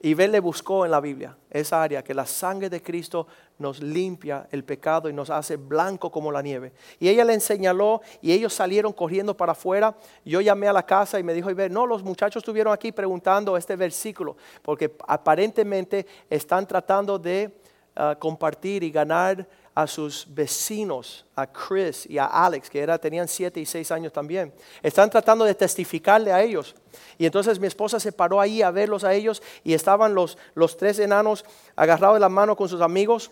Y 0.00 0.14
le 0.14 0.38
buscó 0.38 0.84
en 0.84 0.92
la 0.92 1.00
Biblia 1.00 1.36
esa 1.50 1.82
área, 1.82 2.04
que 2.04 2.14
la 2.14 2.24
sangre 2.24 2.70
de 2.70 2.80
Cristo 2.80 3.26
nos 3.58 3.82
limpia 3.82 4.46
el 4.52 4.62
pecado 4.62 5.08
y 5.08 5.12
nos 5.12 5.28
hace 5.28 5.56
blanco 5.56 6.10
como 6.10 6.30
la 6.30 6.40
nieve. 6.40 6.72
Y 7.00 7.08
ella 7.08 7.24
le 7.24 7.40
señaló 7.40 8.00
y 8.22 8.30
ellos 8.30 8.54
salieron 8.54 8.92
corriendo 8.92 9.36
para 9.36 9.52
afuera. 9.52 9.96
Yo 10.24 10.40
llamé 10.40 10.68
a 10.68 10.72
la 10.72 10.84
casa 10.84 11.18
y 11.18 11.24
me 11.24 11.34
dijo, 11.34 11.50
no, 11.70 11.84
los 11.84 12.04
muchachos 12.04 12.42
estuvieron 12.42 12.72
aquí 12.72 12.92
preguntando 12.92 13.56
este 13.56 13.74
versículo, 13.74 14.36
porque 14.62 14.94
aparentemente 15.06 16.06
están 16.30 16.66
tratando 16.66 17.18
de 17.18 17.58
ah, 17.96 18.14
compartir 18.18 18.84
y 18.84 18.92
ganar 18.92 19.48
a 19.78 19.86
sus 19.86 20.26
vecinos, 20.34 21.24
a 21.36 21.46
Chris 21.46 22.04
y 22.10 22.18
a 22.18 22.26
Alex, 22.26 22.68
que 22.68 22.80
era, 22.80 22.98
tenían 22.98 23.28
siete 23.28 23.60
y 23.60 23.64
seis 23.64 23.92
años 23.92 24.12
también. 24.12 24.52
Están 24.82 25.08
tratando 25.08 25.44
de 25.44 25.54
testificarle 25.54 26.32
a 26.32 26.42
ellos. 26.42 26.74
Y 27.16 27.26
entonces 27.26 27.60
mi 27.60 27.68
esposa 27.68 28.00
se 28.00 28.10
paró 28.10 28.40
ahí 28.40 28.60
a 28.60 28.72
verlos 28.72 29.04
a 29.04 29.14
ellos 29.14 29.40
y 29.62 29.74
estaban 29.74 30.16
los, 30.16 30.36
los 30.54 30.76
tres 30.76 30.98
enanos 30.98 31.44
agarrados 31.76 32.16
de 32.16 32.20
la 32.20 32.28
mano 32.28 32.56
con 32.56 32.68
sus 32.68 32.80
amigos, 32.80 33.30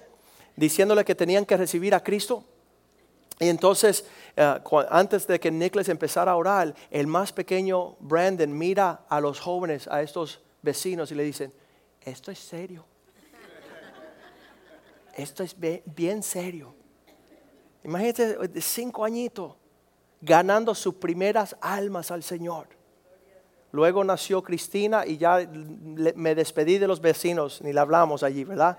diciéndole 0.54 1.04
que 1.04 1.16
tenían 1.16 1.44
que 1.44 1.56
recibir 1.56 1.96
a 1.96 2.04
Cristo. 2.04 2.44
Y 3.40 3.48
entonces, 3.48 4.04
eh, 4.36 4.60
antes 4.88 5.26
de 5.26 5.40
que 5.40 5.50
Nicholas 5.50 5.88
empezara 5.88 6.30
a 6.30 6.36
orar, 6.36 6.76
el 6.92 7.08
más 7.08 7.32
pequeño 7.32 7.96
Brandon 7.98 8.56
mira 8.56 9.00
a 9.08 9.20
los 9.20 9.40
jóvenes, 9.40 9.88
a 9.88 10.00
estos 10.00 10.42
vecinos 10.62 11.10
y 11.10 11.16
le 11.16 11.24
dicen, 11.24 11.52
esto 12.02 12.30
es 12.30 12.38
serio 12.38 12.84
esto 15.16 15.42
es 15.42 15.56
bien 15.84 16.22
serio. 16.22 16.74
Imagínate 17.82 18.48
de 18.48 18.60
cinco 18.60 19.04
añitos 19.04 19.54
ganando 20.20 20.74
sus 20.74 20.94
primeras 20.94 21.56
almas 21.60 22.10
al 22.10 22.22
Señor. 22.22 22.68
Luego 23.72 24.04
nació 24.04 24.42
Cristina 24.42 25.06
y 25.06 25.18
ya 25.18 25.48
me 26.14 26.34
despedí 26.34 26.78
de 26.78 26.86
los 26.86 27.00
vecinos, 27.00 27.60
ni 27.62 27.72
le 27.72 27.80
hablamos 27.80 28.22
allí, 28.22 28.44
¿verdad? 28.44 28.78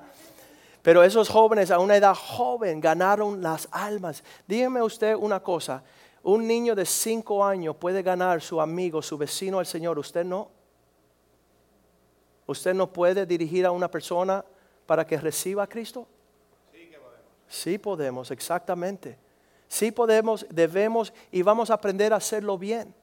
Pero 0.82 1.04
esos 1.04 1.30
jóvenes 1.30 1.72
a 1.72 1.80
una 1.80 1.96
edad 1.96 2.16
joven 2.16 2.80
ganaron 2.80 3.42
las 3.42 3.68
almas. 3.72 4.24
Dígame 4.48 4.82
usted 4.82 5.16
una 5.16 5.42
cosa, 5.42 5.84
un 6.24 6.48
niño 6.48 6.76
de 6.76 6.86
cinco 6.86 7.44
años 7.46 7.76
puede 7.76 8.02
ganar 8.02 8.42
su 8.42 8.60
amigo, 8.60 9.02
su 9.02 9.18
vecino 9.18 9.60
al 9.60 9.66
Señor, 9.66 10.00
usted 10.00 10.26
no. 10.26 10.50
Usted 12.46 12.74
no 12.74 12.92
puede 12.92 13.26
dirigir 13.26 13.66
a 13.66 13.72
una 13.72 13.90
persona 13.92 14.44
para 14.86 15.06
que 15.06 15.18
reciba 15.18 15.64
a 15.64 15.68
Cristo. 15.68 16.08
Sí 17.48 17.78
podemos, 17.78 18.32
exactamente. 18.32 19.18
Sí 19.68 19.92
podemos, 19.92 20.46
debemos 20.50 21.14
y 21.32 21.42
vamos 21.42 21.70
a 21.70 21.76
aprender 21.76 22.14
a 22.14 22.18
hacerlo 22.18 22.58
bien. 22.58 22.94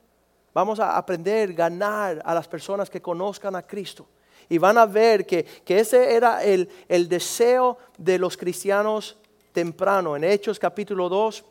Vamos 0.53 0.79
a 0.79 0.97
aprender 0.97 1.51
a 1.51 1.55
ganar 1.55 2.23
a 2.25 2.35
las 2.35 2.47
personas 2.47 2.89
que 2.89 3.03
conozcan 3.03 3.57
a 3.57 3.67
Cristo. 3.67 4.07
Y 4.49 4.59
van 4.59 4.79
a 4.79 4.87
ver 4.87 5.27
que, 5.27 5.47
ese 5.67 6.15
era 6.15 6.45
el, 6.45 6.69
el 6.89 7.09
deseo 7.09 7.79
de 7.99 8.19
los 8.19 8.37
cristianos 8.37 9.17
temprano. 9.53 10.17
En 10.17 10.25
Hechos 10.25 10.59
capítulo 10.59 11.09
2, 11.09 11.45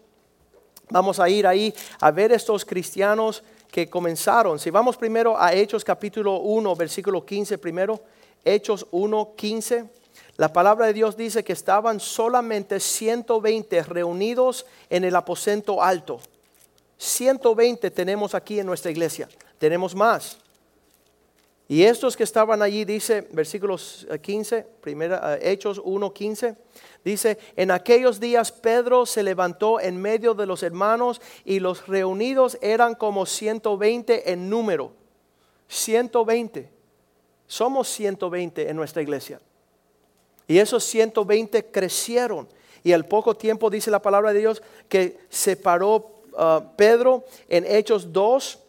vamos 0.89 1.19
a 1.19 1.29
ir 1.29 1.45
ahí 1.47 1.73
a 1.99 2.11
ver 2.11 2.31
estos 2.31 2.63
cristianos 2.63 3.43
que 3.71 3.89
comenzaron. 3.89 4.59
Si 4.59 4.69
vamos 4.69 4.95
primero 4.97 5.35
a 5.39 5.53
Hechos 5.53 5.83
capítulo 5.83 6.37
1, 6.37 6.75
versículo 6.75 7.25
15 7.25 7.57
primero. 7.57 7.99
Hechos 8.45 8.85
1, 8.91 9.33
15. 9.35 10.02
La 10.37 10.51
palabra 10.51 10.87
de 10.87 10.93
Dios 10.93 11.15
dice 11.15 11.43
que 11.43 11.53
estaban 11.53 11.99
solamente 11.99 12.79
120 12.79 13.83
reunidos 13.83 14.65
en 14.89 15.03
el 15.03 15.15
aposento 15.15 15.81
alto. 15.81 16.19
120 16.97 17.91
tenemos 17.91 18.33
aquí 18.33 18.59
en 18.59 18.65
nuestra 18.65 18.89
iglesia. 18.89 19.29
Tenemos 19.59 19.93
más. 19.93 20.37
Y 21.67 21.83
estos 21.83 22.17
que 22.17 22.23
estaban 22.23 22.61
allí, 22.61 22.83
dice, 22.83 23.27
versículos 23.31 24.07
15, 24.21 24.63
primera, 24.81 25.35
eh, 25.35 25.51
Hechos 25.51 25.79
1, 25.83 26.13
15, 26.13 26.55
dice, 27.03 27.37
en 27.55 27.71
aquellos 27.71 28.19
días 28.19 28.51
Pedro 28.51 29.05
se 29.05 29.23
levantó 29.23 29.79
en 29.79 30.01
medio 30.01 30.33
de 30.33 30.45
los 30.45 30.61
hermanos 30.61 31.21
y 31.45 31.59
los 31.59 31.87
reunidos 31.87 32.57
eran 32.61 32.95
como 32.95 33.25
120 33.25 34.31
en 34.31 34.49
número. 34.49 34.93
120. 35.67 36.69
Somos 37.47 37.87
120 37.87 38.69
en 38.69 38.75
nuestra 38.75 39.01
iglesia. 39.01 39.39
Y 40.47 40.57
esos 40.57 40.83
120 40.83 41.65
crecieron. 41.65 42.47
Y 42.83 42.91
al 42.91 43.05
poco 43.05 43.35
tiempo 43.35 43.69
dice 43.69 43.89
la 43.89 44.01
palabra 44.01 44.33
de 44.33 44.39
Dios 44.39 44.61
que 44.89 45.17
se 45.29 45.55
paró 45.55 46.11
uh, 46.33 46.75
Pedro 46.75 47.23
en 47.47 47.65
Hechos 47.65 48.11
2. 48.11 48.59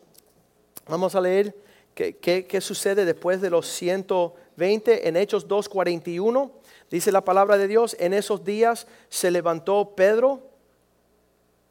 Vamos 0.87 1.15
a 1.15 1.21
leer 1.21 1.55
qué, 1.95 2.61
sucede 2.61 3.05
después 3.05 3.41
de 3.41 3.51
los 3.51 3.67
120 3.67 5.09
en 5.09 5.17
Hechos 5.17 5.49
2.41. 5.49 6.51
Dice 6.91 7.11
la 7.11 7.25
palabra 7.25 7.57
de 7.59 7.67
Dios, 7.67 7.97
en 7.99 8.13
esos 8.13 8.45
días 8.45 8.87
se 9.09 9.31
levantó 9.31 9.95
Pedro, 9.97 10.41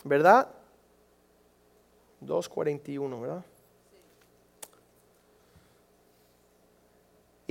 ¿verdad? 0.03 0.49
2.41, 2.25 3.21
¿verdad? 3.21 3.43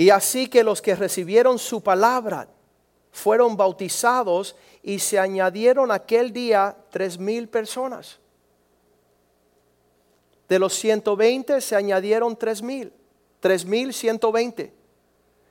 Y 0.02 0.10
así 0.10 0.48
que 0.48 0.64
los 0.64 0.82
que 0.82 0.96
recibieron 0.96 1.60
su 1.60 1.80
palabra 1.80 2.48
fueron 3.12 3.56
bautizados 3.56 4.56
y 4.82 4.98
se 4.98 5.16
añadieron 5.16 5.92
aquel 5.92 6.32
día 6.32 6.76
tres 6.90 7.20
mil 7.20 7.48
personas. 7.48 8.18
De 10.48 10.58
los 10.58 10.74
120 10.74 11.60
se 11.60 11.76
añadieron 11.76 12.34
tres 12.34 12.62
mil, 12.62 12.92
tres 13.38 13.64
mil 13.64 13.94
120. 13.94 14.72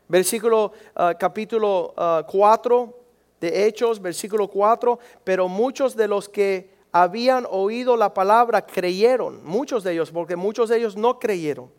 Versículo 0.09 0.73
ah, 0.95 1.15
capítulo 1.17 1.93
4 2.27 2.89
ah, 2.89 3.01
de 3.39 3.67
Hechos, 3.67 4.01
versículo 4.01 4.49
4, 4.49 4.99
pero 5.23 5.47
muchos 5.47 5.95
de 5.95 6.09
los 6.09 6.27
que 6.27 6.71
habían 6.91 7.47
oído 7.49 7.95
la 7.95 8.13
palabra 8.13 8.65
creyeron, 8.65 9.45
muchos 9.45 9.85
de 9.85 9.93
ellos, 9.93 10.11
porque 10.11 10.35
muchos 10.35 10.67
de 10.67 10.79
ellos 10.79 10.97
no 10.97 11.19
creyeron. 11.19 11.71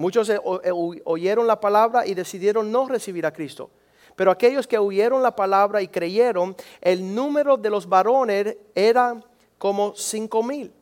Muchos 0.00 0.30
eh, 0.30 0.40
eh, 0.64 0.72
oyeron 1.04 1.46
la 1.46 1.60
palabra 1.60 2.06
y 2.06 2.14
decidieron 2.14 2.72
no 2.72 2.88
recibir 2.88 3.26
a 3.26 3.32
Cristo. 3.34 3.68
Pero 4.16 4.30
aquellos 4.30 4.66
que 4.66 4.78
oyeron 4.78 5.22
la 5.22 5.36
palabra 5.36 5.82
y 5.82 5.88
creyeron, 5.88 6.56
el 6.80 7.14
número 7.14 7.58
de 7.58 7.68
los 7.68 7.86
varones 7.86 8.56
era 8.74 9.22
como 9.58 9.94
cinco 9.94 10.42
mil. 10.42 10.72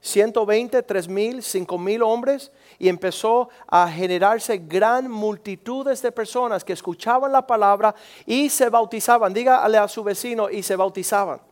120, 0.00 0.82
tres 0.82 1.08
mil, 1.08 1.42
cinco 1.42 1.76
mil 1.76 2.02
hombres 2.02 2.50
y 2.78 2.88
empezó 2.88 3.50
a 3.66 3.86
generarse 3.90 4.56
gran 4.56 5.10
multitudes 5.10 6.00
de 6.00 6.10
personas 6.10 6.64
que 6.64 6.72
escuchaban 6.72 7.30
la 7.30 7.46
palabra 7.46 7.94
y 8.24 8.48
se 8.48 8.70
bautizaban. 8.70 9.34
Dígale 9.34 9.76
a 9.76 9.88
su 9.88 10.02
vecino 10.02 10.48
y 10.48 10.62
se 10.62 10.74
bautizaban. 10.74 11.42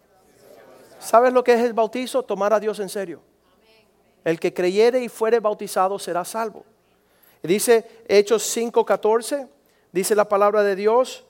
¿Sabes 0.98 1.30
lo 1.34 1.44
que 1.44 1.52
es 1.52 1.60
el 1.60 1.74
bautizo? 1.74 2.22
Tomar 2.22 2.54
a 2.54 2.60
Dios 2.60 2.80
en 2.80 2.88
serio. 2.88 3.20
El 4.24 4.40
que 4.40 4.54
creyere 4.54 5.02
y 5.02 5.10
fuere 5.10 5.40
bautizado 5.40 5.98
será 5.98 6.24
salvo. 6.24 6.64
Dice 7.46 8.04
Hechos 8.08 8.42
5:14, 8.56 9.48
dice 9.92 10.14
la 10.14 10.28
palabra 10.28 10.62
de 10.62 10.76
Dios, 10.76 11.24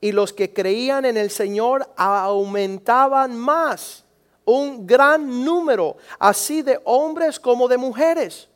y 0.00 0.12
los 0.12 0.32
que 0.32 0.52
creían 0.52 1.04
en 1.04 1.16
el 1.16 1.30
Señor 1.30 1.88
aumentaban 1.96 3.36
más, 3.36 4.04
un 4.44 4.86
gran 4.86 5.44
número, 5.44 5.96
así 6.18 6.62
de 6.62 6.80
hombres 6.84 7.40
como 7.40 7.66
de 7.68 7.76
mujeres. 7.76 8.48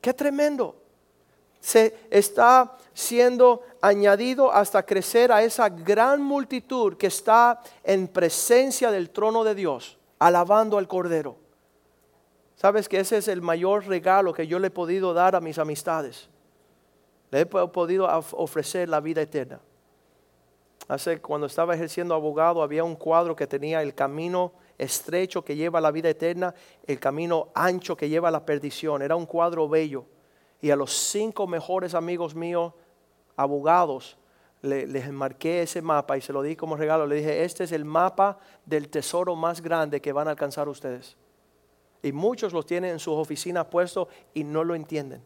Qué 0.00 0.12
tremendo. 0.12 0.76
Se 1.60 1.96
está 2.10 2.76
siendo 2.94 3.62
añadido 3.80 4.52
hasta 4.52 4.84
crecer 4.84 5.30
a 5.30 5.42
esa 5.42 5.68
gran 5.68 6.22
multitud 6.22 6.96
que 6.96 7.08
está 7.08 7.60
en 7.84 8.08
presencia 8.08 8.90
del 8.90 9.10
trono 9.10 9.44
de 9.44 9.54
Dios, 9.54 9.98
alabando 10.18 10.78
al 10.78 10.88
Cordero. 10.88 11.47
Sabes 12.58 12.88
que 12.88 12.98
ese 12.98 13.18
es 13.18 13.28
el 13.28 13.40
mayor 13.40 13.86
regalo 13.86 14.32
que 14.32 14.48
yo 14.48 14.58
le 14.58 14.66
he 14.66 14.70
podido 14.72 15.14
dar 15.14 15.36
a 15.36 15.40
mis 15.40 15.60
amistades. 15.60 16.28
Le 17.30 17.42
he 17.42 17.46
podido 17.46 18.08
ofrecer 18.32 18.88
la 18.88 18.98
vida 18.98 19.22
eterna. 19.22 19.60
Hace 20.88 21.20
cuando 21.20 21.46
estaba 21.46 21.76
ejerciendo 21.76 22.16
abogado 22.16 22.60
había 22.60 22.82
un 22.82 22.96
cuadro 22.96 23.36
que 23.36 23.46
tenía 23.46 23.80
el 23.80 23.94
camino 23.94 24.54
estrecho 24.76 25.44
que 25.44 25.54
lleva 25.54 25.78
a 25.78 25.82
la 25.82 25.92
vida 25.92 26.08
eterna, 26.08 26.52
el 26.84 26.98
camino 26.98 27.50
ancho 27.54 27.96
que 27.96 28.08
lleva 28.08 28.26
a 28.26 28.32
la 28.32 28.44
perdición. 28.44 29.02
Era 29.02 29.14
un 29.14 29.26
cuadro 29.26 29.68
bello. 29.68 30.06
Y 30.60 30.70
a 30.70 30.76
los 30.76 30.92
cinco 30.92 31.46
mejores 31.46 31.94
amigos 31.94 32.34
míos, 32.34 32.72
abogados, 33.36 34.18
les 34.62 35.12
marqué 35.12 35.62
ese 35.62 35.80
mapa 35.80 36.18
y 36.18 36.22
se 36.22 36.32
lo 36.32 36.42
di 36.42 36.56
como 36.56 36.74
regalo. 36.74 37.06
Le 37.06 37.14
dije, 37.16 37.44
este 37.44 37.62
es 37.62 37.70
el 37.70 37.84
mapa 37.84 38.40
del 38.66 38.88
tesoro 38.88 39.36
más 39.36 39.62
grande 39.62 40.00
que 40.00 40.12
van 40.12 40.26
a 40.26 40.32
alcanzar 40.32 40.68
ustedes. 40.68 41.16
Y 42.02 42.12
muchos 42.12 42.52
los 42.52 42.66
tienen 42.66 42.92
en 42.92 42.98
sus 42.98 43.14
oficinas 43.14 43.66
puestos 43.66 44.08
y 44.34 44.44
no 44.44 44.64
lo 44.64 44.74
entienden. 44.74 45.22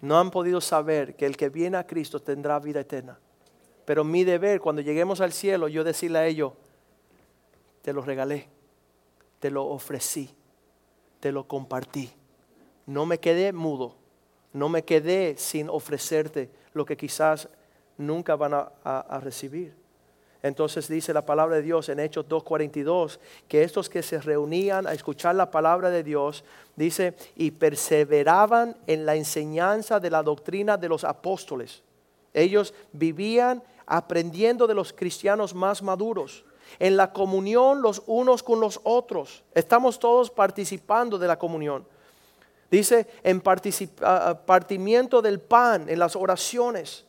No 0.00 0.18
han 0.18 0.30
podido 0.30 0.60
saber 0.60 1.16
que 1.16 1.26
el 1.26 1.36
que 1.36 1.48
viene 1.48 1.76
a 1.76 1.86
Cristo 1.86 2.20
tendrá 2.20 2.58
vida 2.58 2.80
eterna. 2.80 3.18
Pero 3.84 4.04
mi 4.04 4.24
deber, 4.24 4.60
cuando 4.60 4.82
lleguemos 4.82 5.20
al 5.20 5.32
cielo, 5.32 5.68
yo 5.68 5.82
decirle 5.82 6.18
a 6.18 6.26
ellos, 6.26 6.52
te 7.82 7.92
lo 7.92 8.02
regalé, 8.02 8.48
te 9.40 9.50
lo 9.50 9.66
ofrecí, 9.66 10.30
te 11.20 11.32
lo 11.32 11.48
compartí. 11.48 12.10
No 12.86 13.06
me 13.06 13.18
quedé 13.18 13.52
mudo, 13.52 13.96
No 14.52 14.68
me 14.68 14.82
quedé 14.82 15.36
sin 15.36 15.68
ofrecerte 15.68 16.50
lo 16.72 16.84
que 16.84 16.96
quizás 16.96 17.48
nunca 17.98 18.34
van 18.34 18.54
a, 18.54 18.70
a 18.82 19.20
recibir. 19.20 19.74
Entonces 20.42 20.86
dice 20.88 21.12
la 21.12 21.26
palabra 21.26 21.56
de 21.56 21.62
Dios 21.62 21.88
en 21.88 21.98
Hechos 21.98 22.26
2.42 22.28 23.18
que 23.48 23.64
estos 23.64 23.88
que 23.88 24.02
se 24.02 24.20
reunían 24.20 24.86
a 24.86 24.92
escuchar 24.92 25.34
la 25.34 25.50
palabra 25.50 25.90
de 25.90 26.04
Dios, 26.04 26.44
dice, 26.76 27.14
y 27.34 27.50
perseveraban 27.50 28.76
en 28.86 29.04
la 29.04 29.16
enseñanza 29.16 29.98
de 29.98 30.10
la 30.10 30.22
doctrina 30.22 30.76
de 30.76 30.88
los 30.88 31.02
apóstoles. 31.02 31.82
Ellos 32.32 32.72
vivían 32.92 33.62
aprendiendo 33.86 34.66
de 34.66 34.74
los 34.74 34.92
cristianos 34.92 35.54
más 35.54 35.82
maduros, 35.82 36.44
en 36.78 36.96
la 36.96 37.12
comunión 37.12 37.82
los 37.82 38.02
unos 38.06 38.42
con 38.42 38.60
los 38.60 38.78
otros. 38.84 39.42
Estamos 39.54 39.98
todos 39.98 40.30
participando 40.30 41.18
de 41.18 41.26
la 41.26 41.38
comunión. 41.38 41.84
Dice 42.70 43.08
en 43.24 43.40
partimiento 43.40 45.22
del 45.22 45.40
pan, 45.40 45.88
en 45.88 45.98
las 45.98 46.14
oraciones 46.14 47.06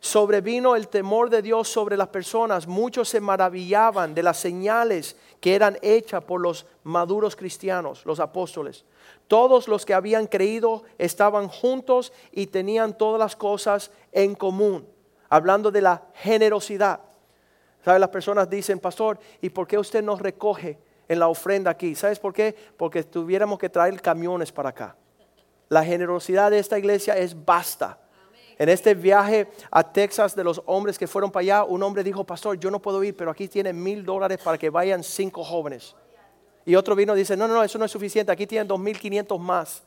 sobrevino 0.00 0.76
el 0.76 0.88
temor 0.88 1.28
de 1.28 1.42
Dios 1.42 1.68
sobre 1.68 1.96
las 1.96 2.08
personas. 2.08 2.66
Muchos 2.66 3.08
se 3.08 3.20
maravillaban 3.20 4.14
de 4.14 4.22
las 4.22 4.38
señales 4.38 5.14
que 5.40 5.54
eran 5.54 5.78
hechas 5.82 6.24
por 6.24 6.40
los 6.40 6.66
maduros 6.82 7.36
cristianos, 7.36 8.04
los 8.06 8.18
apóstoles. 8.18 8.84
Todos 9.28 9.68
los 9.68 9.84
que 9.84 9.94
habían 9.94 10.26
creído 10.26 10.82
estaban 10.98 11.48
juntos 11.48 12.12
y 12.32 12.46
tenían 12.46 12.96
todas 12.96 13.20
las 13.20 13.36
cosas 13.36 13.90
en 14.10 14.34
común. 14.34 14.88
Hablando 15.28 15.70
de 15.70 15.82
la 15.82 16.02
generosidad. 16.14 17.00
¿Sabes? 17.84 18.00
Las 18.00 18.10
personas 18.10 18.50
dicen, 18.50 18.80
pastor, 18.80 19.18
¿y 19.40 19.50
por 19.50 19.66
qué 19.66 19.78
usted 19.78 20.02
nos 20.02 20.20
recoge 20.20 20.78
en 21.08 21.18
la 21.18 21.28
ofrenda 21.28 21.70
aquí? 21.70 21.94
¿Sabes 21.94 22.18
por 22.18 22.32
qué? 22.32 22.54
Porque 22.76 23.04
tuviéramos 23.04 23.58
que 23.58 23.68
traer 23.68 24.00
camiones 24.02 24.50
para 24.50 24.70
acá. 24.70 24.96
La 25.68 25.84
generosidad 25.84 26.50
de 26.50 26.58
esta 26.58 26.78
iglesia 26.78 27.16
es 27.16 27.44
basta 27.44 27.98
en 28.60 28.68
este 28.68 28.94
viaje 28.94 29.48
a 29.70 29.82
Texas 29.82 30.36
de 30.36 30.44
los 30.44 30.60
hombres 30.66 30.98
que 30.98 31.06
fueron 31.06 31.30
para 31.30 31.40
allá, 31.40 31.64
un 31.64 31.82
hombre 31.82 32.04
dijo, 32.04 32.24
pastor, 32.24 32.60
yo 32.60 32.70
no 32.70 32.78
puedo 32.78 33.02
ir, 33.02 33.16
pero 33.16 33.30
aquí 33.30 33.48
tienen 33.48 33.82
mil 33.82 34.04
dólares 34.04 34.38
para 34.44 34.58
que 34.58 34.68
vayan 34.68 35.02
cinco 35.02 35.42
jóvenes. 35.42 35.96
Y 36.66 36.74
otro 36.74 36.94
vino 36.94 37.16
y 37.16 37.20
dice, 37.20 37.38
no, 37.38 37.48
no, 37.48 37.54
no, 37.54 37.62
eso 37.64 37.78
no 37.78 37.86
es 37.86 37.90
suficiente, 37.90 38.30
aquí 38.30 38.46
tienen 38.46 38.68
dos 38.68 38.78
mil 38.78 38.98
quinientos 39.00 39.40
más. 39.40 39.82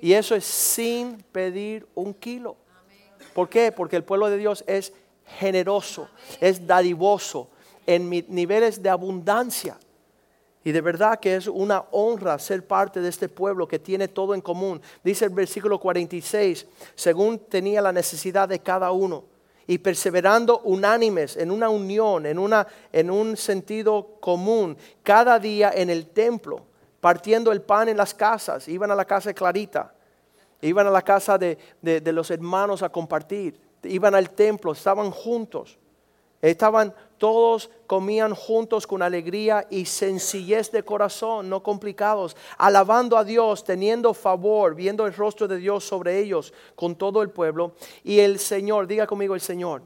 Y 0.00 0.14
eso 0.14 0.34
es 0.34 0.46
sin 0.46 1.22
pedir 1.30 1.86
un 1.94 2.14
kilo. 2.14 2.56
¿Por 3.34 3.50
qué? 3.50 3.70
Porque 3.70 3.96
el 3.96 4.04
pueblo 4.04 4.30
de 4.30 4.38
Dios 4.38 4.64
es 4.66 4.94
generoso, 5.38 6.08
es 6.40 6.66
dadivoso, 6.66 7.50
en 7.84 8.08
niveles 8.08 8.82
de 8.82 8.88
abundancia. 8.88 9.76
Y 10.66 10.72
de 10.72 10.80
verdad 10.80 11.20
que 11.20 11.36
es 11.36 11.46
una 11.46 11.84
honra 11.92 12.40
ser 12.40 12.66
parte 12.66 13.00
de 13.00 13.08
este 13.08 13.28
pueblo 13.28 13.68
que 13.68 13.78
tiene 13.78 14.08
todo 14.08 14.34
en 14.34 14.40
común. 14.40 14.82
Dice 15.04 15.26
el 15.26 15.30
versículo 15.30 15.78
46, 15.78 16.66
según 16.96 17.38
tenía 17.38 17.80
la 17.80 17.92
necesidad 17.92 18.48
de 18.48 18.58
cada 18.58 18.90
uno. 18.90 19.26
Y 19.68 19.78
perseverando 19.78 20.58
unánimes 20.62 21.36
en 21.36 21.52
una 21.52 21.68
unión, 21.68 22.26
en, 22.26 22.36
una, 22.36 22.66
en 22.92 23.12
un 23.12 23.36
sentido 23.36 24.16
común, 24.18 24.76
cada 25.04 25.38
día 25.38 25.70
en 25.72 25.88
el 25.88 26.08
templo, 26.08 26.64
partiendo 27.00 27.52
el 27.52 27.62
pan 27.62 27.88
en 27.88 27.96
las 27.96 28.12
casas. 28.12 28.66
Iban 28.66 28.90
a 28.90 28.96
la 28.96 29.04
casa 29.04 29.30
de 29.30 29.34
Clarita, 29.34 29.94
iban 30.62 30.88
a 30.88 30.90
la 30.90 31.02
casa 31.02 31.38
de, 31.38 31.56
de 31.80 32.12
los 32.12 32.28
hermanos 32.32 32.82
a 32.82 32.88
compartir, 32.88 33.56
iban 33.84 34.16
al 34.16 34.30
templo, 34.30 34.72
estaban 34.72 35.12
juntos. 35.12 35.78
Estaban 36.42 36.92
todos 37.18 37.70
comían 37.86 38.34
juntos 38.34 38.86
con 38.86 39.02
alegría 39.02 39.66
y 39.70 39.86
sencillez 39.86 40.70
de 40.70 40.82
corazón, 40.82 41.48
no 41.48 41.62
complicados, 41.62 42.36
alabando 42.58 43.16
a 43.16 43.24
Dios, 43.24 43.64
teniendo 43.64 44.12
favor, 44.12 44.74
viendo 44.74 45.06
el 45.06 45.14
rostro 45.14 45.48
de 45.48 45.56
Dios 45.56 45.84
sobre 45.84 46.18
ellos 46.18 46.52
con 46.74 46.94
todo 46.94 47.22
el 47.22 47.30
pueblo. 47.30 47.72
Y 48.04 48.20
el 48.20 48.38
Señor, 48.38 48.86
diga 48.86 49.06
conmigo 49.06 49.34
el 49.34 49.40
Señor, 49.40 49.82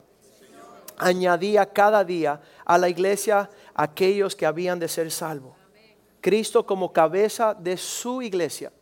añadía 0.98 1.66
cada 1.66 2.04
día 2.04 2.40
a 2.64 2.78
la 2.78 2.88
iglesia 2.88 3.48
aquellos 3.74 4.34
que 4.34 4.46
habían 4.46 4.78
de 4.78 4.88
ser 4.88 5.10
salvos. 5.10 5.52
Cristo 6.20 6.66
como 6.66 6.92
cabeza 6.92 7.54
de 7.54 7.76
su 7.76 8.20
iglesia, 8.22 8.72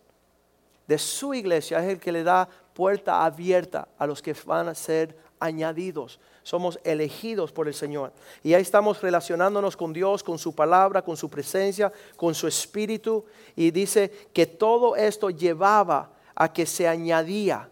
de 0.87 0.99
su 0.99 1.35
iglesia 1.35 1.79
es 1.81 1.93
el 1.93 2.01
que 2.01 2.13
le 2.13 2.25
da 2.25 2.49
puerta 2.73 3.25
abierta 3.25 3.89
a 3.99 4.07
los 4.07 4.23
que 4.23 4.35
van 4.47 4.69
a 4.69 4.75
ser 4.75 5.17
añadidos 5.39 6.19
somos 6.49 6.81
elegidos 6.83 7.53
por 7.53 7.69
el 7.69 7.75
Señor. 7.75 8.11
Y 8.43 8.55
ahí 8.55 8.63
estamos 8.63 9.03
relacionándonos 9.03 9.77
con 9.77 9.93
Dios, 9.93 10.25
con 10.25 10.39
su 10.39 10.55
palabra, 10.55 11.03
con 11.03 11.15
su 11.15 11.29
presencia, 11.29 11.93
con 12.17 12.35
su 12.35 12.49
espíritu. 12.49 13.27
Y 13.55 13.71
dice 13.71 14.31
que 14.33 14.47
todo 14.47 14.97
esto 14.97 15.29
llevaba 15.29 16.11
a 16.35 16.51
que 16.51 16.65
se 16.65 16.89
añadía. 16.89 17.69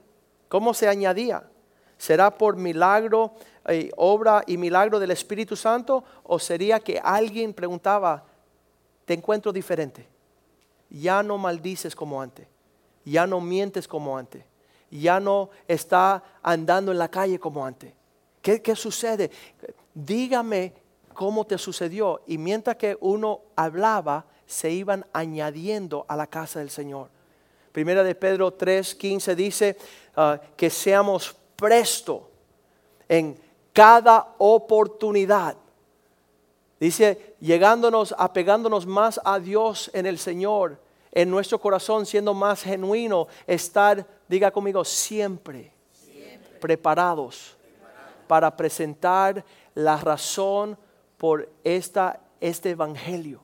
¿Cómo 0.49 0.75
se 0.75 0.89
añadía? 0.89 1.49
¿Será 1.97 2.37
por 2.37 2.57
milagro, 2.57 3.33
eh, 3.67 3.91
obra 3.97 4.45
y 4.47 4.59
milagro 4.59 4.99
del 4.99 5.13
Espíritu 5.13 5.57
Santo? 5.57 6.05
¿O 6.25 6.39
sería 6.39 6.79
que 6.79 7.01
alguien 7.03 7.55
preguntaba, 7.55 8.25
te 9.07 9.15
encuentro 9.15 9.55
diferente? 9.55 10.07
Ya 10.91 11.23
no 11.23 11.39
maldices 11.39 11.97
como 11.97 12.21
antes. 12.21 12.47
Ya 13.07 13.27
no 13.27 13.41
mientes 13.41 13.89
como 13.89 14.19
antes. 14.19 14.45
Ya 14.91 15.19
no 15.19 15.49
está 15.67 16.23
andando 16.43 16.93
en 16.93 16.99
la 16.99 17.09
calle 17.09 17.39
como 17.39 17.65
antes 17.65 17.95
¿Qué, 18.47 18.77
sucede? 18.77 19.29
Dígame 19.93 20.73
cómo 21.15 21.45
te 21.45 21.59
sucedió. 21.59 22.21
Y 22.29 22.39
mientras 22.39 22.77
que 22.77 22.97
uno 23.01 23.41
hablaba, 23.57 24.25
se 24.47 24.71
iban 24.71 25.05
añadiendo 25.13 26.07
a 26.07 26.15
la 26.15 26.29
casa 26.29 26.61
del 26.61 26.71
Señor. 26.71 27.09
Primera 27.73 28.05
de 28.05 28.15
Pedro 28.15 28.57
3:15 28.57 29.35
dice 29.35 29.77
ah, 30.15 30.41
que 30.57 30.71
seamos 30.71 31.35
presto 31.57 32.31
en 33.09 33.37
cada 33.73 34.35
oportunidad. 34.39 35.57
Dice, 36.79 37.35
llegándonos, 37.41 38.15
apegándonos 38.17 38.87
más 38.87 39.21
a 39.25 39.41
Dios 39.41 39.91
en 39.93 40.07
el 40.07 40.19
Señor, 40.19 40.79
en 41.11 41.31
nuestro 41.31 41.59
corazón, 41.59 42.07
siendo 42.07 42.33
más 42.33 42.63
genuino, 42.63 43.27
estar, 43.47 44.07
diga 44.29 44.53
conmigo, 44.53 44.85
siempre. 44.85 45.73
preparados 46.61 47.56
para 48.27 48.57
presentar 48.57 49.45
la 49.75 49.97
razón 49.97 50.79
por 51.17 51.49
esta, 51.65 52.21
este 52.41 52.71
evangelio, 52.71 53.41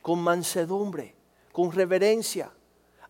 con 0.00 0.20
mansedumbre, 0.20 1.14
con 1.52 1.72
reverencia. 1.72 2.50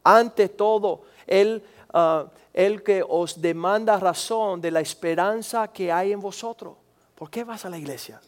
Ante 0.04 0.48
todo, 0.48 1.02
Él, 1.26 1.62
ah, 1.92 2.26
el 2.52 2.82
que 2.82 3.04
os 3.06 3.40
demanda 3.40 3.98
razón 3.98 4.60
de 4.60 4.70
la 4.70 4.80
esperanza 4.80 5.68
que 5.68 5.92
hay 5.92 6.12
en 6.12 6.20
vosotros. 6.20 6.76
¿Por 7.14 7.30
qué 7.30 7.44
vas 7.44 7.64
a 7.64 7.70
la 7.70 7.78
iglesia? 7.78 8.20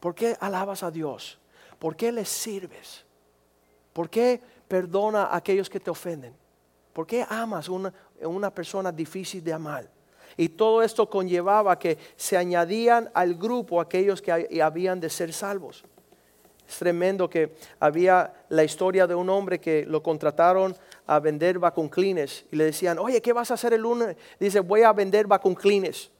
¿Por 0.00 0.14
qué 0.14 0.36
alabas 0.40 0.82
a 0.82 0.90
Dios? 0.90 1.38
¿Por 1.78 1.96
qué 1.96 2.12
le 2.12 2.24
sirves? 2.24 3.04
¿Por 3.92 4.10
qué 4.10 4.40
perdona 4.68 5.24
a 5.24 5.36
aquellos 5.36 5.70
que 5.70 5.80
te 5.80 5.90
ofenden? 5.90 6.34
¿Por 6.92 7.06
qué 7.06 7.24
amas 7.28 7.68
a 7.68 7.72
una, 7.72 7.92
una 8.22 8.50
persona 8.50 8.90
difícil 8.90 9.42
de 9.42 9.52
amar? 9.52 9.95
Y 10.36 10.50
todo 10.50 10.82
esto 10.82 11.08
conllevaba 11.08 11.78
que 11.78 11.98
se 12.16 12.36
añadían 12.36 13.10
al 13.14 13.34
grupo 13.34 13.80
aquellos 13.80 14.20
que 14.20 14.60
habían 14.62 15.00
de 15.00 15.08
ser 15.08 15.32
salvos. 15.32 15.84
Es 16.68 16.78
tremendo 16.78 17.30
que 17.30 17.54
había 17.78 18.32
la 18.48 18.64
historia 18.64 19.06
de 19.06 19.14
un 19.14 19.30
hombre 19.30 19.60
que 19.60 19.84
lo 19.86 20.02
contrataron 20.02 20.76
a 21.06 21.20
vender 21.20 21.58
vacunclines 21.58 22.44
y 22.50 22.56
le 22.56 22.64
decían, 22.64 22.98
oye, 22.98 23.22
¿qué 23.22 23.32
vas 23.32 23.50
a 23.50 23.54
hacer 23.54 23.72
el 23.72 23.82
lunes? 23.82 24.16
Dice, 24.40 24.60
voy 24.60 24.82
a 24.82 24.92
vender 24.92 25.26
vacunclines. 25.26 26.10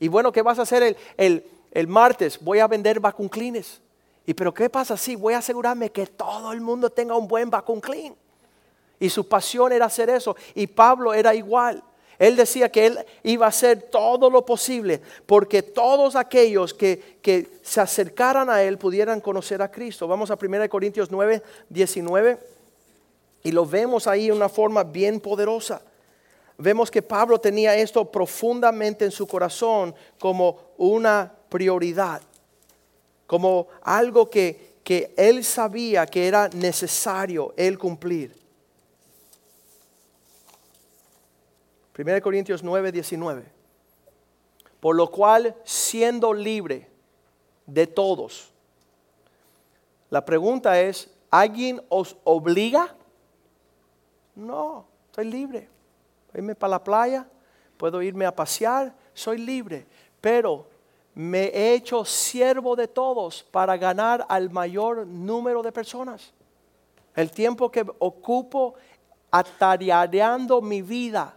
Y 0.00 0.08
bueno, 0.08 0.32
¿qué 0.32 0.42
vas 0.42 0.58
a 0.58 0.62
hacer 0.62 0.96
el, 1.16 1.44
el, 1.70 1.86
martes? 1.86 2.40
Voy 2.40 2.58
a 2.58 2.66
vender 2.66 2.98
vacunclines. 2.98 3.80
Y 4.26 4.34
pero 4.34 4.52
¿qué 4.52 4.68
pasa 4.68 4.96
si 4.96 5.14
voy 5.14 5.34
a 5.34 5.38
asegurarme 5.38 5.90
que 5.90 6.06
todo 6.08 6.52
el 6.52 6.60
mundo 6.60 6.90
tenga 6.90 7.16
un 7.16 7.28
buen 7.28 7.48
vacunclin? 7.48 8.14
Y 8.98 9.08
su 9.08 9.28
pasión 9.28 9.72
era 9.72 9.86
hacer 9.86 10.10
eso. 10.10 10.34
Y 10.54 10.66
Pablo 10.66 11.14
era 11.14 11.34
igual. 11.34 11.82
Él 12.22 12.36
decía 12.36 12.70
que 12.70 12.86
él 12.86 12.98
iba 13.24 13.46
a 13.46 13.48
hacer 13.48 13.82
todo 13.90 14.30
lo 14.30 14.46
posible 14.46 15.00
porque 15.26 15.60
todos 15.60 16.14
aquellos 16.14 16.72
que, 16.72 17.18
se 17.62 17.80
acercaran 17.80 18.48
a 18.48 18.62
él 18.62 18.78
pudieran 18.78 19.20
conocer 19.20 19.60
a 19.60 19.68
Cristo. 19.68 20.06
Vamos 20.06 20.30
a 20.30 20.38
1 20.40 20.68
Corintios 20.68 21.10
9, 21.10 21.42
19 21.68 22.38
y 23.42 23.50
lo 23.50 23.66
vemos 23.66 24.06
ahí 24.06 24.26
de 24.26 24.34
una 24.34 24.48
forma 24.48 24.84
bien 24.84 25.18
poderosa. 25.18 25.82
Vemos 26.58 26.92
que 26.92 27.02
Pablo 27.02 27.40
tenía 27.40 27.74
esto 27.74 28.04
profundamente 28.08 29.04
en 29.04 29.10
su 29.10 29.26
corazón 29.26 29.92
como 30.20 30.74
una 30.78 31.32
prioridad, 31.48 32.22
como 33.26 33.66
algo 33.82 34.30
que, 34.30 34.76
que 34.84 35.12
él 35.16 35.42
sabía 35.42 36.06
que 36.06 36.28
era 36.28 36.48
necesario 36.50 37.52
él 37.56 37.76
cumplir. 37.78 38.41
1 41.96 42.22
Corintios 42.22 42.62
9, 42.62 42.92
19. 42.92 43.44
Por 44.80 44.96
lo 44.96 45.10
cual, 45.10 45.54
siendo 45.64 46.32
libre 46.32 46.88
de 47.66 47.86
todos. 47.86 48.52
La 50.10 50.24
pregunta 50.24 50.80
es, 50.80 51.10
¿alguien 51.30 51.82
os 51.88 52.16
obliga? 52.24 52.94
No, 54.34 54.86
estoy 55.06 55.26
libre. 55.26 55.68
irme 56.34 56.54
para 56.54 56.72
la 56.72 56.84
playa, 56.84 57.26
puedo 57.76 58.00
irme 58.02 58.24
a 58.24 58.34
pasear, 58.34 58.94
soy 59.12 59.38
libre, 59.38 59.86
pero 60.20 60.66
me 61.14 61.44
he 61.44 61.74
hecho 61.74 62.04
siervo 62.04 62.74
de 62.74 62.88
todos 62.88 63.42
para 63.42 63.76
ganar 63.76 64.24
al 64.28 64.50
mayor 64.50 65.06
número 65.06 65.62
de 65.62 65.72
personas. 65.72 66.32
El 67.14 67.30
tiempo 67.30 67.70
que 67.70 67.84
ocupo 67.98 68.74
atareando 69.30 70.62
mi 70.62 70.80
vida, 70.80 71.36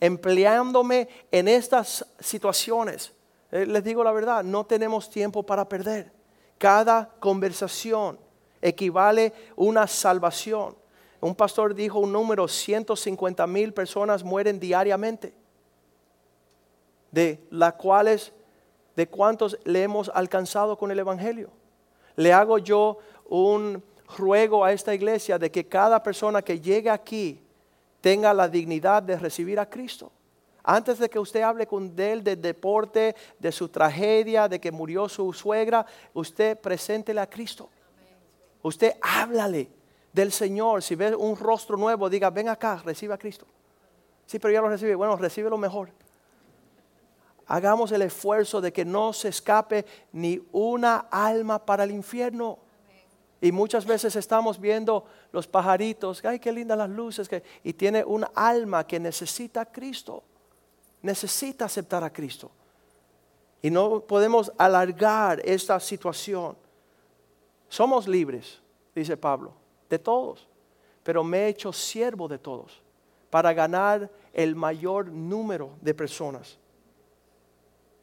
empleándome 0.00 1.08
en 1.30 1.46
estas 1.46 2.06
situaciones. 2.18 3.12
Eh, 3.52 3.66
les 3.66 3.84
digo 3.84 4.02
la 4.02 4.12
verdad, 4.12 4.42
no 4.42 4.64
tenemos 4.64 5.10
tiempo 5.10 5.42
para 5.44 5.68
perder. 5.68 6.10
Cada 6.58 7.10
conversación 7.20 8.18
equivale 8.62 9.32
una 9.56 9.86
salvación. 9.86 10.74
Un 11.20 11.34
pastor 11.34 11.74
dijo 11.74 11.98
un 11.98 12.12
número, 12.12 12.48
150 12.48 13.46
mil 13.46 13.74
personas 13.74 14.24
mueren 14.24 14.58
diariamente, 14.58 15.34
de 17.10 17.38
las 17.50 17.74
cuales, 17.74 18.32
de 18.96 19.06
cuántos 19.06 19.58
le 19.64 19.82
hemos 19.82 20.10
alcanzado 20.14 20.78
con 20.78 20.90
el 20.90 20.98
Evangelio. 20.98 21.50
Le 22.16 22.32
hago 22.32 22.58
yo 22.58 22.98
un 23.28 23.82
ruego 24.16 24.64
a 24.64 24.72
esta 24.72 24.94
iglesia 24.94 25.38
de 25.38 25.50
que 25.50 25.66
cada 25.66 26.02
persona 26.02 26.42
que 26.42 26.60
llegue 26.60 26.90
aquí 26.90 27.40
tenga 28.00 28.32
la 28.34 28.48
dignidad 28.48 29.02
de 29.02 29.18
recibir 29.18 29.58
a 29.60 29.68
Cristo. 29.68 30.12
Antes 30.62 30.98
de 30.98 31.08
que 31.08 31.18
usted 31.18 31.42
hable 31.42 31.66
con 31.66 31.94
él 31.98 32.22
del 32.22 32.40
deporte, 32.40 33.14
de 33.38 33.50
su 33.52 33.68
tragedia, 33.68 34.48
de 34.48 34.60
que 34.60 34.70
murió 34.70 35.08
su 35.08 35.32
suegra, 35.32 35.86
usted 36.12 36.58
preséntele 36.58 37.20
a 37.20 37.28
Cristo. 37.28 37.68
Usted 38.62 38.94
háblale 39.00 39.70
del 40.12 40.32
Señor. 40.32 40.82
Si 40.82 40.94
ve 40.94 41.14
un 41.14 41.36
rostro 41.36 41.76
nuevo, 41.76 42.10
diga, 42.10 42.30
ven 42.30 42.48
acá, 42.48 42.82
recibe 42.84 43.14
a 43.14 43.18
Cristo. 43.18 43.46
Sí, 44.26 44.38
pero 44.38 44.52
ya 44.52 44.60
lo 44.60 44.68
recibe. 44.68 44.94
Bueno, 44.94 45.16
recibe 45.16 45.48
lo 45.48 45.58
mejor. 45.58 45.90
Hagamos 47.46 47.90
el 47.90 48.02
esfuerzo 48.02 48.60
de 48.60 48.72
que 48.72 48.84
no 48.84 49.12
se 49.12 49.28
escape 49.28 49.84
ni 50.12 50.40
una 50.52 51.06
alma 51.10 51.64
para 51.64 51.84
el 51.84 51.90
infierno. 51.90 52.58
Y 53.40 53.52
muchas 53.52 53.86
veces 53.86 54.16
estamos 54.16 54.60
viendo 54.60 55.04
los 55.32 55.46
pajaritos, 55.46 56.22
ay, 56.24 56.38
qué 56.38 56.52
lindas 56.52 56.76
las 56.76 56.90
luces, 56.90 57.28
que, 57.28 57.42
y 57.64 57.72
tiene 57.72 58.04
un 58.04 58.26
alma 58.34 58.86
que 58.86 59.00
necesita 59.00 59.62
a 59.62 59.66
Cristo, 59.66 60.22
necesita 61.02 61.64
aceptar 61.64 62.04
a 62.04 62.12
Cristo. 62.12 62.50
Y 63.62 63.70
no 63.70 64.00
podemos 64.00 64.52
alargar 64.58 65.40
esta 65.44 65.80
situación. 65.80 66.56
Somos 67.68 68.06
libres, 68.06 68.60
dice 68.94 69.16
Pablo, 69.16 69.52
de 69.88 69.98
todos, 69.98 70.46
pero 71.02 71.24
me 71.24 71.44
he 71.44 71.48
hecho 71.48 71.72
siervo 71.72 72.28
de 72.28 72.38
todos 72.38 72.82
para 73.30 73.52
ganar 73.52 74.10
el 74.32 74.54
mayor 74.54 75.06
número 75.06 75.70
de 75.80 75.94
personas. 75.94 76.58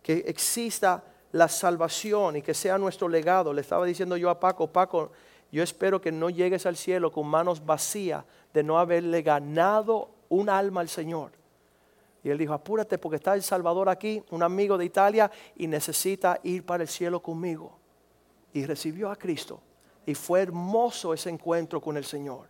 Que 0.01 0.23
exista 0.25 1.03
la 1.31 1.47
salvación 1.47 2.37
y 2.37 2.41
que 2.41 2.53
sea 2.53 2.77
nuestro 2.77 3.07
legado. 3.07 3.53
Le 3.53 3.61
estaba 3.61 3.85
diciendo 3.85 4.15
yo 4.15 4.29
a 4.29 4.39
Paco, 4.39 4.67
Paco, 4.67 5.11
yo 5.51 5.63
espero 5.63 6.01
que 6.01 6.11
no 6.11 6.29
llegues 6.29 6.65
al 6.65 6.75
cielo 6.75 7.11
con 7.11 7.27
manos 7.27 7.65
vacías 7.65 8.25
de 8.53 8.63
no 8.63 8.77
haberle 8.77 9.21
ganado 9.21 10.09
un 10.29 10.49
alma 10.49 10.81
al 10.81 10.89
Señor. 10.89 11.31
Y 12.23 12.29
él 12.29 12.37
dijo, 12.37 12.53
apúrate 12.53 12.97
porque 12.97 13.15
está 13.17 13.33
el 13.35 13.43
Salvador 13.43 13.87
aquí, 13.87 14.21
un 14.31 14.43
amigo 14.43 14.77
de 14.77 14.85
Italia, 14.85 15.31
y 15.55 15.67
necesita 15.67 16.39
ir 16.43 16.65
para 16.65 16.83
el 16.83 16.89
cielo 16.89 17.21
conmigo. 17.21 17.77
Y 18.51 18.65
recibió 18.65 19.09
a 19.09 19.15
Cristo. 19.15 19.61
Y 20.05 20.15
fue 20.15 20.41
hermoso 20.41 21.13
ese 21.13 21.29
encuentro 21.29 21.79
con 21.79 21.95
el 21.95 22.03
Señor. 22.03 22.47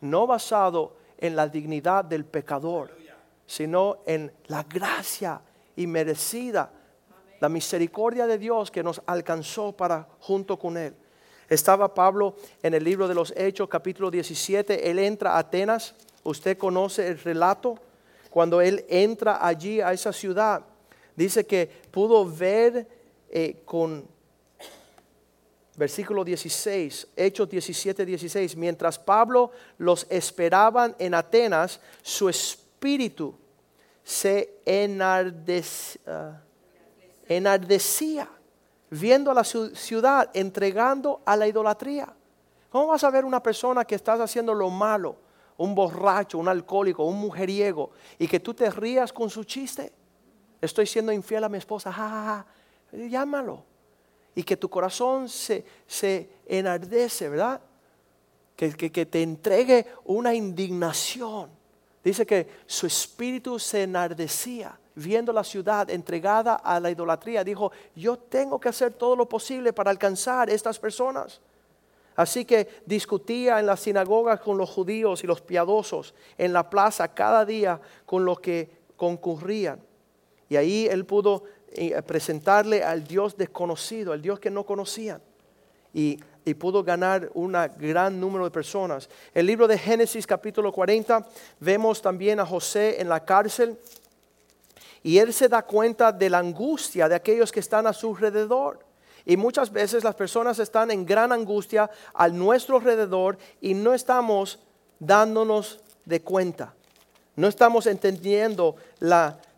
No 0.00 0.26
basado 0.26 0.96
en 1.18 1.36
la 1.36 1.48
dignidad 1.48 2.04
del 2.04 2.24
pecador, 2.24 2.96
sino 3.46 3.98
en 4.06 4.32
la 4.46 4.62
gracia 4.62 5.40
y 5.74 5.86
merecida, 5.86 6.70
la 7.40 7.48
misericordia 7.48 8.26
de 8.26 8.38
Dios 8.38 8.70
que 8.70 8.82
nos 8.82 9.02
alcanzó 9.06 9.72
para 9.72 10.08
junto 10.20 10.58
con 10.58 10.76
Él. 10.76 10.94
Estaba 11.48 11.94
Pablo 11.94 12.34
en 12.62 12.74
el 12.74 12.82
libro 12.82 13.06
de 13.06 13.14
los 13.14 13.32
Hechos, 13.36 13.68
capítulo 13.68 14.10
17. 14.10 14.90
Él 14.90 14.98
entra 14.98 15.34
a 15.34 15.38
Atenas. 15.38 15.94
Usted 16.24 16.58
conoce 16.58 17.06
el 17.06 17.18
relato. 17.18 17.78
Cuando 18.30 18.60
él 18.60 18.84
entra 18.88 19.46
allí 19.46 19.80
a 19.80 19.92
esa 19.92 20.12
ciudad, 20.12 20.62
dice 21.14 21.46
que 21.46 21.70
pudo 21.90 22.28
ver 22.28 22.86
eh, 23.30 23.62
con 23.64 24.04
versículo 25.76 26.24
16, 26.24 27.08
Hechos 27.16 27.48
17, 27.48 28.04
16, 28.04 28.56
mientras 28.56 28.98
Pablo 28.98 29.52
los 29.78 30.06
esperaban 30.10 30.96
en 30.98 31.14
Atenas, 31.14 31.80
su 32.02 32.28
espíritu 32.28 33.34
se 34.02 34.54
ah, 36.06 36.40
enardecía 37.28 38.28
viendo 38.98 39.30
a 39.30 39.34
la 39.34 39.44
ciudad 39.44 40.30
entregando 40.34 41.20
a 41.24 41.36
la 41.36 41.46
idolatría. 41.46 42.12
¿Cómo 42.70 42.88
vas 42.88 43.04
a 43.04 43.10
ver 43.10 43.24
una 43.24 43.42
persona 43.42 43.84
que 43.84 43.94
estás 43.94 44.20
haciendo 44.20 44.54
lo 44.54 44.70
malo, 44.70 45.16
un 45.56 45.74
borracho, 45.74 46.38
un 46.38 46.48
alcohólico, 46.48 47.04
un 47.04 47.18
mujeriego, 47.18 47.90
y 48.18 48.26
que 48.26 48.40
tú 48.40 48.54
te 48.54 48.70
rías 48.70 49.12
con 49.12 49.30
su 49.30 49.44
chiste? 49.44 49.92
Estoy 50.60 50.86
siendo 50.86 51.12
infiel 51.12 51.44
a 51.44 51.48
mi 51.48 51.58
esposa, 51.58 51.92
ja, 51.92 52.46
llámalo. 52.92 53.64
Y 54.34 54.42
que 54.42 54.56
tu 54.56 54.68
corazón 54.68 55.28
se, 55.28 55.64
se 55.86 56.28
enardece, 56.46 57.28
¿verdad? 57.28 57.60
Que, 58.54 58.72
que 58.72 59.06
te 59.06 59.22
entregue 59.22 59.86
una 60.04 60.34
indignación. 60.34 61.50
Dice 62.04 62.26
que 62.26 62.46
su 62.66 62.86
espíritu 62.86 63.58
se 63.58 63.82
enardecía 63.82 64.78
viendo 64.96 65.32
la 65.32 65.44
ciudad 65.44 65.88
entregada 65.90 66.54
a 66.54 66.80
la 66.80 66.90
idolatría, 66.90 67.44
dijo, 67.44 67.70
yo 67.94 68.16
tengo 68.16 68.58
que 68.58 68.70
hacer 68.70 68.94
todo 68.94 69.14
lo 69.14 69.28
posible 69.28 69.72
para 69.72 69.90
alcanzar 69.90 70.50
estas 70.50 70.78
personas. 70.78 71.40
Así 72.16 72.46
que 72.46 72.80
discutía 72.86 73.60
en 73.60 73.66
las 73.66 73.80
sinagogas 73.80 74.40
con 74.40 74.56
los 74.56 74.70
judíos 74.70 75.22
y 75.22 75.26
los 75.26 75.42
piadosos, 75.42 76.14
en 76.38 76.54
la 76.54 76.68
plaza 76.70 77.08
cada 77.08 77.44
día 77.44 77.78
con 78.06 78.24
los 78.24 78.40
que 78.40 78.70
concurrían. 78.96 79.78
Y 80.48 80.56
ahí 80.56 80.88
él 80.90 81.04
pudo 81.04 81.44
eh, 81.72 82.00
presentarle 82.02 82.82
al 82.82 83.06
Dios 83.06 83.36
desconocido, 83.36 84.14
al 84.14 84.22
Dios 84.22 84.40
que 84.40 84.50
no 84.50 84.64
conocían. 84.64 85.20
Y, 85.92 86.18
y 86.46 86.54
pudo 86.54 86.82
ganar 86.82 87.30
un 87.34 87.52
gran 87.78 88.18
número 88.18 88.44
de 88.44 88.50
personas. 88.50 89.10
El 89.34 89.44
libro 89.44 89.68
de 89.68 89.76
Génesis 89.76 90.26
capítulo 90.26 90.72
40, 90.72 91.26
vemos 91.60 92.00
también 92.00 92.40
a 92.40 92.46
José 92.46 93.00
en 93.00 93.10
la 93.10 93.24
cárcel 93.24 93.76
y 95.06 95.20
él 95.20 95.32
se 95.32 95.48
da 95.48 95.62
cuenta 95.62 96.10
de 96.10 96.28
la 96.28 96.38
angustia 96.38 97.08
de 97.08 97.14
aquellos 97.14 97.52
que 97.52 97.60
están 97.60 97.86
a 97.86 97.92
su 97.92 98.08
alrededor. 98.08 98.80
Y 99.24 99.36
muchas 99.36 99.70
veces 99.70 100.02
las 100.02 100.16
personas 100.16 100.58
están 100.58 100.90
en 100.90 101.06
gran 101.06 101.30
angustia 101.30 101.88
a 102.12 102.26
nuestro 102.26 102.78
alrededor 102.78 103.38
y 103.60 103.72
no 103.74 103.94
estamos 103.94 104.58
dándonos 104.98 105.78
de 106.04 106.22
cuenta. 106.22 106.74
No 107.36 107.46
estamos 107.46 107.86
entendiendo 107.86 108.74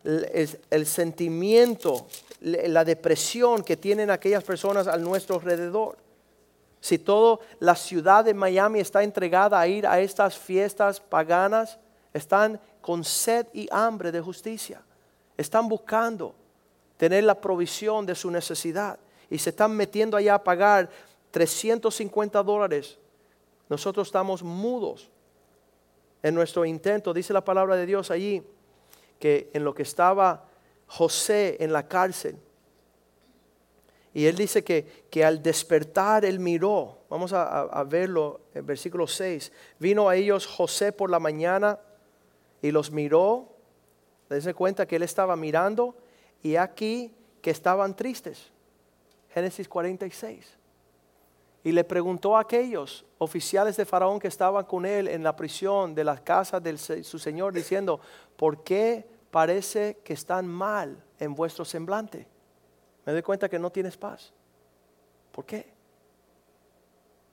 el, 0.04 0.86
sentimiento, 0.86 2.06
la 2.42 2.84
depresión 2.84 3.62
que 3.62 3.78
tienen 3.78 4.10
aquellas 4.10 4.44
personas 4.44 4.86
a 4.86 4.98
nuestro 4.98 5.36
alrededor. 5.36 5.96
Si 6.78 6.98
toda 6.98 7.38
la 7.58 7.74
ciudad 7.74 8.22
de 8.22 8.34
Miami 8.34 8.80
está 8.80 9.02
entregada 9.02 9.58
a 9.58 9.66
ir 9.66 9.86
a 9.86 9.98
estas 9.98 10.36
fiestas 10.36 11.00
paganas, 11.00 11.78
están 12.12 12.60
con 12.82 13.02
sed 13.02 13.46
y 13.54 13.66
hambre 13.70 14.12
de 14.12 14.20
justicia. 14.20 14.82
Están 15.38 15.68
buscando 15.68 16.34
tener 16.98 17.24
la 17.24 17.40
provisión 17.40 18.04
de 18.04 18.14
su 18.14 18.30
necesidad 18.30 18.98
y 19.30 19.38
se 19.38 19.50
están 19.50 19.74
metiendo 19.74 20.16
allá 20.16 20.34
a 20.34 20.44
pagar 20.44 20.90
350 21.30 22.42
dólares. 22.42 22.98
Nosotros 23.68 24.08
estamos 24.08 24.42
mudos 24.42 25.08
en 26.22 26.34
nuestro 26.34 26.64
intento. 26.64 27.14
Dice 27.14 27.32
la 27.32 27.44
palabra 27.44 27.76
de 27.76 27.86
Dios 27.86 28.10
allí 28.10 28.42
que 29.18 29.48
en 29.52 29.64
lo 29.64 29.74
que 29.74 29.82
estaba 29.82 30.44
José 30.86 31.56
en 31.60 31.72
la 31.72 31.86
cárcel, 31.86 32.36
y 34.14 34.26
él 34.26 34.36
dice 34.36 34.64
que, 34.64 35.06
que, 35.10 35.24
al 35.24 35.42
despertar 35.42 36.24
él 36.24 36.40
miró, 36.40 36.98
vamos 37.08 37.32
a, 37.32 37.60
a, 37.62 37.84
verlo 37.84 38.40
en 38.54 38.66
versículo 38.66 39.06
6, 39.06 39.52
vino 39.78 40.08
a 40.08 40.16
ellos 40.16 40.46
José 40.46 40.92
por 40.92 41.10
la 41.10 41.20
mañana 41.20 41.78
y 42.62 42.70
los 42.70 42.90
miró 42.90 43.57
Dense 44.28 44.54
cuenta 44.54 44.86
que 44.86 44.96
él 44.96 45.02
estaba 45.02 45.36
mirando 45.36 45.96
y 46.42 46.56
aquí 46.56 47.14
que 47.40 47.50
estaban 47.50 47.96
tristes. 47.96 48.50
Génesis 49.30 49.68
46. 49.68 50.58
Y 51.64 51.72
le 51.72 51.84
preguntó 51.84 52.36
a 52.36 52.40
aquellos 52.40 53.04
oficiales 53.18 53.76
de 53.76 53.84
Faraón 53.84 54.18
que 54.18 54.28
estaban 54.28 54.64
con 54.64 54.86
él 54.86 55.08
en 55.08 55.22
la 55.22 55.34
prisión 55.34 55.94
de 55.94 56.04
la 56.04 56.16
casa 56.22 56.60
de 56.60 56.76
su 56.78 57.18
señor, 57.18 57.52
diciendo, 57.52 58.00
¿por 58.36 58.62
qué 58.62 59.06
parece 59.30 59.98
que 60.04 60.12
están 60.12 60.46
mal 60.46 61.02
en 61.18 61.34
vuestro 61.34 61.64
semblante? 61.64 62.26
Me 63.04 63.12
doy 63.12 63.22
cuenta 63.22 63.48
que 63.48 63.58
no 63.58 63.70
tienes 63.70 63.96
paz. 63.96 64.32
¿Por 65.32 65.44
qué? 65.44 65.72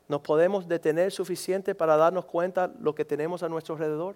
¿Nos 0.07 0.21
podemos 0.21 0.67
detener 0.67 1.11
suficiente 1.11 1.73
para 1.73 1.97
darnos 1.97 2.25
cuenta 2.25 2.71
lo 2.79 2.93
que 2.93 3.05
tenemos 3.05 3.41
a 3.43 3.49
nuestro 3.49 3.75
alrededor? 3.75 4.15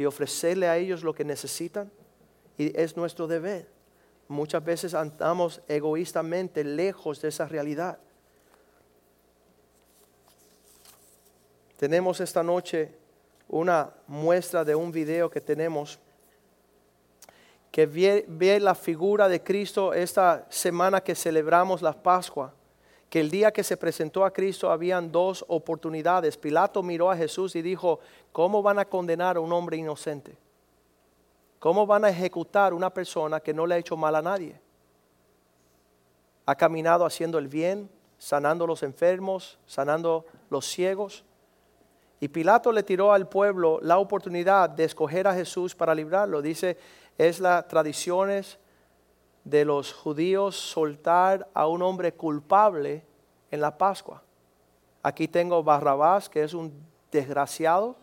Y 0.00 0.06
ofrecerle 0.06 0.66
a 0.66 0.78
ellos 0.78 1.02
lo 1.02 1.14
que 1.14 1.24
necesitan. 1.24 1.92
Y 2.56 2.74
es 2.74 2.96
nuestro 2.96 3.26
deber. 3.26 3.68
Muchas 4.28 4.64
veces 4.64 4.94
andamos 4.94 5.60
egoístamente 5.68 6.64
lejos 6.64 7.20
de 7.20 7.28
esa 7.28 7.46
realidad. 7.46 7.98
Tenemos 11.76 12.18
esta 12.20 12.42
noche 12.42 12.94
una 13.48 13.90
muestra 14.06 14.64
de 14.64 14.74
un 14.74 14.90
video 14.90 15.28
que 15.28 15.40
tenemos 15.40 15.98
que 17.70 17.84
ve, 17.86 18.58
la 18.58 18.74
figura 18.74 19.28
de 19.28 19.42
Cristo 19.42 19.92
esta 19.92 20.46
semana 20.48 21.02
que 21.02 21.14
celebramos 21.14 21.82
la 21.82 21.92
Pascua, 21.92 22.54
que 23.10 23.18
el 23.18 23.28
día 23.28 23.50
que 23.50 23.64
se 23.64 23.76
presentó 23.76 24.24
a 24.24 24.32
Cristo 24.32 24.70
habían 24.70 25.10
dos 25.10 25.44
oportunidades. 25.48 26.36
Pilato 26.36 26.80
miró 26.80 27.10
a 27.10 27.16
Jesús 27.16 27.56
y 27.56 27.60
dijo, 27.60 27.98
¿cómo 28.30 28.62
van 28.62 28.78
a 28.78 28.84
condenar 28.84 29.36
a 29.36 29.40
un 29.40 29.52
hombre 29.52 29.76
inocente? 29.76 30.38
¿Cómo 31.58 31.86
van 31.86 32.04
a 32.04 32.10
ejecutar 32.10 32.72
una 32.72 32.88
persona 32.88 33.40
que 33.40 33.52
no 33.52 33.66
le 33.66 33.74
ha 33.74 33.78
hecho 33.78 33.96
mal 33.96 34.14
a 34.14 34.22
nadie? 34.22 34.60
Ha 36.46 36.54
caminado 36.54 37.04
haciendo 37.04 37.38
el 37.38 37.48
bien, 37.48 37.90
sanando 38.16 38.64
los 38.64 38.84
enfermos, 38.84 39.58
sanando 39.66 40.24
los 40.48 40.64
ciegos. 40.66 41.24
Y 42.20 42.28
Pilato 42.28 42.70
le 42.70 42.84
tiró 42.84 43.12
al 43.12 43.28
pueblo 43.28 43.80
la 43.82 43.98
oportunidad 43.98 44.70
de 44.70 44.84
escoger 44.84 45.26
a 45.26 45.34
Jesús 45.34 45.74
para 45.74 45.96
librarlo. 45.96 46.40
Dice, 46.40 46.78
es 47.18 47.40
las 47.40 47.66
tradiciones 47.66 48.58
de 49.44 49.64
los 49.64 49.92
judíos 49.92 50.56
soltar 50.56 51.48
a 51.54 51.66
un 51.66 51.82
hombre 51.82 52.12
culpable 52.12 53.04
en 53.50 53.60
la 53.60 53.76
Pascua. 53.76 54.22
Aquí 55.02 55.28
tengo 55.28 55.62
Barrabás, 55.62 56.28
que 56.28 56.42
es 56.42 56.54
un 56.54 56.72
desgraciado, 57.10 57.96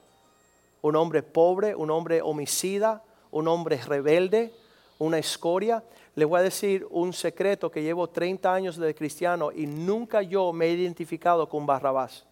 un 0.82 0.96
hombre 0.96 1.24
pobre, 1.24 1.76
un 1.76 1.92
hombre 1.92 2.22
homicida, 2.22 3.04
un 3.32 3.48
hombre 3.48 3.78
rebelde, 3.78 4.54
una 5.00 5.18
escoria. 5.18 5.84
Le 6.16 6.26
voy 6.26 6.40
a 6.40 6.44
decir 6.44 6.88
un 6.90 7.14
secreto 7.14 7.70
que 7.70 7.84
llevo 7.84 8.08
30 8.08 8.52
años 8.52 8.78
de 8.78 8.96
cristiano 8.96 9.52
y 9.52 9.68
nunca 9.68 10.22
yo 10.22 10.52
me 10.54 10.66
he 10.66 10.72
identificado 10.72 11.48
con 11.48 11.66
Barrabás. 11.66 12.26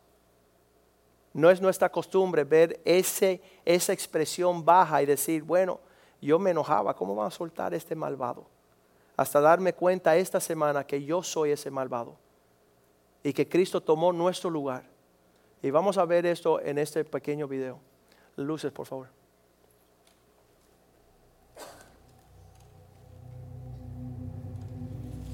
No 1.34 1.50
es 1.52 1.62
nuestra 1.62 1.92
costumbre 1.92 2.44
ver 2.44 2.80
ese, 2.86 3.42
esa 3.66 3.94
expresión 3.94 4.64
baja 4.64 5.04
y 5.04 5.06
decir, 5.06 5.44
bueno, 5.44 5.80
yo 6.22 6.40
me 6.40 6.52
enojaba, 6.52 6.96
¿cómo 6.96 7.14
van 7.14 7.28
a 7.28 7.32
soltar 7.32 7.74
a 7.74 7.76
este 7.76 7.94
malvado? 7.94 8.55
Hasta 9.18 9.40
darme 9.40 9.74
cuenta 9.74 10.16
esta 10.16 10.40
semana 10.40 10.86
que 10.86 11.04
yo 11.04 11.24
soy 11.24 11.52
ese 11.52 11.72
malvado 11.72 12.18
y 13.24 13.34
que 13.34 13.48
Cristo 13.48 13.82
tomó 13.82 14.12
nuestro 14.12 14.50
lugar. 14.50 14.84
Y 15.62 15.72
vamos 15.72 15.98
a 15.98 16.06
ver 16.06 16.26
esto 16.26 16.60
en 16.62 16.78
este 16.78 17.04
pequeño 17.04 17.48
video. 17.48 17.80
Luces, 18.36 18.72
por 18.72 18.86
favor. 18.86 19.10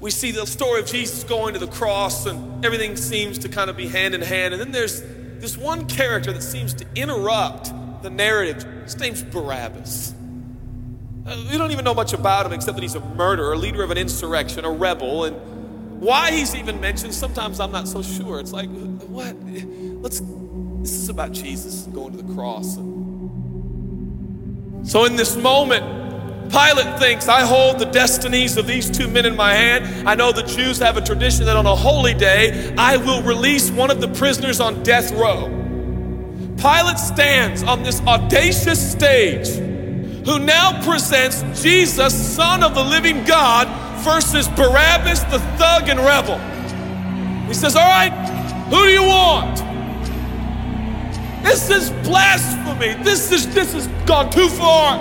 we 0.02 0.10
see 0.10 0.32
the 0.32 0.44
story 0.44 0.80
of 0.80 0.86
Jesus 0.86 1.22
going 1.22 1.54
to 1.54 1.60
the 1.60 1.68
cross, 1.68 2.26
and 2.26 2.64
everything 2.64 2.96
seems 2.96 3.38
to 3.38 3.48
kind 3.48 3.70
of 3.70 3.76
be 3.76 3.86
hand 3.86 4.14
in 4.14 4.20
hand. 4.20 4.52
And 4.52 4.60
then 4.60 4.72
there's 4.72 5.00
this 5.38 5.56
one 5.56 5.86
character 5.86 6.32
that 6.32 6.42
seems 6.42 6.74
to 6.74 6.86
interrupt 6.96 7.72
the 8.02 8.10
narrative. 8.10 8.64
His 8.82 8.98
name's 8.98 9.22
Barabbas. 9.22 10.12
Uh, 11.24 11.40
we 11.50 11.56
don't 11.56 11.70
even 11.70 11.84
know 11.84 11.94
much 11.94 12.12
about 12.12 12.46
him 12.46 12.52
except 12.52 12.74
that 12.74 12.82
he's 12.82 12.96
a 12.96 13.00
murderer, 13.00 13.52
a 13.52 13.56
leader 13.56 13.82
of 13.84 13.92
an 13.92 13.98
insurrection, 13.98 14.64
a 14.64 14.70
rebel, 14.70 15.24
and 15.24 15.36
why 16.00 16.32
he's 16.32 16.54
even 16.56 16.80
mentioned, 16.80 17.14
sometimes 17.14 17.60
I'm 17.60 17.70
not 17.70 17.86
so 17.86 18.02
sure. 18.02 18.40
It's 18.40 18.52
like, 18.52 18.68
what? 19.02 19.36
Let's, 20.02 20.20
this 20.80 20.92
is 20.92 21.08
about 21.08 21.30
Jesus 21.30 21.82
going 21.92 22.16
to 22.16 22.22
the 22.22 22.34
cross. 22.34 22.74
So 24.90 25.04
in 25.04 25.14
this 25.14 25.36
moment, 25.36 25.84
Pilate 26.50 26.98
thinks, 26.98 27.28
I 27.28 27.42
hold 27.42 27.78
the 27.78 27.86
destinies 27.86 28.56
of 28.56 28.66
these 28.66 28.90
two 28.90 29.06
men 29.06 29.24
in 29.24 29.36
my 29.36 29.54
hand. 29.54 30.08
I 30.08 30.16
know 30.16 30.32
the 30.32 30.42
Jews 30.42 30.80
have 30.80 30.96
a 30.96 31.00
tradition 31.00 31.46
that 31.46 31.56
on 31.56 31.66
a 31.66 31.76
holy 31.76 32.14
day, 32.14 32.74
I 32.76 32.96
will 32.96 33.22
release 33.22 33.70
one 33.70 33.92
of 33.92 34.00
the 34.00 34.08
prisoners 34.08 34.58
on 34.58 34.82
death 34.82 35.12
row. 35.12 35.46
Pilate 36.56 36.98
stands 36.98 37.62
on 37.62 37.84
this 37.84 38.00
audacious 38.02 38.90
stage 38.90 39.71
who 40.24 40.38
now 40.38 40.82
presents 40.84 41.62
Jesus, 41.62 42.14
Son 42.14 42.62
of 42.62 42.74
the 42.74 42.82
living 42.82 43.24
God, 43.24 43.68
versus 44.04 44.48
Barabbas, 44.48 45.22
the 45.24 45.38
thug 45.58 45.88
and 45.88 46.00
rebel. 46.00 46.38
He 47.46 47.54
says, 47.54 47.76
All 47.76 47.82
right, 47.82 48.12
who 48.70 48.84
do 48.84 48.90
you 48.90 49.02
want? 49.02 49.58
This 51.42 51.70
is 51.70 51.90
blasphemy. 52.06 52.94
This 53.02 53.32
is 53.32 53.52
this 53.52 53.72
has 53.72 53.88
gone 54.06 54.30
too 54.30 54.48
far. 54.48 54.98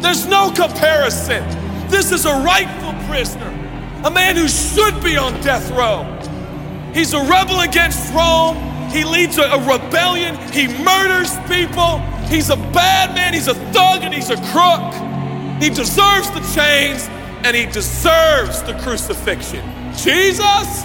There's 0.00 0.26
no 0.26 0.50
comparison. 0.50 1.44
This 1.88 2.10
is 2.10 2.24
a 2.24 2.42
rightful 2.42 2.94
prisoner, 3.06 3.48
a 4.04 4.10
man 4.10 4.36
who 4.36 4.48
should 4.48 5.02
be 5.02 5.16
on 5.16 5.38
death 5.42 5.70
row. 5.72 6.04
He's 6.94 7.12
a 7.12 7.20
rebel 7.20 7.60
against 7.60 8.12
Rome. 8.14 8.56
He 8.90 9.04
leads 9.04 9.38
a, 9.38 9.42
a 9.42 9.58
rebellion. 9.58 10.36
He 10.52 10.66
murders 10.66 11.36
people. 11.46 12.00
He's 12.30 12.48
a 12.48 12.56
bad 12.56 13.14
man, 13.14 13.34
he's 13.34 13.48
a 13.48 13.54
thug, 13.54 14.02
and 14.02 14.14
he's 14.14 14.30
a 14.30 14.36
crook. 14.52 14.94
He 15.60 15.68
deserves 15.68 16.30
the 16.30 16.40
chains 16.54 17.06
and 17.44 17.56
he 17.56 17.66
deserves 17.66 18.62
the 18.62 18.74
crucifixion. 18.82 19.62
Jesus, 19.94 20.84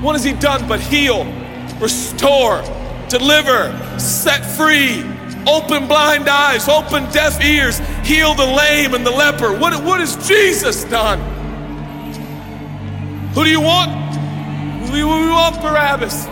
what 0.00 0.12
has 0.12 0.22
he 0.22 0.32
done 0.32 0.68
but 0.68 0.80
heal, 0.80 1.24
restore, 1.80 2.62
deliver, 3.08 3.72
set 3.98 4.44
free, 4.44 5.02
open 5.46 5.88
blind 5.88 6.28
eyes, 6.28 6.68
open 6.68 7.10
deaf 7.10 7.42
ears, 7.42 7.78
heal 8.04 8.34
the 8.34 8.46
lame 8.46 8.94
and 8.94 9.04
the 9.04 9.10
leper? 9.10 9.52
What, 9.58 9.82
what 9.84 10.00
has 10.00 10.16
Jesus 10.28 10.84
done? 10.84 11.18
Who 13.34 13.44
do 13.44 13.50
you 13.50 13.60
want? 13.60 13.90
We, 14.92 15.02
we 15.02 15.30
want 15.30 15.60
Barabbas. 15.60 16.26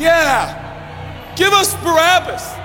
Yeah, 0.00 1.34
give 1.36 1.52
us 1.52 1.74
Barabbas. 1.82 2.57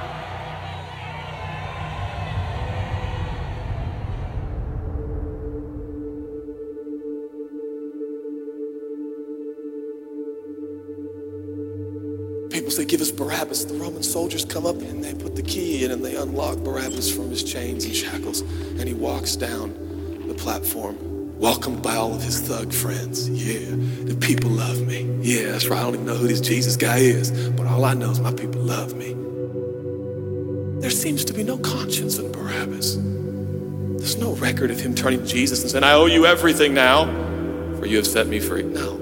Say, 12.74 12.86
Give 12.86 13.02
us 13.02 13.12
Barabbas. 13.12 13.66
The 13.66 13.76
Roman 13.76 14.04
soldiers 14.04 14.46
come 14.46 14.66
up 14.66 14.78
and 14.78 15.04
they 15.04 15.14
put 15.14 15.36
the 15.36 15.44
key 15.44 15.86
in 15.86 15.92
and 15.92 16.04
they 16.04 16.16
unlock 16.16 16.58
Barabbas 16.58 17.14
from 17.14 17.30
his 17.30 17.44
chains 17.44 17.86
and 17.86 17.96
shackles. 17.96 18.42
And 18.42 18.84
he 18.84 18.94
walks 18.94 19.36
down 19.36 19.74
the 20.28 20.34
platform, 20.34 20.98
welcomed 21.40 21.82
by 21.82 21.96
all 21.96 22.14
of 22.14 22.24
his 22.24 22.40
thug 22.40 22.74
friends. 22.74 23.30
Yeah, 23.30 23.76
the 24.06 24.16
people 24.16 24.50
love 24.50 24.86
me. 24.86 25.10
Yeah, 25.22 25.52
that's 25.52 25.68
right. 25.68 25.80
I 25.80 25.84
don't 25.84 25.96
even 25.96 26.06
know 26.06 26.16
who 26.16 26.28
this 26.28 26.42
Jesus 26.42 26.76
guy 26.76 26.98
is, 26.98 27.32
but 27.52 27.68
all 27.68 27.86
I 27.86 27.94
know 27.94 28.12
is 28.12 28.20
my 28.20 28.34
people 28.34 28.62
love 28.62 28.96
me. 28.96 29.14
There 30.82 30.92
seems 30.92 31.24
to 31.26 31.34
be 31.34 31.44
no 31.44 31.58
conscience 31.58 32.18
in 32.18 32.32
Barabbas. 32.32 32.98
There's 32.98 34.18
no 34.18 34.34
record 34.34 34.70
of 34.70 34.80
him 34.80 34.96
turning 34.96 35.22
to 35.22 35.26
Jesus 35.26 35.62
and 35.62 35.72
saying, 35.72 35.84
I 35.84 35.94
owe 35.94 36.08
you 36.08 36.26
everything 36.26 36.74
now, 36.74 37.06
for 37.80 37.86
you 37.86 37.98
have 37.98 38.08
set 38.08 38.28
me 38.28 38.40
free. 38.40 38.64
No, 38.64 38.94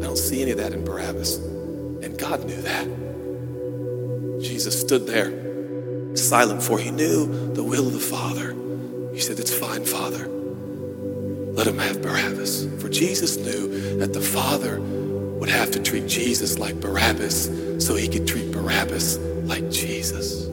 I 0.00 0.04
don't 0.04 0.18
see 0.18 0.42
any 0.42 0.50
of 0.50 0.58
that 0.58 0.72
in 0.72 0.84
Barabbas. 0.84 1.49
God 2.30 2.44
knew 2.44 2.62
that. 2.62 2.86
Jesus 4.40 4.80
stood 4.80 5.04
there, 5.04 6.16
silent, 6.16 6.62
for 6.62 6.78
he 6.78 6.92
knew 6.92 7.54
the 7.54 7.64
will 7.64 7.88
of 7.88 7.92
the 7.92 7.98
Father. 7.98 8.54
He 9.12 9.18
said, 9.18 9.40
It's 9.40 9.52
fine, 9.52 9.84
Father. 9.84 10.28
Let 10.28 11.66
him 11.66 11.78
have 11.78 12.00
Barabbas. 12.00 12.66
For 12.80 12.88
Jesus 12.88 13.36
knew 13.36 13.98
that 13.98 14.12
the 14.12 14.20
Father 14.20 14.80
would 14.80 15.48
have 15.48 15.72
to 15.72 15.82
treat 15.82 16.06
Jesus 16.06 16.56
like 16.56 16.80
Barabbas 16.80 17.50
so 17.84 17.96
he 17.96 18.06
could 18.06 18.28
treat 18.28 18.52
Barabbas 18.52 19.18
like 19.46 19.68
Jesus. 19.68 20.46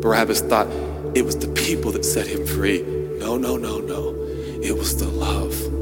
Barabbas 0.00 0.40
thought 0.42 0.68
it 1.16 1.24
was 1.24 1.36
the 1.36 1.52
people 1.54 1.90
that 1.90 2.04
set 2.04 2.28
him 2.28 2.46
free. 2.46 2.82
No, 3.18 3.36
no, 3.36 3.56
no, 3.56 3.78
no. 3.78 4.14
It 4.62 4.76
was 4.78 4.96
the 4.96 5.08
love 5.08 5.77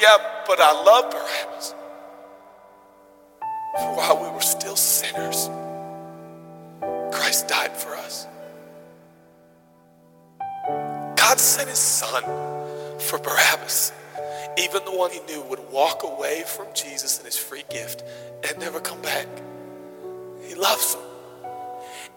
yeah, 0.00 0.18
but 0.46 0.60
I 0.60 0.72
love 0.82 1.10
Barabbas. 1.10 1.74
For 3.80 3.96
while 3.96 4.22
we 4.22 4.28
were 4.34 4.40
still 4.40 4.76
sinners, 4.76 5.48
Christ 7.12 7.48
died 7.48 7.76
for 7.76 7.94
us. 7.96 8.26
God 11.16 11.38
sent 11.38 11.68
his 11.68 11.78
son 11.78 12.22
for 12.98 13.18
Barabbas, 13.18 13.92
even 14.58 14.84
the 14.84 14.92
one 14.92 15.10
he 15.10 15.20
knew 15.20 15.40
would 15.42 15.70
walk 15.70 16.02
away 16.02 16.44
from 16.46 16.66
Jesus 16.74 17.18
and 17.18 17.26
his 17.26 17.36
free 17.36 17.64
gift 17.70 18.04
and 18.48 18.58
never 18.58 18.80
come 18.80 19.00
back. 19.00 19.26
He 20.46 20.54
loves 20.54 20.94
them. 20.94 21.04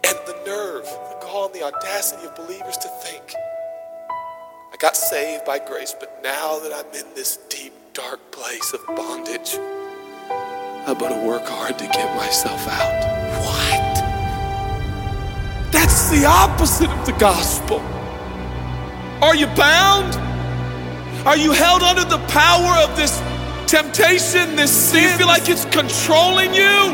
And 0.04 0.18
the 0.28 0.38
nerve, 0.46 0.84
the 0.84 1.18
gall, 1.22 1.46
and 1.46 1.56
the 1.56 1.64
audacity 1.64 2.26
of 2.28 2.36
believers 2.36 2.78
to 2.78 2.88
think, 3.04 3.34
I 4.76 4.78
got 4.78 4.98
saved 4.98 5.46
by 5.46 5.60
grace, 5.60 5.96
but 5.98 6.20
now 6.22 6.60
that 6.60 6.74
I'm 6.74 6.94
in 7.00 7.06
this 7.16 7.38
deep, 7.48 7.72
dark 7.94 8.20
place 8.32 8.74
of 8.74 8.86
bondage, 8.88 9.58
I 9.58 10.94
better 11.00 11.26
work 11.26 11.44
hard 11.46 11.80
to 11.80 11.86
get 11.86 12.14
myself 12.18 12.68
out. 12.68 12.92
What? 13.40 13.96
That's 15.72 16.10
the 16.10 16.26
opposite 16.26 16.90
of 16.90 17.06
the 17.06 17.14
gospel. 17.14 17.80
Are 19.24 19.34
you 19.34 19.48
bound? 19.56 20.14
Are 21.26 21.38
you 21.38 21.54
held 21.54 21.82
under 21.82 22.04
the 22.04 22.20
power 22.28 22.84
of 22.84 22.98
this 22.98 23.22
temptation, 23.68 24.58
this 24.58 24.74
sin? 24.92 25.04
Do 25.04 25.10
You 25.10 25.18
feel 25.20 25.28
like 25.28 25.48
it's 25.48 25.64
controlling 25.64 26.54
you? 26.54 26.94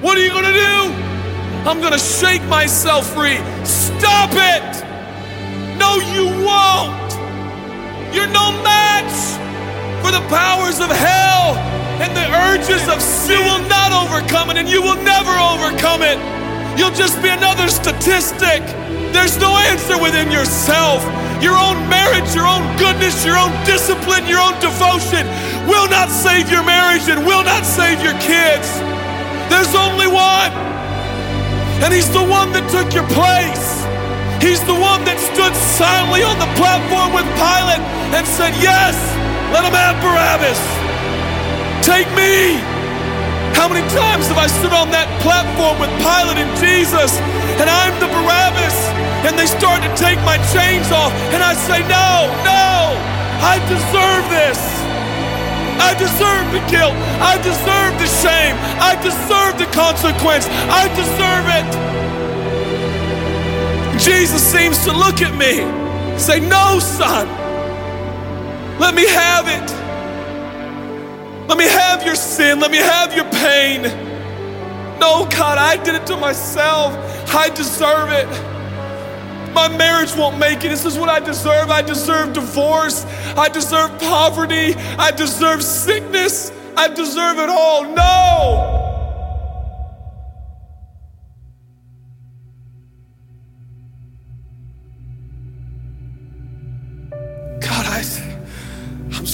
What 0.00 0.16
are 0.16 0.22
you 0.22 0.30
gonna 0.30 0.52
do? 0.52 0.92
I'm 1.68 1.80
gonna 1.80 1.98
shake 1.98 2.44
myself 2.44 3.04
free. 3.12 3.40
Stop 3.64 4.30
it! 4.34 4.89
No, 5.80 5.96
you 6.12 6.28
won't! 6.44 7.10
You're 8.12 8.28
no 8.28 8.52
match 8.60 9.16
for 10.04 10.12
the 10.12 10.20
powers 10.28 10.78
of 10.78 10.92
hell 10.92 11.56
and 12.04 12.12
the 12.12 12.28
urges 12.52 12.84
of 12.86 13.00
sin. 13.00 13.40
You 13.40 13.44
will 13.48 13.64
not 13.64 13.90
overcome 13.90 14.50
it, 14.50 14.56
and 14.60 14.68
you 14.68 14.82
will 14.82 15.00
never 15.02 15.32
overcome 15.32 16.02
it. 16.02 16.20
You'll 16.78 16.92
just 16.92 17.16
be 17.22 17.28
another 17.28 17.68
statistic. 17.68 18.60
There's 19.16 19.40
no 19.40 19.56
answer 19.72 19.96
within 19.96 20.30
yourself. 20.30 21.00
Your 21.42 21.56
own 21.56 21.80
marriage, 21.88 22.28
your 22.34 22.46
own 22.46 22.62
goodness, 22.76 23.24
your 23.24 23.40
own 23.40 23.52
discipline, 23.64 24.28
your 24.28 24.40
own 24.40 24.60
devotion 24.60 25.24
will 25.64 25.88
not 25.88 26.10
save 26.12 26.50
your 26.52 26.62
marriage 26.62 27.08
and 27.08 27.24
will 27.24 27.42
not 27.42 27.64
save 27.64 28.02
your 28.04 28.14
kids. 28.20 28.68
There's 29.48 29.74
only 29.74 30.06
one. 30.06 30.52
And 31.80 31.92
he's 31.94 32.10
the 32.12 32.22
one 32.22 32.52
that 32.52 32.68
took 32.68 32.92
your 32.92 33.08
place. 33.08 33.89
He's 34.40 34.64
the 34.64 34.72
one 34.72 35.04
that 35.04 35.20
stood 35.20 35.52
silently 35.76 36.24
on 36.24 36.40
the 36.40 36.48
platform 36.56 37.12
with 37.12 37.28
Pilate 37.36 37.84
and 38.16 38.24
said, 38.24 38.56
Yes, 38.56 38.96
let 39.52 39.68
him 39.68 39.76
have 39.76 40.00
Barabbas. 40.00 40.56
Take 41.84 42.08
me. 42.16 42.56
How 43.52 43.68
many 43.68 43.84
times 43.92 44.32
have 44.32 44.40
I 44.40 44.48
stood 44.48 44.72
on 44.72 44.88
that 44.96 45.04
platform 45.20 45.76
with 45.76 45.92
Pilate 46.00 46.40
and 46.40 46.52
Jesus, 46.56 47.20
and 47.60 47.68
I'm 47.68 47.92
the 48.00 48.08
Barabbas, 48.08 48.76
and 49.28 49.36
they 49.36 49.44
start 49.44 49.84
to 49.84 49.92
take 50.00 50.16
my 50.24 50.40
chains 50.56 50.88
off, 50.88 51.12
and 51.36 51.44
I 51.44 51.52
say, 51.52 51.84
No, 51.84 52.32
no, 52.40 52.96
I 53.44 53.60
deserve 53.68 54.24
this. 54.32 54.56
I 55.80 55.92
deserve 56.00 56.48
the 56.56 56.64
guilt. 56.72 56.96
I 57.20 57.36
deserve 57.44 57.92
the 58.00 58.08
shame. 58.24 58.56
I 58.80 58.96
deserve 59.04 59.60
the 59.60 59.68
consequence. 59.76 60.48
I 60.68 60.88
deserve 60.96 61.44
it. 61.60 61.99
Jesus 64.00 64.42
seems 64.42 64.84
to 64.84 64.92
look 64.92 65.20
at 65.22 65.36
me, 65.36 66.18
say, 66.18 66.40
No, 66.40 66.78
son, 66.78 67.28
let 68.78 68.94
me 68.94 69.06
have 69.06 69.46
it. 69.46 69.80
Let 71.50 71.58
me 71.58 71.64
have 71.64 72.04
your 72.06 72.14
sin. 72.14 72.60
Let 72.60 72.70
me 72.70 72.78
have 72.78 73.12
your 73.12 73.24
pain. 73.24 73.82
No, 75.00 75.26
God, 75.26 75.58
I 75.58 75.82
did 75.82 75.96
it 75.96 76.06
to 76.06 76.16
myself. 76.16 76.94
I 77.34 77.48
deserve 77.50 78.12
it. 78.12 78.28
My 79.52 79.68
marriage 79.76 80.14
won't 80.14 80.38
make 80.38 80.64
it. 80.64 80.68
This 80.68 80.86
is 80.86 80.96
what 80.96 81.08
I 81.08 81.18
deserve. 81.18 81.70
I 81.70 81.82
deserve 81.82 82.32
divorce. 82.32 83.04
I 83.36 83.48
deserve 83.48 83.98
poverty. 83.98 84.74
I 84.96 85.10
deserve 85.10 85.62
sickness. 85.62 86.52
I 86.76 86.86
deserve 86.88 87.38
it 87.38 87.50
all. 87.50 87.82
No. 87.82 88.79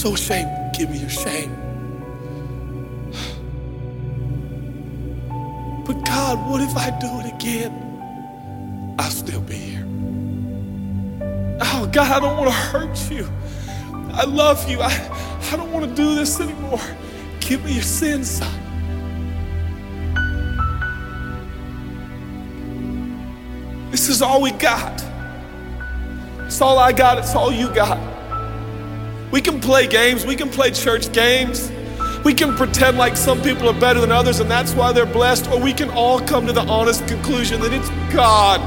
So 0.07 0.13
ashamed. 0.13 0.49
Give 0.73 0.89
me 0.89 0.99
your 0.99 1.09
shame. 1.09 1.53
But 5.85 6.05
God, 6.05 6.49
what 6.49 6.61
if 6.61 6.75
I 6.77 6.91
do 6.99 7.19
it 7.19 7.33
again? 7.33 8.95
I'll 8.99 9.09
still 9.09 9.41
be 9.41 9.55
here. 9.55 9.85
Oh, 11.59 11.89
God, 11.91 12.11
I 12.11 12.19
don't 12.19 12.37
want 12.37 12.49
to 12.49 12.55
hurt 12.55 13.11
you. 13.11 13.27
I 14.13 14.23
love 14.23 14.69
you. 14.69 14.79
I, 14.81 14.91
I 15.51 15.57
don't 15.57 15.71
want 15.73 15.89
to 15.89 15.93
do 15.93 16.15
this 16.15 16.39
anymore. 16.39 16.79
Give 17.41 17.63
me 17.65 17.73
your 17.73 17.83
sins, 17.83 18.29
son. 18.29 18.53
This 23.91 24.07
is 24.07 24.21
all 24.21 24.41
we 24.41 24.51
got. 24.51 25.03
It's 26.45 26.61
all 26.61 26.79
I 26.79 26.93
got. 26.93 27.17
It's 27.17 27.35
all 27.35 27.51
you 27.51 27.73
got. 27.73 28.16
We 29.31 29.41
can 29.41 29.59
play 29.59 29.87
games. 29.87 30.25
We 30.25 30.35
can 30.35 30.49
play 30.49 30.71
church 30.71 31.11
games. 31.11 31.71
We 32.23 32.33
can 32.33 32.55
pretend 32.55 32.97
like 32.97 33.15
some 33.15 33.41
people 33.41 33.69
are 33.69 33.79
better 33.79 34.01
than 34.01 34.11
others 34.11 34.39
and 34.39 34.49
that's 34.49 34.73
why 34.73 34.91
they're 34.91 35.05
blessed, 35.05 35.49
or 35.49 35.59
we 35.59 35.71
can 35.71 35.89
all 35.91 36.19
come 36.19 36.45
to 36.47 36.53
the 36.53 36.65
honest 36.67 37.07
conclusion 37.07 37.61
that 37.61 37.71
it's 37.71 37.89
God. 38.13 38.59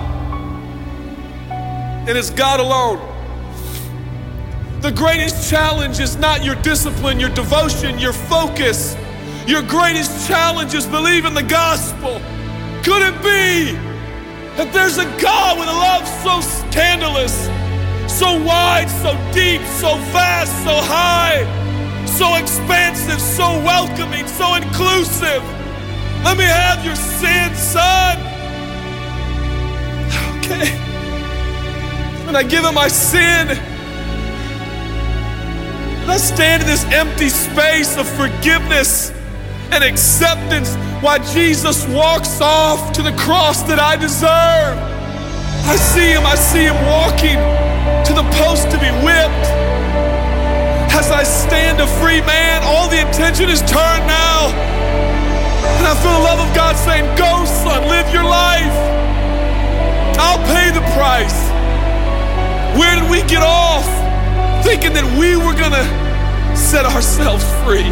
And 2.08 2.16
it's 2.16 2.30
God 2.30 2.60
alone. 2.60 3.06
The 4.80 4.90
greatest 4.90 5.50
challenge 5.50 6.00
is 6.00 6.16
not 6.16 6.42
your 6.42 6.54
discipline, 6.56 7.20
your 7.20 7.28
devotion, 7.28 7.98
your 7.98 8.14
focus. 8.14 8.96
Your 9.46 9.62
greatest 9.62 10.26
challenge 10.26 10.74
is 10.74 10.86
believing 10.86 11.34
the 11.34 11.42
gospel. 11.42 12.20
Could 12.82 13.02
it 13.02 13.16
be 13.22 13.72
that 14.56 14.72
there's 14.72 14.96
a 14.96 15.04
God 15.20 15.58
with 15.58 15.68
a 15.68 15.72
love 15.72 16.08
so 16.22 16.40
scandalous, 16.40 17.48
so 18.10 18.42
wide, 18.44 18.90
so 19.02 19.12
deep, 19.32 19.62
so 19.80 19.94
vast, 20.12 20.52
so 20.64 20.74
high? 20.82 21.60
so 22.20 22.36
expansive, 22.36 23.18
so 23.18 23.44
welcoming, 23.64 24.26
so 24.26 24.54
inclusive. 24.54 25.42
Let 26.22 26.36
me 26.36 26.44
have 26.44 26.84
your 26.84 26.94
sin, 26.94 27.54
son. 27.54 28.18
Okay. 30.36 30.68
And 32.28 32.36
I 32.36 32.42
give 32.42 32.62
him 32.62 32.74
my 32.74 32.88
sin. 32.88 33.48
I 36.08 36.16
stand 36.18 36.62
in 36.62 36.68
this 36.68 36.84
empty 36.92 37.30
space 37.30 37.96
of 37.96 38.06
forgiveness 38.06 39.12
and 39.70 39.82
acceptance 39.82 40.74
while 41.02 41.24
Jesus 41.32 41.88
walks 41.88 42.42
off 42.42 42.92
to 42.92 43.02
the 43.02 43.12
cross 43.12 43.62
that 43.62 43.78
I 43.78 43.96
deserve. 43.96 44.76
I 45.72 45.76
see 45.76 46.10
him, 46.10 46.26
I 46.26 46.34
see 46.34 46.64
him 46.64 46.76
walking 46.84 47.69
to 48.06 48.12
the 48.12 48.26
post 48.36 48.70
to 48.70 48.78
be 48.78 48.90
whipped. 49.04 49.46
As 50.92 51.10
I 51.10 51.22
stand 51.22 51.80
a 51.80 51.86
free 52.00 52.20
man, 52.20 52.62
all 52.64 52.88
the 52.88 53.00
attention 53.08 53.48
is 53.48 53.60
turned 53.60 54.06
now. 54.06 54.52
And 55.78 55.86
I 55.86 55.94
feel 56.02 56.12
the 56.12 56.24
love 56.24 56.40
of 56.40 56.54
God 56.54 56.76
saying, 56.76 57.06
Go, 57.16 57.44
son, 57.46 57.88
live 57.88 58.12
your 58.12 58.24
life. 58.24 58.76
I'll 60.18 60.42
pay 60.52 60.70
the 60.70 60.84
price. 60.92 61.48
Where 62.76 62.94
did 63.00 63.10
we 63.10 63.22
get 63.28 63.42
off 63.42 63.86
thinking 64.62 64.92
that 64.92 65.06
we 65.18 65.36
were 65.36 65.56
going 65.56 65.72
to 65.72 65.86
set 66.56 66.84
ourselves 66.84 67.44
free? 67.64 67.88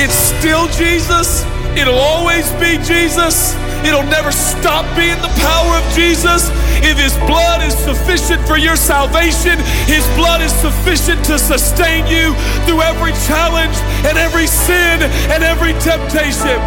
It's 0.00 0.14
still 0.14 0.68
Jesus. 0.68 1.44
It'll 1.76 1.98
always 1.98 2.50
be 2.52 2.78
Jesus. 2.84 3.54
It'll 3.86 4.02
never 4.02 4.32
stop 4.32 4.84
being 4.96 5.14
the 5.22 5.30
power 5.38 5.78
of 5.78 5.84
Jesus. 5.94 6.50
If 6.82 6.98
His 6.98 7.14
blood 7.30 7.62
is 7.62 7.72
sufficient 7.78 8.44
for 8.46 8.58
your 8.58 8.74
salvation, 8.74 9.58
His 9.86 10.04
blood 10.18 10.42
is 10.42 10.52
sufficient 10.52 11.24
to 11.26 11.38
sustain 11.38 12.04
you 12.06 12.34
through 12.66 12.82
every 12.82 13.12
challenge 13.30 13.76
and 14.02 14.18
every 14.18 14.48
sin 14.48 15.06
and 15.30 15.44
every 15.44 15.72
temptation. 15.78 16.58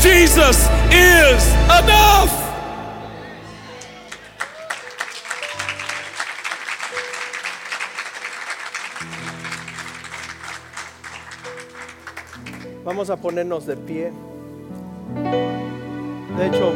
Jesus 0.00 0.56
is 0.90 1.44
enough. 1.68 2.32
Vamos 12.82 13.10
a 13.10 13.16
ponernos 13.16 13.66
de 13.66 13.76
pie. 13.76 15.55
De 16.36 16.48
hecho, 16.48 16.70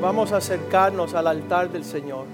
vamos 0.00 0.30
a 0.30 0.36
acercarnos 0.36 1.14
al 1.14 1.26
altar 1.26 1.68
del 1.72 1.84
Señor. 1.84 2.26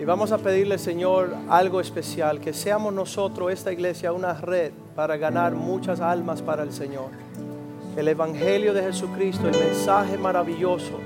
Y 0.00 0.04
vamos 0.04 0.32
a 0.32 0.38
pedirle, 0.38 0.78
Señor, 0.78 1.32
algo 1.48 1.80
especial, 1.80 2.40
que 2.40 2.52
seamos 2.52 2.92
nosotros, 2.92 3.52
esta 3.52 3.72
iglesia, 3.72 4.12
una 4.12 4.34
red 4.34 4.72
para 4.96 5.16
ganar 5.16 5.54
muchas 5.54 6.00
almas 6.00 6.42
para 6.42 6.64
el 6.64 6.72
Señor. 6.72 7.10
El 7.96 8.08
Evangelio 8.08 8.74
de 8.74 8.82
Jesucristo, 8.82 9.48
el 9.48 9.56
mensaje 9.56 10.18
maravilloso, 10.18 10.98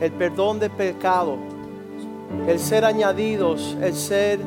el 0.00 0.10
perdón 0.10 0.58
de 0.58 0.68
pecado, 0.68 1.36
el 2.48 2.58
ser 2.58 2.84
añadidos, 2.84 3.76
el 3.80 3.94
ser 3.94 4.40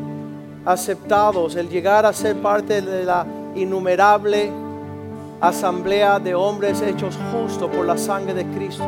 aceptados, 0.66 1.56
el 1.56 1.70
llegar 1.70 2.06
a 2.06 2.12
ser 2.12 2.36
parte 2.36 2.82
de 2.82 3.06
la 3.06 3.26
innumerable 3.56 4.67
asamblea 5.40 6.20
de 6.20 6.34
hombres 6.34 6.82
hechos 6.82 7.18
justos 7.32 7.70
por 7.70 7.86
la 7.86 7.98
sangre 7.98 8.34
de 8.34 8.46
Cristo. 8.46 8.88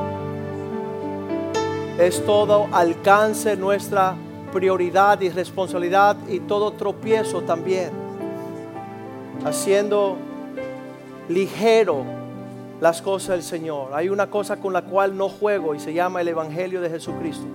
Es 1.97 2.26
todo 2.26 2.68
alcance 2.72 3.56
nuestra 3.56 4.16
prioridad 4.52 5.22
y 5.22 5.30
responsabilidad 5.30 6.18
y 6.28 6.39
todo 6.39 6.72
tropiezo 6.72 7.41
también. 7.41 7.91
Haciendo 9.45 10.18
ligero 11.28 12.04
las 12.82 13.02
cosas 13.02 13.30
del 13.30 13.43
Señor. 13.43 13.91
Hay 13.93 14.10
una 14.10 14.30
cosa 14.30 14.58
con 14.58 14.74
la 14.74 14.84
cual 14.84 15.16
no 15.16 15.30
juego 15.30 15.76
y 15.76 15.80
se 15.80 15.93
llama 15.93 16.22
el 16.22 16.30
Evangelio 16.30 16.82
de 16.82 16.89
Jesucristo. 16.89 17.45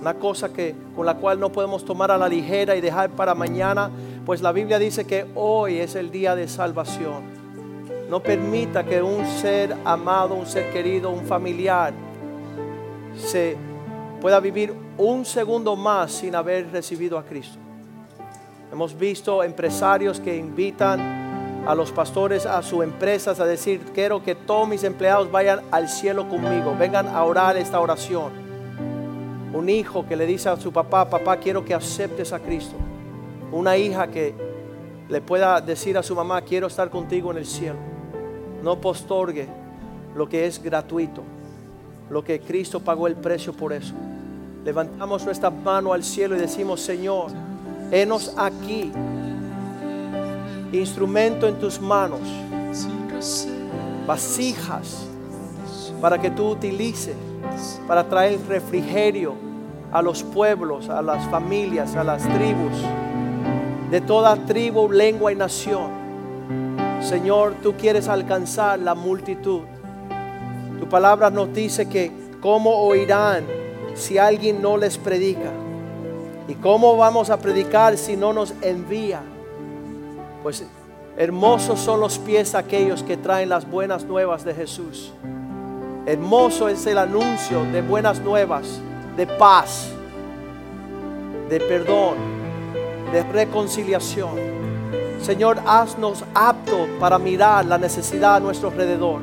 Una 0.00 0.14
cosa 0.14 0.50
que 0.50 0.74
con 0.96 1.04
la 1.04 1.16
cual 1.16 1.38
no 1.38 1.50
podemos 1.50 1.84
tomar 1.84 2.10
a 2.10 2.16
la 2.16 2.28
ligera 2.28 2.74
y 2.76 2.80
dejar 2.80 3.10
para 3.10 3.34
mañana, 3.34 3.90
pues 4.24 4.40
la 4.40 4.52
Biblia 4.52 4.78
dice 4.78 5.04
que 5.04 5.26
hoy 5.34 5.78
es 5.78 5.94
el 5.94 6.10
día 6.10 6.34
de 6.34 6.48
salvación. 6.48 7.39
No 8.10 8.20
permita 8.20 8.84
que 8.84 9.00
un 9.00 9.24
ser 9.24 9.74
amado, 9.84 10.34
un 10.34 10.44
ser 10.44 10.70
querido, 10.72 11.10
un 11.10 11.24
familiar 11.24 11.94
se 13.16 13.56
pueda 14.20 14.40
vivir 14.40 14.74
un 14.98 15.24
segundo 15.24 15.76
más 15.76 16.12
sin 16.12 16.34
haber 16.34 16.70
recibido 16.70 17.16
a 17.16 17.24
Cristo. 17.24 17.58
Hemos 18.72 18.98
visto 18.98 19.42
empresarios 19.42 20.20
que 20.20 20.36
invitan 20.36 21.64
a 21.66 21.74
los 21.74 21.90
pastores 21.92 22.44
a 22.44 22.62
sus 22.62 22.84
empresas 22.84 23.40
a 23.40 23.46
decir, 23.46 23.80
quiero 23.94 24.22
que 24.22 24.34
todos 24.34 24.68
mis 24.68 24.84
empleados 24.84 25.30
vayan 25.30 25.60
al 25.70 25.88
cielo 25.88 26.28
conmigo, 26.28 26.74
vengan 26.78 27.08
a 27.08 27.24
orar 27.24 27.56
esta 27.56 27.80
oración 27.80 28.50
un 29.52 29.68
hijo 29.68 30.06
que 30.06 30.16
le 30.16 30.26
dice 30.26 30.48
a 30.48 30.56
su 30.56 30.72
papá, 30.72 31.08
papá, 31.08 31.36
quiero 31.36 31.64
que 31.64 31.74
aceptes 31.74 32.32
a 32.32 32.38
Cristo. 32.38 32.76
Una 33.52 33.76
hija 33.76 34.08
que 34.08 34.34
le 35.08 35.20
pueda 35.20 35.60
decir 35.60 35.98
a 35.98 36.02
su 36.02 36.14
mamá, 36.14 36.40
quiero 36.42 36.68
estar 36.68 36.88
contigo 36.88 37.30
en 37.30 37.38
el 37.38 37.46
cielo. 37.46 37.78
No 38.62 38.80
postorgue 38.80 39.48
lo 40.14 40.28
que 40.28 40.46
es 40.46 40.62
gratuito, 40.62 41.22
lo 42.10 42.22
que 42.22 42.40
Cristo 42.40 42.80
pagó 42.80 43.06
el 43.06 43.16
precio 43.16 43.52
por 43.52 43.72
eso. 43.72 43.94
Levantamos 44.64 45.24
nuestra 45.24 45.50
mano 45.50 45.92
al 45.92 46.04
cielo 46.04 46.36
y 46.36 46.38
decimos, 46.38 46.80
Señor, 46.80 47.30
henos 47.90 48.34
aquí, 48.36 48.92
instrumento 50.72 51.48
en 51.48 51.58
tus 51.58 51.80
manos, 51.80 52.20
vasijas 54.06 55.06
para 56.00 56.18
que 56.18 56.30
tú 56.30 56.48
utilices 56.48 57.16
para 57.86 58.04
traer 58.08 58.38
refrigerio 58.48 59.34
a 59.92 60.02
los 60.02 60.22
pueblos, 60.22 60.88
a 60.88 61.02
las 61.02 61.26
familias, 61.30 61.96
a 61.96 62.04
las 62.04 62.22
tribus, 62.22 62.72
de 63.90 64.00
toda 64.00 64.36
tribu, 64.36 64.90
lengua 64.90 65.32
y 65.32 65.36
nación. 65.36 65.99
Señor, 67.00 67.54
tú 67.62 67.74
quieres 67.76 68.08
alcanzar 68.08 68.78
la 68.78 68.94
multitud. 68.94 69.62
Tu 70.78 70.88
palabra 70.88 71.30
nos 71.30 71.52
dice 71.52 71.88
que 71.88 72.12
cómo 72.40 72.70
oirán 72.70 73.44
si 73.94 74.18
alguien 74.18 74.62
no 74.62 74.76
les 74.76 74.98
predica. 74.98 75.50
¿Y 76.48 76.54
cómo 76.54 76.96
vamos 76.96 77.30
a 77.30 77.38
predicar 77.38 77.96
si 77.96 78.16
no 78.16 78.32
nos 78.32 78.54
envía? 78.60 79.22
Pues 80.42 80.64
hermosos 81.16 81.80
son 81.80 82.00
los 82.00 82.18
pies 82.18 82.54
aquellos 82.54 83.02
que 83.02 83.16
traen 83.16 83.48
las 83.48 83.68
buenas 83.70 84.04
nuevas 84.04 84.44
de 84.44 84.54
Jesús. 84.54 85.12
Hermoso 86.06 86.68
es 86.68 86.86
el 86.86 86.98
anuncio 86.98 87.62
de 87.72 87.82
buenas 87.82 88.20
nuevas, 88.20 88.80
de 89.16 89.26
paz, 89.26 89.90
de 91.48 91.60
perdón, 91.60 92.16
de 93.12 93.22
reconciliación. 93.22 94.69
Señor, 95.22 95.58
haznos 95.66 96.24
aptos 96.34 96.88
para 96.98 97.18
mirar 97.18 97.66
la 97.66 97.78
necesidad 97.78 98.36
a 98.36 98.40
nuestro 98.40 98.70
alrededor. 98.70 99.20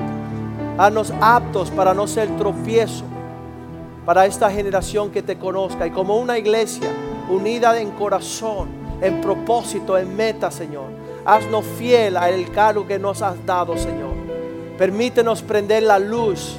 Haznos 0.78 1.12
aptos 1.20 1.72
para 1.72 1.94
no 1.94 2.08
ser 2.08 2.30
tropiezo 2.38 3.04
para 4.06 4.26
esta 4.26 4.50
generación 4.50 5.12
que 5.12 5.22
te 5.22 5.38
conozca. 5.38 5.86
Y 5.86 5.92
como 5.92 6.18
una 6.18 6.38
iglesia 6.38 6.88
unida 7.30 7.78
en 7.80 7.92
corazón, 7.92 8.70
en 9.02 9.20
propósito, 9.20 9.98
en 9.98 10.16
meta, 10.16 10.50
Señor. 10.52 10.86
Haznos 11.26 11.66
fiel 11.78 12.16
al 12.16 12.50
cargo 12.52 12.88
que 12.88 13.00
nos 13.00 13.22
has 13.22 13.46
dado, 13.46 13.76
Señor. 13.76 14.16
Permítenos 14.78 15.42
prender 15.42 15.84
la 15.84 16.00
luz 16.00 16.58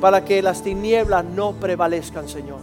para 0.00 0.24
que 0.24 0.42
las 0.42 0.62
tinieblas 0.62 1.24
no 1.24 1.52
prevalezcan, 1.52 2.28
Señor. 2.28 2.58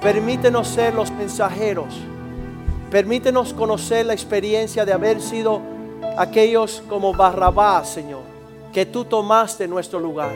Permítenos 0.00 0.66
ser 0.66 0.94
los 0.94 1.10
mensajeros. 1.12 1.94
Permítenos 2.90 3.52
conocer 3.52 4.06
la 4.06 4.12
experiencia 4.12 4.84
de 4.84 4.92
haber 4.92 5.20
sido 5.20 5.60
aquellos 6.16 6.84
como 6.88 7.12
Barrabás, 7.12 7.88
Señor, 7.88 8.22
que 8.72 8.86
tú 8.86 9.04
tomaste 9.04 9.66
nuestro 9.66 9.98
lugar. 9.98 10.30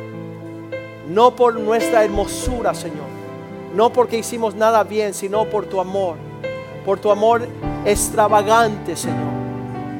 No 1.09 1.37
por 1.37 1.59
nuestra 1.61 2.05
hermosura, 2.05 2.75
Señor. 2.75 3.07
No 3.75 3.93
porque 3.93 4.19
hicimos 4.19 4.57
nada 4.57 4.83
bien, 4.83 5.15
sino 5.15 5.45
por 5.45 5.67
tu 5.67 5.81
amor. 5.81 6.17
Por 6.85 6.99
tu 6.99 7.13
amor 7.13 7.47
extravagante, 7.85 8.97
Señor. 8.97 9.31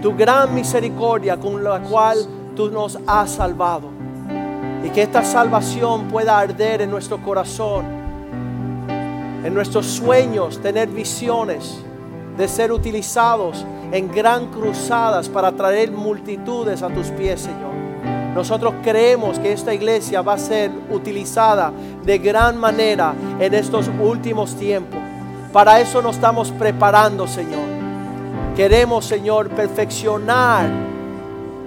Tu 0.03 0.13
gran 0.17 0.53
misericordia 0.53 1.37
con 1.37 1.63
la 1.63 1.79
cual 1.81 2.19
tú 2.57 2.69
nos 2.69 2.99
has 3.07 3.31
salvado. 3.31 3.91
Y 4.85 4.91
que 4.91 5.03
esta 5.03 5.23
salvación 5.23 6.09
pueda 6.09 6.37
arder 6.37 6.83
en 6.83 6.91
nuestro 6.91 7.23
corazón, 7.23 7.85
en 9.45 9.55
nuestros 9.55 9.87
sueños, 9.87 10.61
tener 10.61 10.89
visiones 10.89 11.85
de 12.41 12.49
ser 12.49 12.73
utilizados 12.73 13.67
en 13.93 14.11
gran 14.11 14.47
cruzadas 14.47 15.29
para 15.29 15.53
traer 15.53 15.93
multitudes 15.93 16.83
a 16.83 16.89
tus 16.89 17.09
pies, 17.09 17.43
Señor. 17.43 17.71
Nosotros 18.35 18.75
creemos 18.83 19.39
que 19.39 19.53
esta 19.53 19.75
iglesia 19.75 20.23
va 20.23 20.35
a 20.35 20.39
ser 20.39 20.71
utilizada 20.91 21.71
de 22.03 22.17
gran 22.17 22.57
manera 22.57 23.13
en 23.39 23.53
estos 23.53 23.91
últimos 24.01 24.55
tiempos. 24.55 24.99
Para 25.53 25.81
eso 25.81 26.01
nos 26.01 26.17
estamos 26.17 26.51
preparando, 26.53 27.27
Señor. 27.27 27.61
Queremos, 28.57 29.05
Señor, 29.05 29.51
perfeccionar 29.51 30.71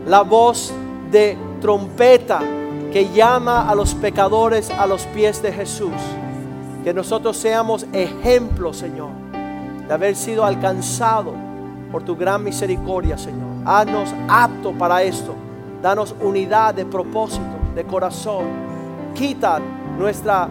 la 0.08 0.22
voz 0.22 0.74
de 1.12 1.38
trompeta 1.62 2.40
que 2.92 3.12
llama 3.14 3.70
a 3.70 3.76
los 3.76 3.94
pecadores 3.94 4.72
a 4.72 4.88
los 4.88 5.06
pies 5.08 5.40
de 5.44 5.54
Jesús. 5.54 5.92
Que 6.84 6.96
nosotros 6.96 7.38
seamos 7.38 7.86
ejemplos, 7.94 8.78
Señor, 8.78 9.23
de 9.88 9.94
haber 9.94 10.16
sido 10.16 10.46
alcanzado 10.46 11.34
por 11.92 12.04
tu 12.04 12.16
gran 12.16 12.44
misericordia, 12.44 13.18
Señor. 13.18 13.50
Haznos 13.66 14.14
apto 14.28 14.72
para 14.74 15.04
esto. 15.04 15.36
Danos 15.82 16.16
unidad 16.22 16.74
de 16.74 16.86
propósito, 16.86 17.44
de 17.76 17.84
corazón. 17.84 18.46
Quita 19.14 19.60
nuestra 19.98 20.48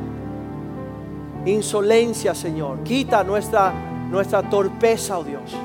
insolencia, 1.46 2.34
Señor. 2.34 2.80
Quita 2.84 3.24
nuestra, 3.24 3.72
nuestra 4.10 4.42
torpeza, 4.42 5.18
oh 5.18 5.24
Dios, 5.24 5.56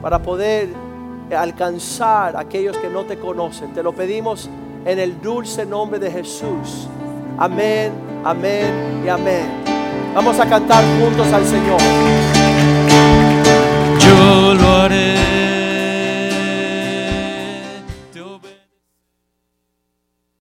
para 0.00 0.20
poder 0.20 0.68
alcanzar 1.36 2.36
a 2.36 2.40
aquellos 2.40 2.76
que 2.78 2.88
no 2.88 3.04
te 3.04 3.18
conocen. 3.18 3.72
Te 3.72 3.82
lo 3.82 3.92
pedimos 3.92 4.48
en 4.84 4.98
el 4.98 5.20
dulce 5.20 5.66
nombre 5.66 5.98
de 5.98 6.10
Jesús. 6.10 6.86
Amén, 7.36 7.92
amén 8.24 9.02
y 9.04 9.08
amén. 9.08 9.46
Vamos 10.14 10.38
a 10.38 10.48
cantar 10.48 10.84
juntos 11.00 11.32
al 11.32 11.44
Señor. 11.44 12.37
what 14.78 14.92
is 14.92 15.17